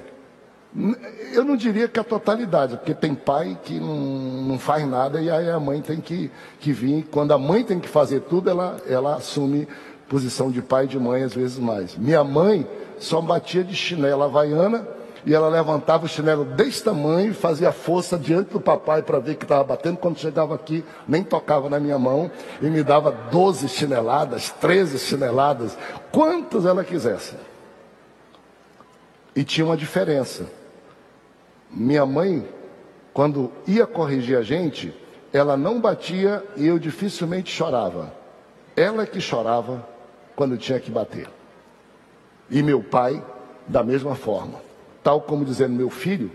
Eu 1.32 1.46
não 1.46 1.56
diria 1.56 1.88
que 1.88 2.00
a 2.00 2.04
totalidade, 2.04 2.76
porque 2.76 2.94
tem 2.94 3.16
pai 3.16 3.58
que 3.64 3.80
não, 3.80 3.96
não 3.96 4.60
faz 4.60 4.86
nada 4.86 5.22
e 5.22 5.30
aí 5.30 5.50
a 5.50 5.60
mãe 5.60 5.82
tem 5.82 6.02
que, 6.02 6.30
que 6.60 6.74
vir. 6.74 7.08
Quando 7.10 7.32
a 7.32 7.38
mãe 7.38 7.64
tem 7.64 7.80
que 7.80 7.88
fazer 7.88 8.22
tudo, 8.22 8.50
ela, 8.50 8.78
ela 8.88 9.16
assume 9.16 9.68
posição 10.10 10.52
de 10.52 10.62
pai 10.62 10.84
e 10.84 10.88
de 10.88 11.00
mãe 11.00 11.24
às 11.24 11.34
vezes 11.34 11.58
mais. 11.58 11.96
Minha 11.98 12.24
mãe 12.26 12.68
só 13.00 13.22
batia 13.22 13.64
de 13.64 13.74
chinelo 13.74 14.24
havaiana 14.24 14.86
e 15.26 15.34
ela 15.34 15.48
levantava 15.48 16.06
o 16.06 16.10
chinelo 16.10 16.44
desse 16.44 16.84
tamanho 16.84 17.32
e 17.32 17.34
fazia 17.34 17.72
força 17.72 18.18
diante 18.18 18.52
do 18.52 18.60
papai 18.60 19.02
para 19.02 19.20
ver 19.20 19.36
que 19.36 19.46
estava 19.46 19.64
batendo. 19.64 19.98
Quando 19.98 20.20
chegava 20.20 20.54
aqui, 20.54 20.84
nem 21.08 21.24
tocava 21.24 21.70
na 21.70 21.80
minha 21.80 21.98
mão 21.98 22.30
e 22.62 22.66
me 22.66 22.84
dava 22.84 23.12
12 23.32 23.70
chineladas, 23.70 24.52
13 24.52 25.00
chineladas, 25.00 25.78
quantas 26.12 26.66
ela 26.66 26.84
quisesse. 26.84 27.34
E 29.36 29.44
tinha 29.44 29.66
uma 29.66 29.76
diferença. 29.76 30.46
Minha 31.70 32.06
mãe, 32.06 32.48
quando 33.14 33.52
ia 33.68 33.86
corrigir 33.86 34.38
a 34.38 34.42
gente, 34.42 34.94
ela 35.34 35.58
não 35.58 35.82
batia 35.82 36.44
e 36.56 36.66
eu 36.66 36.80
dificilmente 36.80 37.52
chorava. 37.52 38.14
Ela 38.76 39.06
que 39.06 39.20
chorava 39.20 39.86
quando 40.36 40.58
tinha 40.58 40.80
que 40.80 40.90
bater. 40.90 41.28
E 42.50 42.64
meu 42.64 42.82
pai, 42.82 43.24
da 43.68 43.84
mesma 43.84 44.16
forma. 44.16 44.62
Tal 45.04 45.22
como 45.22 45.44
dizendo, 45.44 45.74
meu 45.74 45.90
filho, 45.90 46.32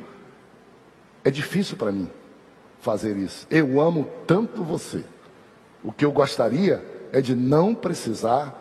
é 1.25 1.31
difícil 1.31 1.77
para 1.77 1.93
mim 1.93 2.11
fazer 2.81 3.17
isso. 3.17 3.47
Eu 3.51 3.81
amo 3.81 4.09
tanto 4.27 4.63
você. 4.63 5.05
O 5.83 5.93
que 5.93 6.05
eu 6.05 6.13
gostaria 6.13 6.85
é 7.13 7.21
de 7.21 7.35
não 7.35 7.75
precisar 7.75 8.57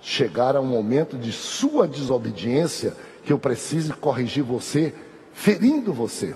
chegar 0.00 0.56
a 0.56 0.60
um 0.60 0.66
momento 0.66 1.16
de 1.16 1.32
sua 1.32 1.88
desobediência 1.88 2.94
que 3.24 3.32
eu 3.32 3.38
precise 3.38 3.92
corrigir 3.92 4.42
você, 4.42 4.94
ferindo 5.32 5.92
você. 5.92 6.34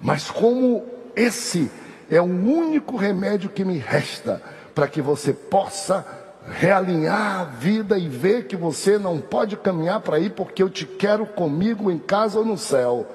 Mas 0.00 0.30
como 0.30 0.84
esse 1.14 1.70
é 2.10 2.20
o 2.20 2.24
único 2.24 2.96
remédio 2.96 3.50
que 3.50 3.64
me 3.64 3.78
resta 3.78 4.42
para 4.74 4.88
que 4.88 5.00
você 5.00 5.32
possa 5.32 6.06
realinhar 6.46 7.40
a 7.40 7.44
vida 7.44 7.98
e 7.98 8.08
ver 8.08 8.46
que 8.46 8.56
você 8.56 8.98
não 8.98 9.20
pode 9.20 9.56
caminhar 9.56 10.00
para 10.00 10.18
ir 10.18 10.30
porque 10.30 10.62
eu 10.62 10.70
te 10.70 10.86
quero 10.86 11.26
comigo 11.26 11.90
em 11.90 11.98
casa 11.98 12.38
ou 12.38 12.44
no 12.44 12.56
céu, 12.56 13.06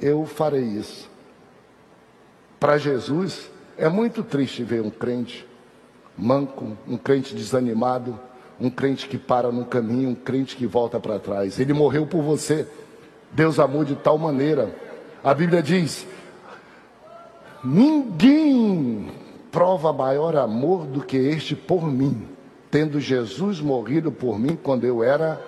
eu 0.00 0.24
farei 0.26 0.64
isso. 0.64 1.08
Para 2.58 2.78
Jesus, 2.78 3.50
é 3.76 3.88
muito 3.88 4.22
triste 4.22 4.64
ver 4.64 4.80
um 4.80 4.90
crente 4.90 5.46
manco, 6.16 6.76
um 6.88 6.96
crente 6.96 7.34
desanimado, 7.34 8.18
um 8.60 8.70
crente 8.70 9.08
que 9.08 9.18
para 9.18 9.50
no 9.50 9.64
caminho, 9.64 10.10
um 10.10 10.14
crente 10.14 10.56
que 10.56 10.66
volta 10.66 11.00
para 11.00 11.18
trás. 11.18 11.58
Ele 11.58 11.72
morreu 11.72 12.06
por 12.06 12.22
você. 12.22 12.66
Deus 13.32 13.58
amou 13.58 13.84
de 13.84 13.94
tal 13.96 14.16
maneira. 14.16 14.74
A 15.22 15.34
Bíblia 15.34 15.62
diz: 15.62 16.06
ninguém 17.62 19.10
prova 19.50 19.92
maior 19.92 20.36
amor 20.36 20.86
do 20.86 21.00
que 21.00 21.16
este 21.16 21.54
por 21.56 21.86
mim 21.86 22.34
tendo 22.74 22.98
Jesus 22.98 23.60
morrido 23.60 24.10
por 24.10 24.36
mim 24.36 24.58
quando 24.60 24.82
eu 24.82 25.00
era 25.00 25.40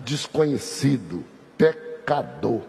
desconhecido, 0.00 1.22
pecador. 1.56 2.60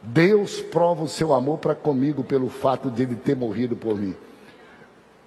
Deus 0.00 0.60
prova 0.60 1.02
o 1.02 1.08
seu 1.08 1.34
amor 1.34 1.58
para 1.58 1.74
comigo 1.74 2.22
pelo 2.22 2.48
fato 2.48 2.88
de 2.88 3.02
ele 3.02 3.16
ter 3.16 3.34
morrido 3.34 3.74
por 3.74 3.98
mim. 3.98 4.14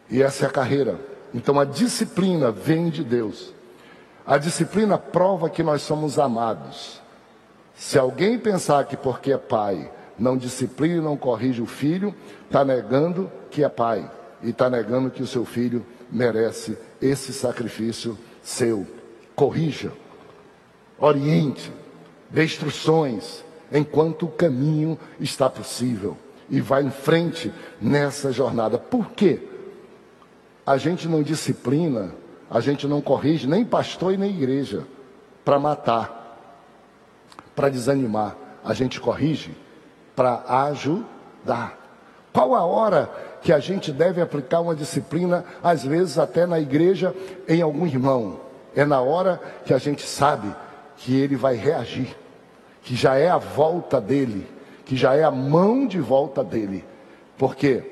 E 0.09 0.21
essa 0.21 0.45
é 0.45 0.47
a 0.47 0.49
carreira. 0.49 0.97
Então 1.33 1.59
a 1.59 1.65
disciplina 1.65 2.51
vem 2.51 2.89
de 2.89 3.03
Deus. 3.03 3.53
A 4.25 4.37
disciplina 4.37 4.97
prova 4.97 5.49
que 5.49 5.63
nós 5.63 5.81
somos 5.81 6.19
amados. 6.19 7.01
Se 7.75 7.97
alguém 7.97 8.37
pensar 8.37 8.85
que 8.85 8.95
porque 8.95 9.31
é 9.31 9.37
pai 9.37 9.91
não 10.19 10.37
disciplina 10.37 10.97
e 10.97 11.03
não 11.03 11.17
corrige 11.17 11.61
o 11.61 11.65
filho, 11.65 12.13
está 12.45 12.63
negando 12.63 13.31
que 13.49 13.63
é 13.63 13.69
pai 13.69 14.09
e 14.43 14.49
está 14.49 14.69
negando 14.69 15.09
que 15.09 15.23
o 15.23 15.27
seu 15.27 15.45
filho 15.45 15.85
merece 16.11 16.77
esse 17.01 17.33
sacrifício 17.33 18.17
seu. 18.43 18.85
Corrija, 19.35 19.91
oriente, 20.99 21.71
dê 22.29 22.43
instruções, 22.43 23.43
enquanto 23.71 24.27
o 24.27 24.31
caminho 24.31 24.97
está 25.19 25.49
possível. 25.49 26.17
E 26.49 26.59
vá 26.59 26.81
em 26.81 26.91
frente 26.91 27.51
nessa 27.81 28.31
jornada. 28.31 28.77
Por 28.77 29.11
quê? 29.11 29.39
A 30.71 30.77
gente 30.77 31.05
não 31.05 31.21
disciplina, 31.21 32.15
a 32.49 32.61
gente 32.61 32.87
não 32.87 33.01
corrige 33.01 33.45
nem 33.45 33.65
pastor 33.65 34.13
e 34.13 34.17
nem 34.17 34.29
igreja 34.29 34.87
para 35.43 35.59
matar, 35.59 36.39
para 37.53 37.67
desanimar. 37.67 38.37
A 38.63 38.73
gente 38.73 38.97
corrige 38.97 39.51
para 40.15 40.41
ajudar. 40.69 41.77
Qual 42.31 42.55
a 42.55 42.63
hora 42.63 43.11
que 43.41 43.51
a 43.51 43.59
gente 43.59 43.91
deve 43.91 44.21
aplicar 44.21 44.61
uma 44.61 44.73
disciplina, 44.73 45.43
às 45.61 45.83
vezes 45.83 46.17
até 46.17 46.45
na 46.45 46.57
igreja, 46.57 47.13
em 47.49 47.61
algum 47.61 47.85
irmão. 47.85 48.39
É 48.73 48.85
na 48.85 49.01
hora 49.01 49.41
que 49.65 49.73
a 49.73 49.77
gente 49.77 50.07
sabe 50.07 50.55
que 50.95 51.19
ele 51.19 51.35
vai 51.35 51.55
reagir, 51.57 52.15
que 52.81 52.95
já 52.95 53.15
é 53.15 53.29
a 53.29 53.37
volta 53.37 53.99
dele, 53.99 54.47
que 54.85 54.95
já 54.95 55.15
é 55.15 55.23
a 55.25 55.31
mão 55.31 55.85
de 55.85 55.99
volta 55.99 56.41
dele. 56.41 56.85
Porque 57.37 57.90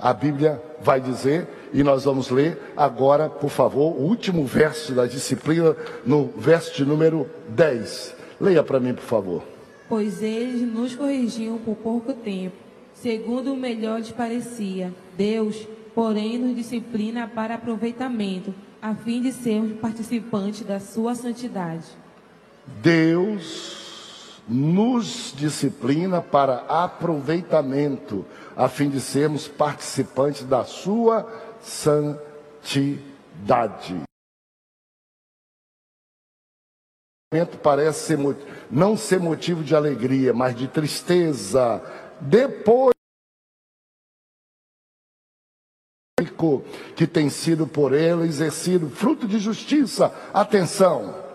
a 0.00 0.12
Bíblia 0.12 0.62
vai 0.80 1.00
dizer, 1.00 1.46
e 1.72 1.82
nós 1.82 2.04
vamos 2.04 2.30
ler 2.30 2.72
agora, 2.76 3.28
por 3.28 3.50
favor, 3.50 3.94
o 3.96 4.02
último 4.02 4.44
verso 4.44 4.94
da 4.94 5.06
disciplina, 5.06 5.76
no 6.04 6.26
verso 6.36 6.74
de 6.74 6.84
número 6.84 7.28
10. 7.48 8.16
Leia 8.40 8.62
para 8.62 8.80
mim, 8.80 8.94
por 8.94 9.04
favor. 9.04 9.42
Pois 9.88 10.22
eles 10.22 10.62
nos 10.62 10.94
corrigiam 10.94 11.58
por 11.58 11.76
pouco 11.76 12.12
tempo 12.12 12.70
segundo 13.02 13.52
o 13.52 13.56
melhor 13.56 13.98
lhes 13.98 14.10
parecia. 14.10 14.92
Deus, 15.16 15.66
porém, 15.94 16.38
nos 16.38 16.54
disciplina 16.54 17.26
para 17.26 17.54
aproveitamento, 17.54 18.54
a 18.80 18.94
fim 18.94 19.20
de 19.22 19.32
sermos 19.32 19.78
participantes 19.80 20.62
da 20.62 20.78
sua 20.78 21.14
santidade. 21.14 21.84
Deus 22.82 23.79
nos 24.50 25.32
disciplina 25.36 26.20
para 26.20 26.64
aproveitamento, 26.68 28.26
a 28.56 28.68
fim 28.68 28.90
de 28.90 29.00
sermos 29.00 29.46
participantes 29.46 30.42
da 30.42 30.64
sua 30.64 31.24
santidade. 31.62 32.18
Parece 37.62 38.16
ser, 38.16 38.18
não 38.68 38.96
ser 38.96 39.20
motivo 39.20 39.62
de 39.62 39.76
alegria, 39.76 40.34
mas 40.34 40.56
de 40.56 40.66
tristeza. 40.66 41.80
Depois 42.20 42.90
que 46.96 47.06
tem 47.06 47.30
sido 47.30 47.68
por 47.68 47.92
ele 47.92 48.24
exercido 48.24 48.90
fruto 48.90 49.28
de 49.28 49.38
justiça. 49.38 50.12
Atenção! 50.34 51.29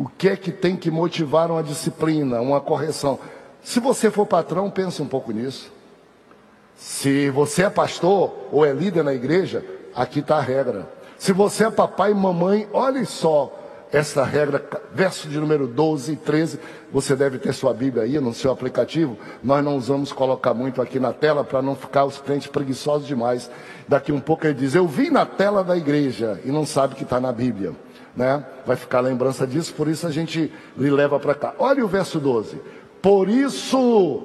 O 0.00 0.08
que 0.08 0.30
é 0.30 0.34
que 0.34 0.50
tem 0.50 0.76
que 0.76 0.90
motivar 0.90 1.50
uma 1.50 1.62
disciplina, 1.62 2.40
uma 2.40 2.58
correção? 2.58 3.18
Se 3.62 3.78
você 3.78 4.10
for 4.10 4.24
patrão, 4.24 4.70
pense 4.70 5.02
um 5.02 5.06
pouco 5.06 5.30
nisso. 5.30 5.70
Se 6.74 7.28
você 7.28 7.64
é 7.64 7.68
pastor 7.68 8.34
ou 8.50 8.64
é 8.64 8.72
líder 8.72 9.04
na 9.04 9.12
igreja, 9.12 9.62
aqui 9.94 10.20
está 10.20 10.38
a 10.38 10.40
regra. 10.40 10.88
Se 11.18 11.34
você 11.34 11.66
é 11.66 11.70
papai 11.70 12.12
e 12.12 12.14
mamãe, 12.14 12.66
olhe 12.72 13.04
só 13.04 13.54
essa 13.92 14.24
regra, 14.24 14.66
verso 14.94 15.28
de 15.28 15.38
número 15.38 15.66
12 15.66 16.12
e 16.12 16.16
13. 16.16 16.58
Você 16.90 17.14
deve 17.14 17.38
ter 17.38 17.52
sua 17.52 17.74
Bíblia 17.74 18.04
aí 18.04 18.18
no 18.18 18.32
seu 18.32 18.50
aplicativo. 18.50 19.18
Nós 19.44 19.62
não 19.62 19.78
vamos 19.78 20.14
colocar 20.14 20.54
muito 20.54 20.80
aqui 20.80 20.98
na 20.98 21.12
tela 21.12 21.44
para 21.44 21.60
não 21.60 21.76
ficar 21.76 22.06
os 22.06 22.16
crentes 22.16 22.46
preguiçosos 22.46 23.06
demais. 23.06 23.50
Daqui 23.86 24.12
um 24.12 24.20
pouco 24.20 24.46
ele 24.46 24.54
diz: 24.54 24.74
Eu 24.74 24.88
vi 24.88 25.10
na 25.10 25.26
tela 25.26 25.62
da 25.62 25.76
igreja 25.76 26.40
e 26.42 26.50
não 26.50 26.64
sabe 26.64 26.94
que 26.94 27.02
está 27.02 27.20
na 27.20 27.32
Bíblia. 27.32 27.74
Né? 28.16 28.44
Vai 28.66 28.76
ficar 28.76 28.98
a 28.98 29.02
lembrança 29.02 29.46
disso, 29.46 29.72
por 29.74 29.88
isso 29.88 30.06
a 30.06 30.10
gente 30.10 30.52
lhe 30.76 30.90
leva 30.90 31.18
para 31.18 31.34
cá. 31.34 31.54
Olha 31.58 31.84
o 31.84 31.88
verso 31.88 32.18
12. 32.18 32.60
Por 33.00 33.28
isso, 33.28 34.22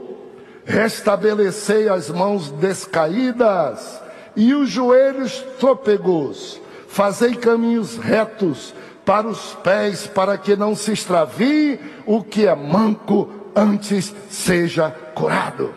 restabelecei 0.65 1.87
as 1.87 2.09
mãos 2.09 2.49
descaídas 2.51 4.01
e 4.35 4.53
os 4.53 4.69
joelhos 4.69 5.45
trôpegos, 5.59 6.59
fazei 6.87 7.35
caminhos 7.35 7.97
retos 7.97 8.73
para 9.05 9.27
os 9.27 9.53
pés, 9.55 10.07
para 10.07 10.37
que 10.37 10.55
não 10.55 10.75
se 10.75 10.91
extravie 10.91 11.79
o 12.05 12.23
que 12.23 12.47
é 12.47 12.55
manco 12.55 13.29
antes 13.55 14.13
seja 14.29 14.89
curado. 15.13 15.73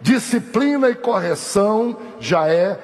Disciplina 0.00 0.88
e 0.88 0.94
correção 0.94 1.96
já 2.20 2.48
é 2.48 2.78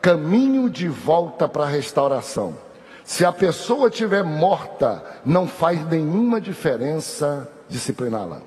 caminho 0.00 0.68
de 0.68 0.88
volta 0.88 1.46
para 1.46 1.64
a 1.64 1.68
restauração. 1.68 2.63
Se 3.04 3.24
a 3.24 3.30
pessoa 3.30 3.88
estiver 3.88 4.24
morta, 4.24 5.04
não 5.24 5.46
faz 5.46 5.86
nenhuma 5.86 6.40
diferença 6.40 7.48
discipliná-la. 7.68 8.40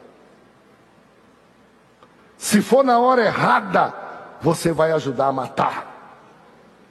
Se 2.38 2.62
for 2.62 2.84
na 2.84 3.00
hora 3.00 3.24
errada, 3.24 3.94
você 4.42 4.72
vai 4.72 4.92
ajudar 4.92 5.28
a 5.28 5.32
matar. 5.32 5.98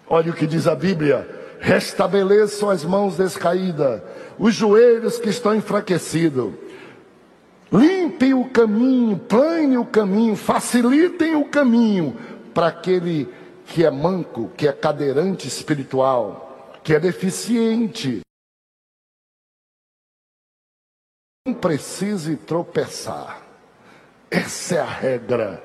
Olha 0.09 0.31
o 0.31 0.35
que 0.35 0.47
diz 0.47 0.69
a 0.69 0.77
Bíblia: 0.77 1.29
restabeleçam 1.59 2.71
as 2.71 2.85
mãos 2.85 3.17
descaídas, 3.17 4.01
os 4.39 4.55
joelhos 4.55 5.19
que 5.19 5.29
estão 5.29 5.55
enfraquecidos. 5.55 6.53
Limpem 7.73 8.33
o 8.33 8.45
caminho, 8.45 9.19
plane 9.19 9.77
o 9.77 9.85
caminho, 9.85 10.37
facilitem 10.37 11.35
o 11.35 11.47
caminho 11.47 12.17
para 12.55 12.69
aquele 12.69 13.29
que 13.67 13.85
é 13.85 13.91
manco, 13.91 14.53
que 14.57 14.69
é 14.69 14.73
cadeirante 14.73 15.49
espiritual, 15.49 16.46
que 16.87 16.95
é 16.95 17.01
deficiente. 17.01 18.21
Não 21.45 21.53
precise 21.53 22.37
tropeçar. 22.37 23.43
Essa 24.31 24.77
é 24.77 24.79
a 24.79 24.85
regra. 24.85 25.65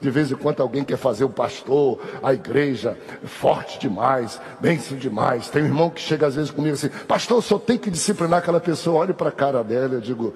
De 0.00 0.10
vez 0.10 0.32
em 0.32 0.36
quando 0.36 0.62
alguém 0.62 0.82
quer 0.82 0.96
fazer 0.96 1.24
o 1.24 1.28
pastor, 1.28 2.00
a 2.22 2.32
igreja, 2.32 2.98
forte 3.24 3.78
demais, 3.78 4.40
bênção 4.58 4.96
demais. 4.96 5.50
Tem 5.50 5.62
um 5.62 5.66
irmão 5.66 5.90
que 5.90 6.00
chega 6.00 6.28
às 6.28 6.34
vezes 6.34 6.50
comigo 6.50 6.72
assim, 6.72 6.88
pastor, 6.88 7.42
só 7.42 7.58
tem 7.58 7.76
que 7.76 7.90
disciplinar 7.90 8.38
aquela 8.38 8.58
pessoa. 8.58 9.00
Olhe 9.00 9.12
para 9.12 9.28
a 9.28 9.32
cara 9.32 9.62
dela, 9.62 9.96
eu 9.96 10.00
digo, 10.00 10.34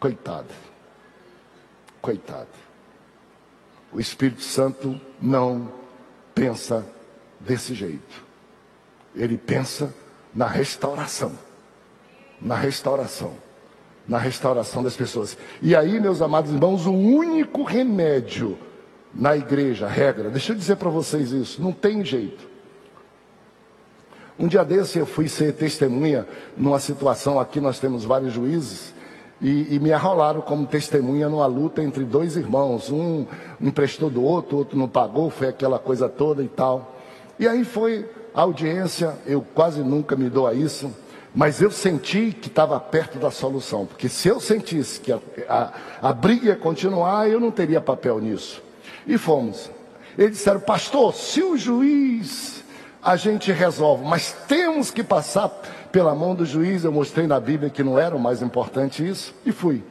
coitado, 0.00 0.52
coitado. 2.02 2.48
O 3.92 4.00
Espírito 4.00 4.42
Santo 4.42 5.00
não 5.22 5.72
pensa 6.34 6.84
desse 7.46 7.74
jeito. 7.74 8.24
Ele 9.14 9.36
pensa 9.36 9.94
na 10.34 10.46
restauração. 10.46 11.32
Na 12.40 12.56
restauração 12.56 13.44
na 14.06 14.18
restauração 14.18 14.82
das 14.82 14.94
pessoas. 14.94 15.36
E 15.62 15.74
aí, 15.74 15.98
meus 15.98 16.20
amados 16.20 16.52
irmãos, 16.52 16.86
o 16.86 16.92
único 16.92 17.62
remédio 17.62 18.58
na 19.14 19.36
igreja, 19.36 19.86
regra, 19.86 20.28
deixa 20.28 20.52
eu 20.52 20.56
dizer 20.56 20.76
para 20.76 20.90
vocês 20.90 21.30
isso, 21.30 21.62
não 21.62 21.72
tem 21.72 22.04
jeito. 22.04 22.48
Um 24.38 24.48
dia 24.48 24.64
desse 24.64 24.98
eu 24.98 25.06
fui 25.06 25.28
ser 25.28 25.52
testemunha 25.52 26.26
numa 26.56 26.80
situação, 26.80 27.38
aqui 27.38 27.60
nós 27.60 27.78
temos 27.78 28.04
vários 28.04 28.32
juízes, 28.32 28.92
e, 29.40 29.74
e, 29.74 29.80
me 29.80 29.92
arrolaram 29.92 30.40
como 30.40 30.66
testemunha 30.66 31.28
numa 31.28 31.44
luta 31.46 31.82
entre 31.82 32.04
dois 32.04 32.36
irmãos. 32.36 32.90
Um 32.90 33.26
emprestou 33.60 34.08
do 34.08 34.22
outro, 34.22 34.54
o 34.54 34.58
outro 34.60 34.78
não 34.78 34.88
pagou, 34.88 35.28
foi 35.28 35.48
aquela 35.48 35.78
coisa 35.78 36.08
toda 36.08 36.42
e 36.42 36.48
tal. 36.48 36.93
E 37.38 37.48
aí 37.48 37.64
foi 37.64 38.08
a 38.34 38.42
audiência, 38.42 39.14
eu 39.26 39.44
quase 39.54 39.80
nunca 39.80 40.16
me 40.16 40.28
dou 40.28 40.46
a 40.46 40.54
isso. 40.54 40.90
Mas 41.34 41.60
eu 41.60 41.70
senti 41.70 42.30
que 42.30 42.46
estava 42.46 42.78
perto 42.78 43.18
da 43.18 43.28
solução, 43.28 43.86
porque 43.86 44.08
se 44.08 44.28
eu 44.28 44.38
sentisse 44.38 45.00
que 45.00 45.10
a, 45.10 45.18
a, 45.48 45.72
a, 46.00 46.12
briga 46.12 46.46
ia 46.46 46.56
continuar, 46.56 47.28
eu 47.28 47.40
não 47.40 47.50
teria 47.50 47.80
papel 47.80 48.20
nisso. 48.20 48.62
E 49.04 49.18
fomos. 49.18 49.68
Eles 50.16 50.36
disseram, 50.36 50.60
pastor, 50.60 51.12
se 51.12 51.42
o 51.42 51.56
juiz 51.56 52.62
a 53.02 53.16
gente 53.16 53.50
resolve, 53.50 54.04
mas 54.04 54.32
temos 54.46 54.92
que 54.92 55.02
passar 55.02 55.48
pela 55.90 56.14
mão 56.14 56.36
do 56.36 56.46
juiz. 56.46 56.84
Eu 56.84 56.92
mostrei 56.92 57.26
na 57.26 57.40
Bíblia 57.40 57.68
que 57.68 57.82
não 57.82 57.98
era 57.98 58.14
o 58.14 58.20
mais 58.20 58.40
importante 58.40 59.06
isso, 59.06 59.34
e 59.44 59.50
fui. 59.50 59.82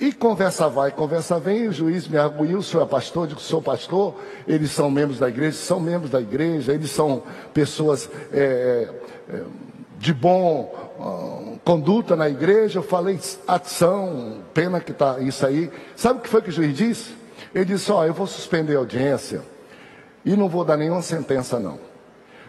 E 0.00 0.12
conversa 0.12 0.68
vai, 0.68 0.92
conversa 0.92 1.40
vem, 1.40 1.66
o 1.66 1.72
juiz 1.72 2.06
me 2.06 2.16
arguiu, 2.16 2.58
o 2.58 2.62
senhor 2.62 2.84
é 2.84 2.86
pastor, 2.86 3.26
digo, 3.26 3.40
sou 3.40 3.60
pastor, 3.60 4.14
eles 4.46 4.70
são 4.70 4.88
membros 4.88 5.18
da 5.18 5.28
igreja, 5.28 5.56
são 5.56 5.80
membros 5.80 6.10
da 6.10 6.20
igreja, 6.20 6.72
eles 6.72 6.90
são 6.90 7.24
pessoas 7.52 8.08
é, 8.32 8.88
é, 9.28 9.42
de 9.98 10.14
bom 10.14 10.72
uh, 10.98 11.58
conduta 11.64 12.14
na 12.14 12.28
igreja, 12.28 12.78
eu 12.78 12.82
falei 12.82 13.18
ação, 13.46 14.38
pena 14.54 14.80
que 14.80 14.92
está 14.92 15.18
isso 15.18 15.44
aí. 15.44 15.70
Sabe 15.96 16.20
o 16.20 16.22
que 16.22 16.28
foi 16.28 16.42
que 16.42 16.50
o 16.50 16.52
juiz 16.52 16.76
disse? 16.76 17.16
Ele 17.52 17.64
disse: 17.64 17.90
Ó, 17.90 18.04
eu 18.04 18.14
vou 18.14 18.26
suspender 18.26 18.76
a 18.76 18.78
audiência 18.78 19.42
e 20.24 20.36
não 20.36 20.48
vou 20.48 20.64
dar 20.64 20.76
nenhuma 20.76 21.02
sentença, 21.02 21.58
não. 21.58 21.78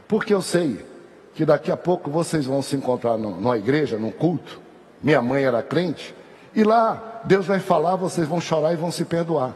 Porque 0.07 0.33
eu 0.33 0.41
sei 0.41 0.85
que 1.33 1.45
daqui 1.45 1.71
a 1.71 1.77
pouco 1.77 2.11
vocês 2.11 2.45
vão 2.45 2.61
se 2.61 2.75
encontrar 2.75 3.17
numa 3.17 3.57
igreja, 3.57 3.97
num 3.97 4.11
culto. 4.11 4.61
Minha 5.01 5.21
mãe 5.21 5.43
era 5.43 5.63
crente, 5.63 6.13
e 6.55 6.63
lá 6.63 7.21
Deus 7.23 7.45
vai 7.45 7.59
falar, 7.59 7.95
vocês 7.95 8.27
vão 8.27 8.41
chorar 8.41 8.73
e 8.73 8.77
vão 8.77 8.91
se 8.91 9.05
perdoar. 9.05 9.55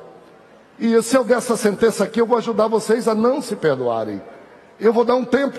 E 0.79 1.01
se 1.01 1.15
eu 1.15 1.23
der 1.23 1.37
essa 1.37 1.55
sentença 1.55 2.03
aqui, 2.03 2.19
eu 2.19 2.25
vou 2.25 2.37
ajudar 2.37 2.67
vocês 2.67 3.07
a 3.07 3.15
não 3.15 3.41
se 3.41 3.55
perdoarem. 3.55 4.21
Eu 4.79 4.91
vou 4.91 5.05
dar 5.05 5.15
um 5.15 5.25
tempo 5.25 5.57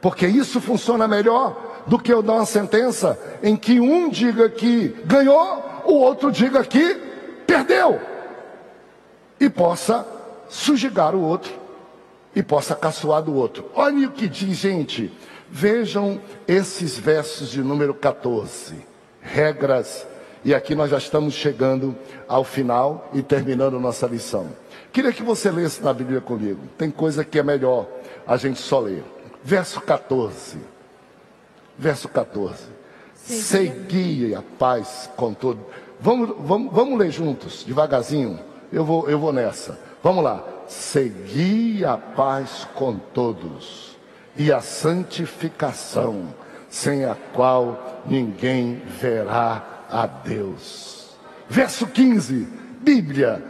porque 0.00 0.26
isso 0.26 0.60
funciona 0.60 1.08
melhor 1.08 1.56
do 1.86 1.98
que 1.98 2.12
eu 2.12 2.22
dar 2.22 2.34
uma 2.34 2.46
sentença 2.46 3.18
em 3.42 3.56
que 3.56 3.80
um 3.80 4.08
diga 4.10 4.50
que 4.50 4.88
ganhou, 5.04 5.64
o 5.86 5.94
outro 5.94 6.30
diga 6.30 6.62
que 6.62 6.94
perdeu, 7.46 8.00
e 9.40 9.48
possa 9.48 10.06
sujegar 10.48 11.14
o 11.14 11.22
outro, 11.22 11.52
e 12.34 12.42
possa 12.42 12.74
caçoar 12.74 13.22
do 13.22 13.34
outro. 13.34 13.70
Olha 13.74 14.08
o 14.08 14.10
que 14.10 14.28
diz, 14.28 14.58
gente. 14.58 15.10
Vejam 15.48 16.20
esses 16.48 16.98
versos 16.98 17.48
de 17.48 17.62
número 17.62 17.94
14. 17.94 18.74
Regras. 19.20 20.06
E 20.44 20.54
aqui 20.54 20.74
nós 20.74 20.90
já 20.90 20.98
estamos 20.98 21.32
chegando 21.32 21.96
ao 22.28 22.44
final 22.44 23.08
e 23.14 23.22
terminando 23.22 23.80
nossa 23.80 24.06
lição. 24.06 24.48
Queria 24.92 25.10
que 25.10 25.22
você 25.22 25.50
lesse 25.50 25.82
na 25.82 25.92
Bíblia 25.92 26.20
comigo. 26.20 26.60
Tem 26.76 26.90
coisa 26.90 27.24
que 27.24 27.38
é 27.38 27.42
melhor 27.42 27.88
a 28.26 28.36
gente 28.36 28.60
só 28.60 28.78
ler. 28.78 29.02
Verso 29.42 29.80
14. 29.80 30.58
Verso 31.78 32.08
14. 32.10 32.62
Segui 33.14 34.34
a 34.34 34.42
paz 34.58 35.10
com 35.16 35.32
todo. 35.32 35.60
Vamos, 35.98 36.34
vamos, 36.40 36.72
vamos 36.72 36.98
ler 36.98 37.10
juntos, 37.10 37.64
devagarzinho. 37.64 38.38
Eu 38.70 38.84
vou, 38.84 39.08
eu 39.08 39.18
vou 39.18 39.32
nessa. 39.32 39.78
Vamos 40.02 40.22
lá. 40.22 40.44
Segui 40.68 41.84
a 41.86 41.96
paz 41.96 42.68
com 42.74 42.96
todos 42.96 43.96
e 44.36 44.52
a 44.52 44.60
santificação, 44.60 46.34
sem 46.68 47.04
a 47.06 47.14
qual 47.32 48.02
ninguém 48.06 48.82
verá 49.00 49.73
a 49.94 50.06
Deus. 50.08 51.16
Verso 51.48 51.86
15. 51.86 52.48
Bíblia, 52.80 53.42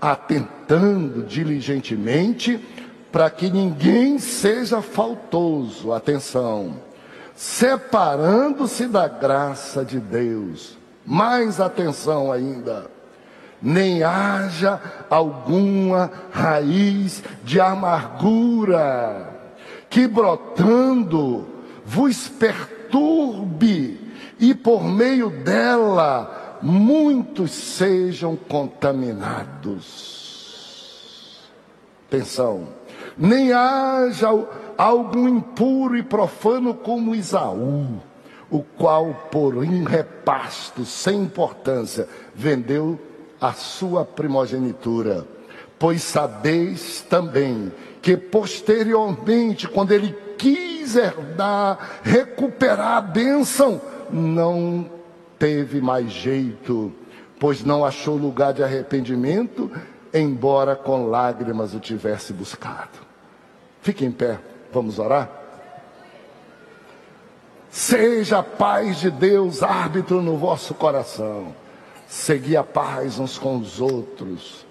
atentando 0.00 1.22
diligentemente 1.22 2.58
para 3.12 3.28
que 3.28 3.50
ninguém 3.50 4.18
seja 4.18 4.80
faltoso, 4.80 5.92
atenção, 5.92 6.76
separando-se 7.36 8.86
da 8.86 9.06
graça 9.08 9.84
de 9.84 10.00
Deus, 10.00 10.78
mais 11.04 11.60
atenção 11.60 12.32
ainda, 12.32 12.90
nem 13.60 14.02
haja 14.02 14.80
alguma 15.10 16.10
raiz 16.30 17.22
de 17.44 17.60
amargura 17.60 19.28
que 19.90 20.06
brotando 20.06 21.46
vos 21.84 22.28
perturbe 22.28 24.09
e 24.40 24.54
por 24.54 24.82
meio 24.82 25.28
dela 25.30 26.58
muitos 26.62 27.50
sejam 27.50 28.34
contaminados. 28.36 30.18
Atenção, 32.08 32.68
nem 33.16 33.52
haja 33.52 34.28
algum 34.76 35.28
impuro 35.28 35.96
e 35.96 36.02
profano 36.02 36.74
como 36.74 37.14
Isaú, 37.14 38.00
o 38.50 38.62
qual 38.62 39.28
por 39.30 39.56
repasto 39.58 40.84
sem 40.84 41.22
importância 41.22 42.08
vendeu 42.34 42.98
a 43.40 43.52
sua 43.52 44.04
primogenitura. 44.04 45.24
Pois 45.78 46.02
sabeis 46.02 47.06
também 47.08 47.72
que 48.02 48.16
posteriormente, 48.16 49.68
quando 49.68 49.92
ele 49.92 50.14
quis 50.36 50.96
herdar, 50.96 52.00
recuperar 52.02 52.96
a 52.96 53.00
bênção, 53.00 53.80
não 54.12 54.90
teve 55.38 55.80
mais 55.80 56.10
jeito, 56.10 56.92
pois 57.38 57.64
não 57.64 57.84
achou 57.84 58.16
lugar 58.16 58.52
de 58.52 58.62
arrependimento, 58.62 59.70
embora 60.12 60.76
com 60.76 61.06
lágrimas 61.06 61.74
o 61.74 61.80
tivesse 61.80 62.32
buscado. 62.32 62.98
Fique 63.80 64.04
em 64.04 64.12
pé, 64.12 64.38
vamos 64.72 64.98
orar? 64.98 65.30
Seja 67.70 68.40
a 68.40 68.42
paz 68.42 68.98
de 68.98 69.10
Deus 69.10 69.62
árbitro 69.62 70.20
no 70.20 70.36
vosso 70.36 70.74
coração. 70.74 71.54
Segui 72.08 72.56
a 72.56 72.64
paz 72.64 73.18
uns 73.18 73.38
com 73.38 73.56
os 73.56 73.80
outros. 73.80 74.66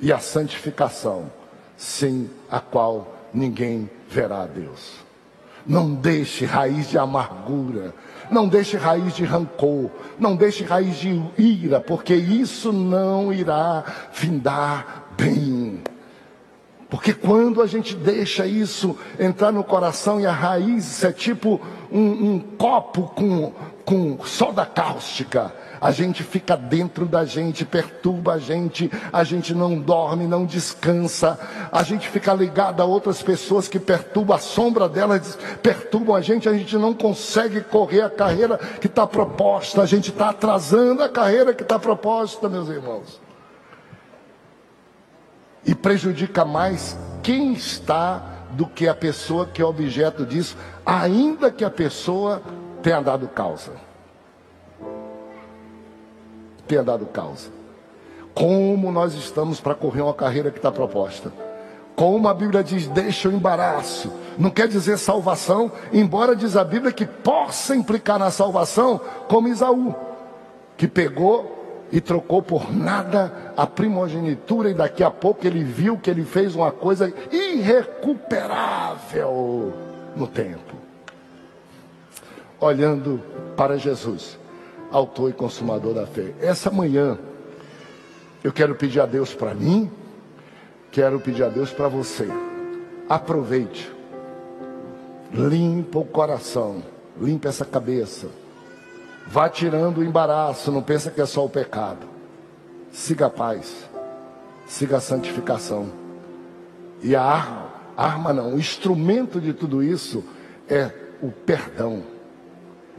E 0.00 0.10
a 0.10 0.18
santificação, 0.18 1.30
sem 1.76 2.30
a 2.50 2.58
qual 2.58 3.14
ninguém 3.32 3.88
verá 4.08 4.42
a 4.42 4.46
Deus. 4.46 5.04
Não 5.66 5.94
deixe 5.94 6.44
raiz 6.44 6.90
de 6.90 6.98
amargura, 6.98 7.94
não 8.30 8.48
deixe 8.48 8.76
raiz 8.76 9.14
de 9.14 9.24
rancor, 9.24 9.90
não 10.18 10.34
deixe 10.34 10.64
raiz 10.64 10.96
de 10.96 11.22
ira, 11.38 11.80
porque 11.80 12.14
isso 12.14 12.72
não 12.72 13.32
irá 13.32 13.84
findar 14.12 15.04
bem. 15.16 15.82
Porque 16.92 17.14
quando 17.14 17.62
a 17.62 17.66
gente 17.66 17.94
deixa 17.94 18.44
isso 18.44 18.98
entrar 19.18 19.50
no 19.50 19.64
coração 19.64 20.20
e 20.20 20.26
a 20.26 20.32
raiz 20.32 21.02
é 21.02 21.10
tipo 21.10 21.58
um, 21.90 22.34
um 22.34 22.38
copo 22.38 23.04
com, 23.14 23.52
com 23.84 24.18
soda 24.26 24.66
cáustica, 24.66 25.54
a 25.82 25.90
gente 25.90 26.22
fica 26.22 26.56
dentro 26.56 27.06
da 27.06 27.24
gente, 27.24 27.64
perturba 27.64 28.34
a 28.34 28.38
gente, 28.38 28.88
a 29.12 29.24
gente 29.24 29.52
não 29.52 29.76
dorme, 29.76 30.28
não 30.28 30.46
descansa, 30.46 31.36
a 31.72 31.82
gente 31.82 32.08
fica 32.08 32.32
ligado 32.32 32.80
a 32.80 32.84
outras 32.84 33.20
pessoas 33.20 33.66
que 33.66 33.80
perturbam, 33.80 34.36
a 34.36 34.38
sombra 34.38 34.88
delas 34.88 35.36
perturbam 35.60 36.14
a 36.14 36.20
gente, 36.20 36.48
a 36.48 36.52
gente 36.52 36.76
não 36.76 36.94
consegue 36.94 37.60
correr 37.62 38.02
a 38.02 38.08
carreira 38.08 38.58
que 38.80 38.86
está 38.86 39.08
proposta, 39.08 39.82
a 39.82 39.86
gente 39.86 40.10
está 40.10 40.28
atrasando 40.28 41.02
a 41.02 41.08
carreira 41.08 41.52
que 41.52 41.64
está 41.64 41.80
proposta, 41.80 42.48
meus 42.48 42.68
irmãos. 42.68 43.20
E 45.66 45.74
prejudica 45.74 46.44
mais 46.44 46.96
quem 47.24 47.54
está 47.54 48.22
do 48.52 48.68
que 48.68 48.86
a 48.86 48.94
pessoa 48.94 49.46
que 49.46 49.60
é 49.60 49.64
objeto 49.64 50.24
disso, 50.24 50.56
ainda 50.86 51.50
que 51.50 51.64
a 51.64 51.70
pessoa 51.70 52.40
tenha 52.84 53.00
dado 53.00 53.26
causa 53.26 53.91
tenha 56.72 56.82
dado 56.82 57.06
causa. 57.06 57.50
Como 58.34 58.90
nós 58.90 59.12
estamos 59.12 59.60
para 59.60 59.74
correr 59.74 60.00
uma 60.00 60.14
carreira 60.14 60.50
que 60.50 60.56
está 60.56 60.72
proposta. 60.72 61.30
Como 61.94 62.26
a 62.26 62.32
Bíblia 62.32 62.64
diz, 62.64 62.88
deixa 62.88 63.28
o 63.28 63.32
embaraço. 63.32 64.10
Não 64.38 64.48
quer 64.48 64.66
dizer 64.66 64.96
salvação, 64.96 65.70
embora 65.92 66.34
diz 66.34 66.56
a 66.56 66.64
Bíblia 66.64 66.90
que 66.90 67.04
possa 67.04 67.76
implicar 67.76 68.18
na 68.18 68.30
salvação, 68.30 68.98
como 69.28 69.48
Isaú, 69.48 69.94
que 70.78 70.88
pegou 70.88 71.84
e 71.92 72.00
trocou 72.00 72.42
por 72.42 72.74
nada 72.74 73.52
a 73.54 73.66
primogenitura, 73.66 74.70
e 74.70 74.74
daqui 74.74 75.04
a 75.04 75.10
pouco 75.10 75.46
ele 75.46 75.62
viu 75.62 75.98
que 75.98 76.08
ele 76.08 76.24
fez 76.24 76.56
uma 76.56 76.72
coisa 76.72 77.12
irrecuperável 77.30 79.74
no 80.16 80.26
tempo. 80.26 80.74
Olhando 82.58 83.20
para 83.54 83.76
Jesus 83.76 84.40
autor 84.92 85.30
e 85.30 85.32
consumador 85.32 85.94
da 85.94 86.06
fé. 86.06 86.34
Essa 86.40 86.70
manhã, 86.70 87.18
eu 88.44 88.52
quero 88.52 88.74
pedir 88.74 89.00
a 89.00 89.06
Deus 89.06 89.34
para 89.34 89.54
mim, 89.54 89.90
quero 90.90 91.18
pedir 91.18 91.42
a 91.42 91.48
Deus 91.48 91.72
para 91.72 91.88
você. 91.88 92.28
Aproveite, 93.08 93.90
limpa 95.32 95.98
o 95.98 96.04
coração, 96.04 96.82
limpa 97.20 97.48
essa 97.48 97.64
cabeça. 97.64 98.28
Vá 99.26 99.48
tirando 99.48 99.98
o 99.98 100.04
embaraço, 100.04 100.70
não 100.70 100.82
pensa 100.82 101.10
que 101.10 101.20
é 101.20 101.26
só 101.26 101.44
o 101.44 101.48
pecado. 101.48 102.06
Siga 102.92 103.26
a 103.26 103.30
paz, 103.30 103.88
siga 104.66 104.98
a 104.98 105.00
santificação. 105.00 105.88
E 107.02 107.16
a 107.16 107.22
arma, 107.22 107.68
arma 107.96 108.32
não, 108.32 108.54
o 108.54 108.58
instrumento 108.58 109.40
de 109.40 109.52
tudo 109.52 109.82
isso 109.82 110.22
é 110.68 110.90
o 111.22 111.30
perdão. 111.30 112.11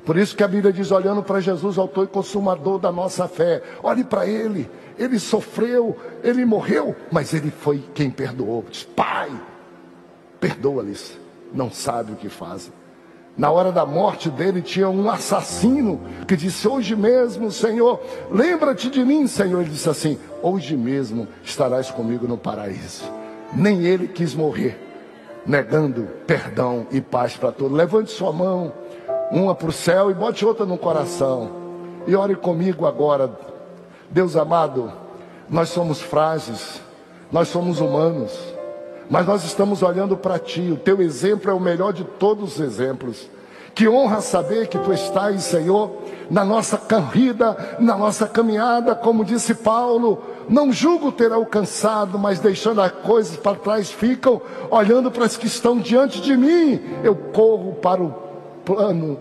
Por 0.06 0.18
isso 0.18 0.36
que 0.36 0.44
a 0.44 0.48
Bíblia 0.48 0.74
diz, 0.74 0.92
olhando 0.92 1.24
para 1.24 1.40
Jesus, 1.40 1.78
autor 1.78 2.06
e 2.06 2.08
consumador 2.08 2.78
da 2.78 2.92
nossa 2.92 3.28
fé, 3.28 3.64
olhe 3.82 4.04
para 4.04 4.28
ele, 4.28 4.70
ele 5.00 5.18
sofreu, 5.18 5.98
ele 6.22 6.44
morreu, 6.44 6.96
mas 7.12 7.34
ele 7.34 7.50
foi 7.50 7.84
quem 7.94 8.10
perdoou. 8.10 8.66
Diz, 8.70 8.84
Pai, 8.84 9.32
perdoa-lhes, 10.42 11.18
não 11.54 11.72
sabe 11.72 12.12
o 12.12 12.16
que 12.16 12.28
fazem. 12.28 12.74
Na 13.36 13.50
hora 13.50 13.72
da 13.72 13.86
morte 13.86 14.30
dele 14.30 14.62
tinha 14.62 14.88
um 14.88 15.10
assassino 15.10 16.00
que 16.28 16.36
disse: 16.36 16.68
Hoje 16.68 16.96
mesmo, 16.96 17.52
Senhor, 17.52 18.00
lembra-te 18.30 18.92
de 18.92 19.04
mim, 19.04 19.26
Senhor. 19.26 19.62
Ele 19.62 19.72
disse 19.72 19.90
assim: 19.90 20.20
Hoje 20.44 20.78
mesmo 20.78 21.28
estarás 21.44 21.90
comigo 21.90 22.28
no 22.28 22.38
paraíso. 22.38 23.12
Nem 23.52 23.86
ele 23.86 24.08
quis 24.08 24.36
morrer, 24.36 24.80
negando 25.48 26.08
perdão 26.28 26.86
e 26.92 27.02
paz 27.02 27.36
para 27.36 27.52
todos. 27.52 27.76
Levante 27.76 28.12
sua 28.12 28.32
mão 28.32 28.72
uma 29.34 29.56
para 29.56 29.70
o 29.70 29.74
céu 29.74 30.12
e 30.12 30.14
bote 30.14 30.46
outra 30.46 30.66
no 30.66 30.78
coração. 30.78 31.50
E 32.06 32.16
ore 32.16 32.36
comigo 32.36 32.86
agora. 32.86 33.32
Deus 34.10 34.36
amado, 34.36 34.94
nós 35.50 35.70
somos 35.70 36.00
frágeis, 36.00 36.80
nós 37.32 37.48
somos 37.48 37.82
humanos, 37.82 38.32
mas 39.10 39.26
nós 39.26 39.44
estamos 39.44 39.82
olhando 39.82 40.16
para 40.16 40.38
Ti. 40.38 40.72
O 40.72 40.78
Teu 40.78 41.02
exemplo 41.02 41.50
é 41.50 41.54
o 41.54 41.60
melhor 41.60 41.92
de 41.94 42.04
todos 42.04 42.54
os 42.54 42.60
exemplos. 42.60 43.28
Que 43.74 43.88
honra 43.88 44.22
saber 44.22 44.68
que 44.68 44.78
Tu 44.78 44.94
estás, 44.94 45.44
Senhor, 45.44 45.90
na 46.30 46.46
nossa 46.46 46.78
corrida, 46.78 47.78
na 47.80 47.98
nossa 47.98 48.28
caminhada, 48.28 48.94
como 48.94 49.26
disse 49.26 49.56
Paulo. 49.56 50.22
Não 50.48 50.72
julgo 50.72 51.12
ter 51.12 51.32
alcançado, 51.32 52.20
mas 52.20 52.40
deixando 52.40 52.82
as 52.82 52.92
coisas 52.92 53.36
para 53.36 53.58
trás 53.58 53.90
ficam, 53.90 54.40
olhando 54.70 55.10
para 55.10 55.26
as 55.26 55.36
que 55.36 55.48
estão 55.48 55.80
diante 55.80 56.22
de 56.22 56.38
mim. 56.38 56.80
Eu 57.04 57.16
corro 57.16 57.74
para 57.74 58.04
o 58.04 58.23
plano 58.66 59.20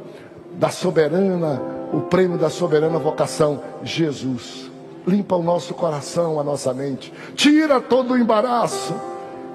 da 0.54 0.68
soberana, 0.68 1.60
o 1.92 2.00
prêmio 2.02 2.38
da 2.38 2.50
soberana 2.50 2.98
vocação, 2.98 3.60
Jesus. 3.82 4.70
Limpa 5.06 5.36
o 5.36 5.42
nosso 5.42 5.74
coração, 5.74 6.38
a 6.38 6.44
nossa 6.44 6.72
mente, 6.72 7.12
tira 7.34 7.80
todo 7.80 8.14
o 8.14 8.18
embaraço, 8.18 8.94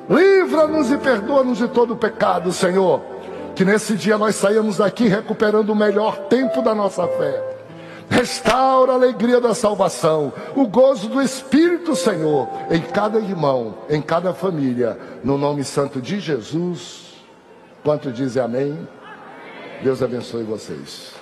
livra-nos 0.09 0.91
e 0.91 0.97
perdoa-nos 0.97 1.57
de 1.57 1.67
todo 1.67 1.93
o 1.93 1.97
pecado, 1.97 2.51
Senhor. 2.51 3.01
Que 3.55 3.65
nesse 3.65 3.95
dia 3.95 4.17
nós 4.17 4.35
saímos 4.35 4.77
daqui 4.77 5.07
recuperando 5.07 5.69
o 5.69 5.75
melhor 5.75 6.17
tempo 6.27 6.61
da 6.61 6.75
nossa 6.75 7.07
fé. 7.07 7.55
Restaura 8.09 8.93
a 8.93 8.95
alegria 8.95 9.41
da 9.41 9.53
salvação, 9.53 10.31
o 10.55 10.67
gozo 10.67 11.09
do 11.09 11.21
Espírito, 11.21 11.95
Senhor, 11.95 12.47
em 12.69 12.81
cada 12.81 13.19
irmão, 13.19 13.75
em 13.89 14.01
cada 14.01 14.33
família, 14.33 14.97
no 15.23 15.37
nome 15.37 15.63
santo 15.63 15.99
de 16.01 16.19
Jesus. 16.19 17.15
Quanto 17.83 18.11
dizem 18.11 18.41
amém? 18.41 18.87
Deus 19.83 20.01
abençoe 20.01 20.43
vocês. 20.43 21.16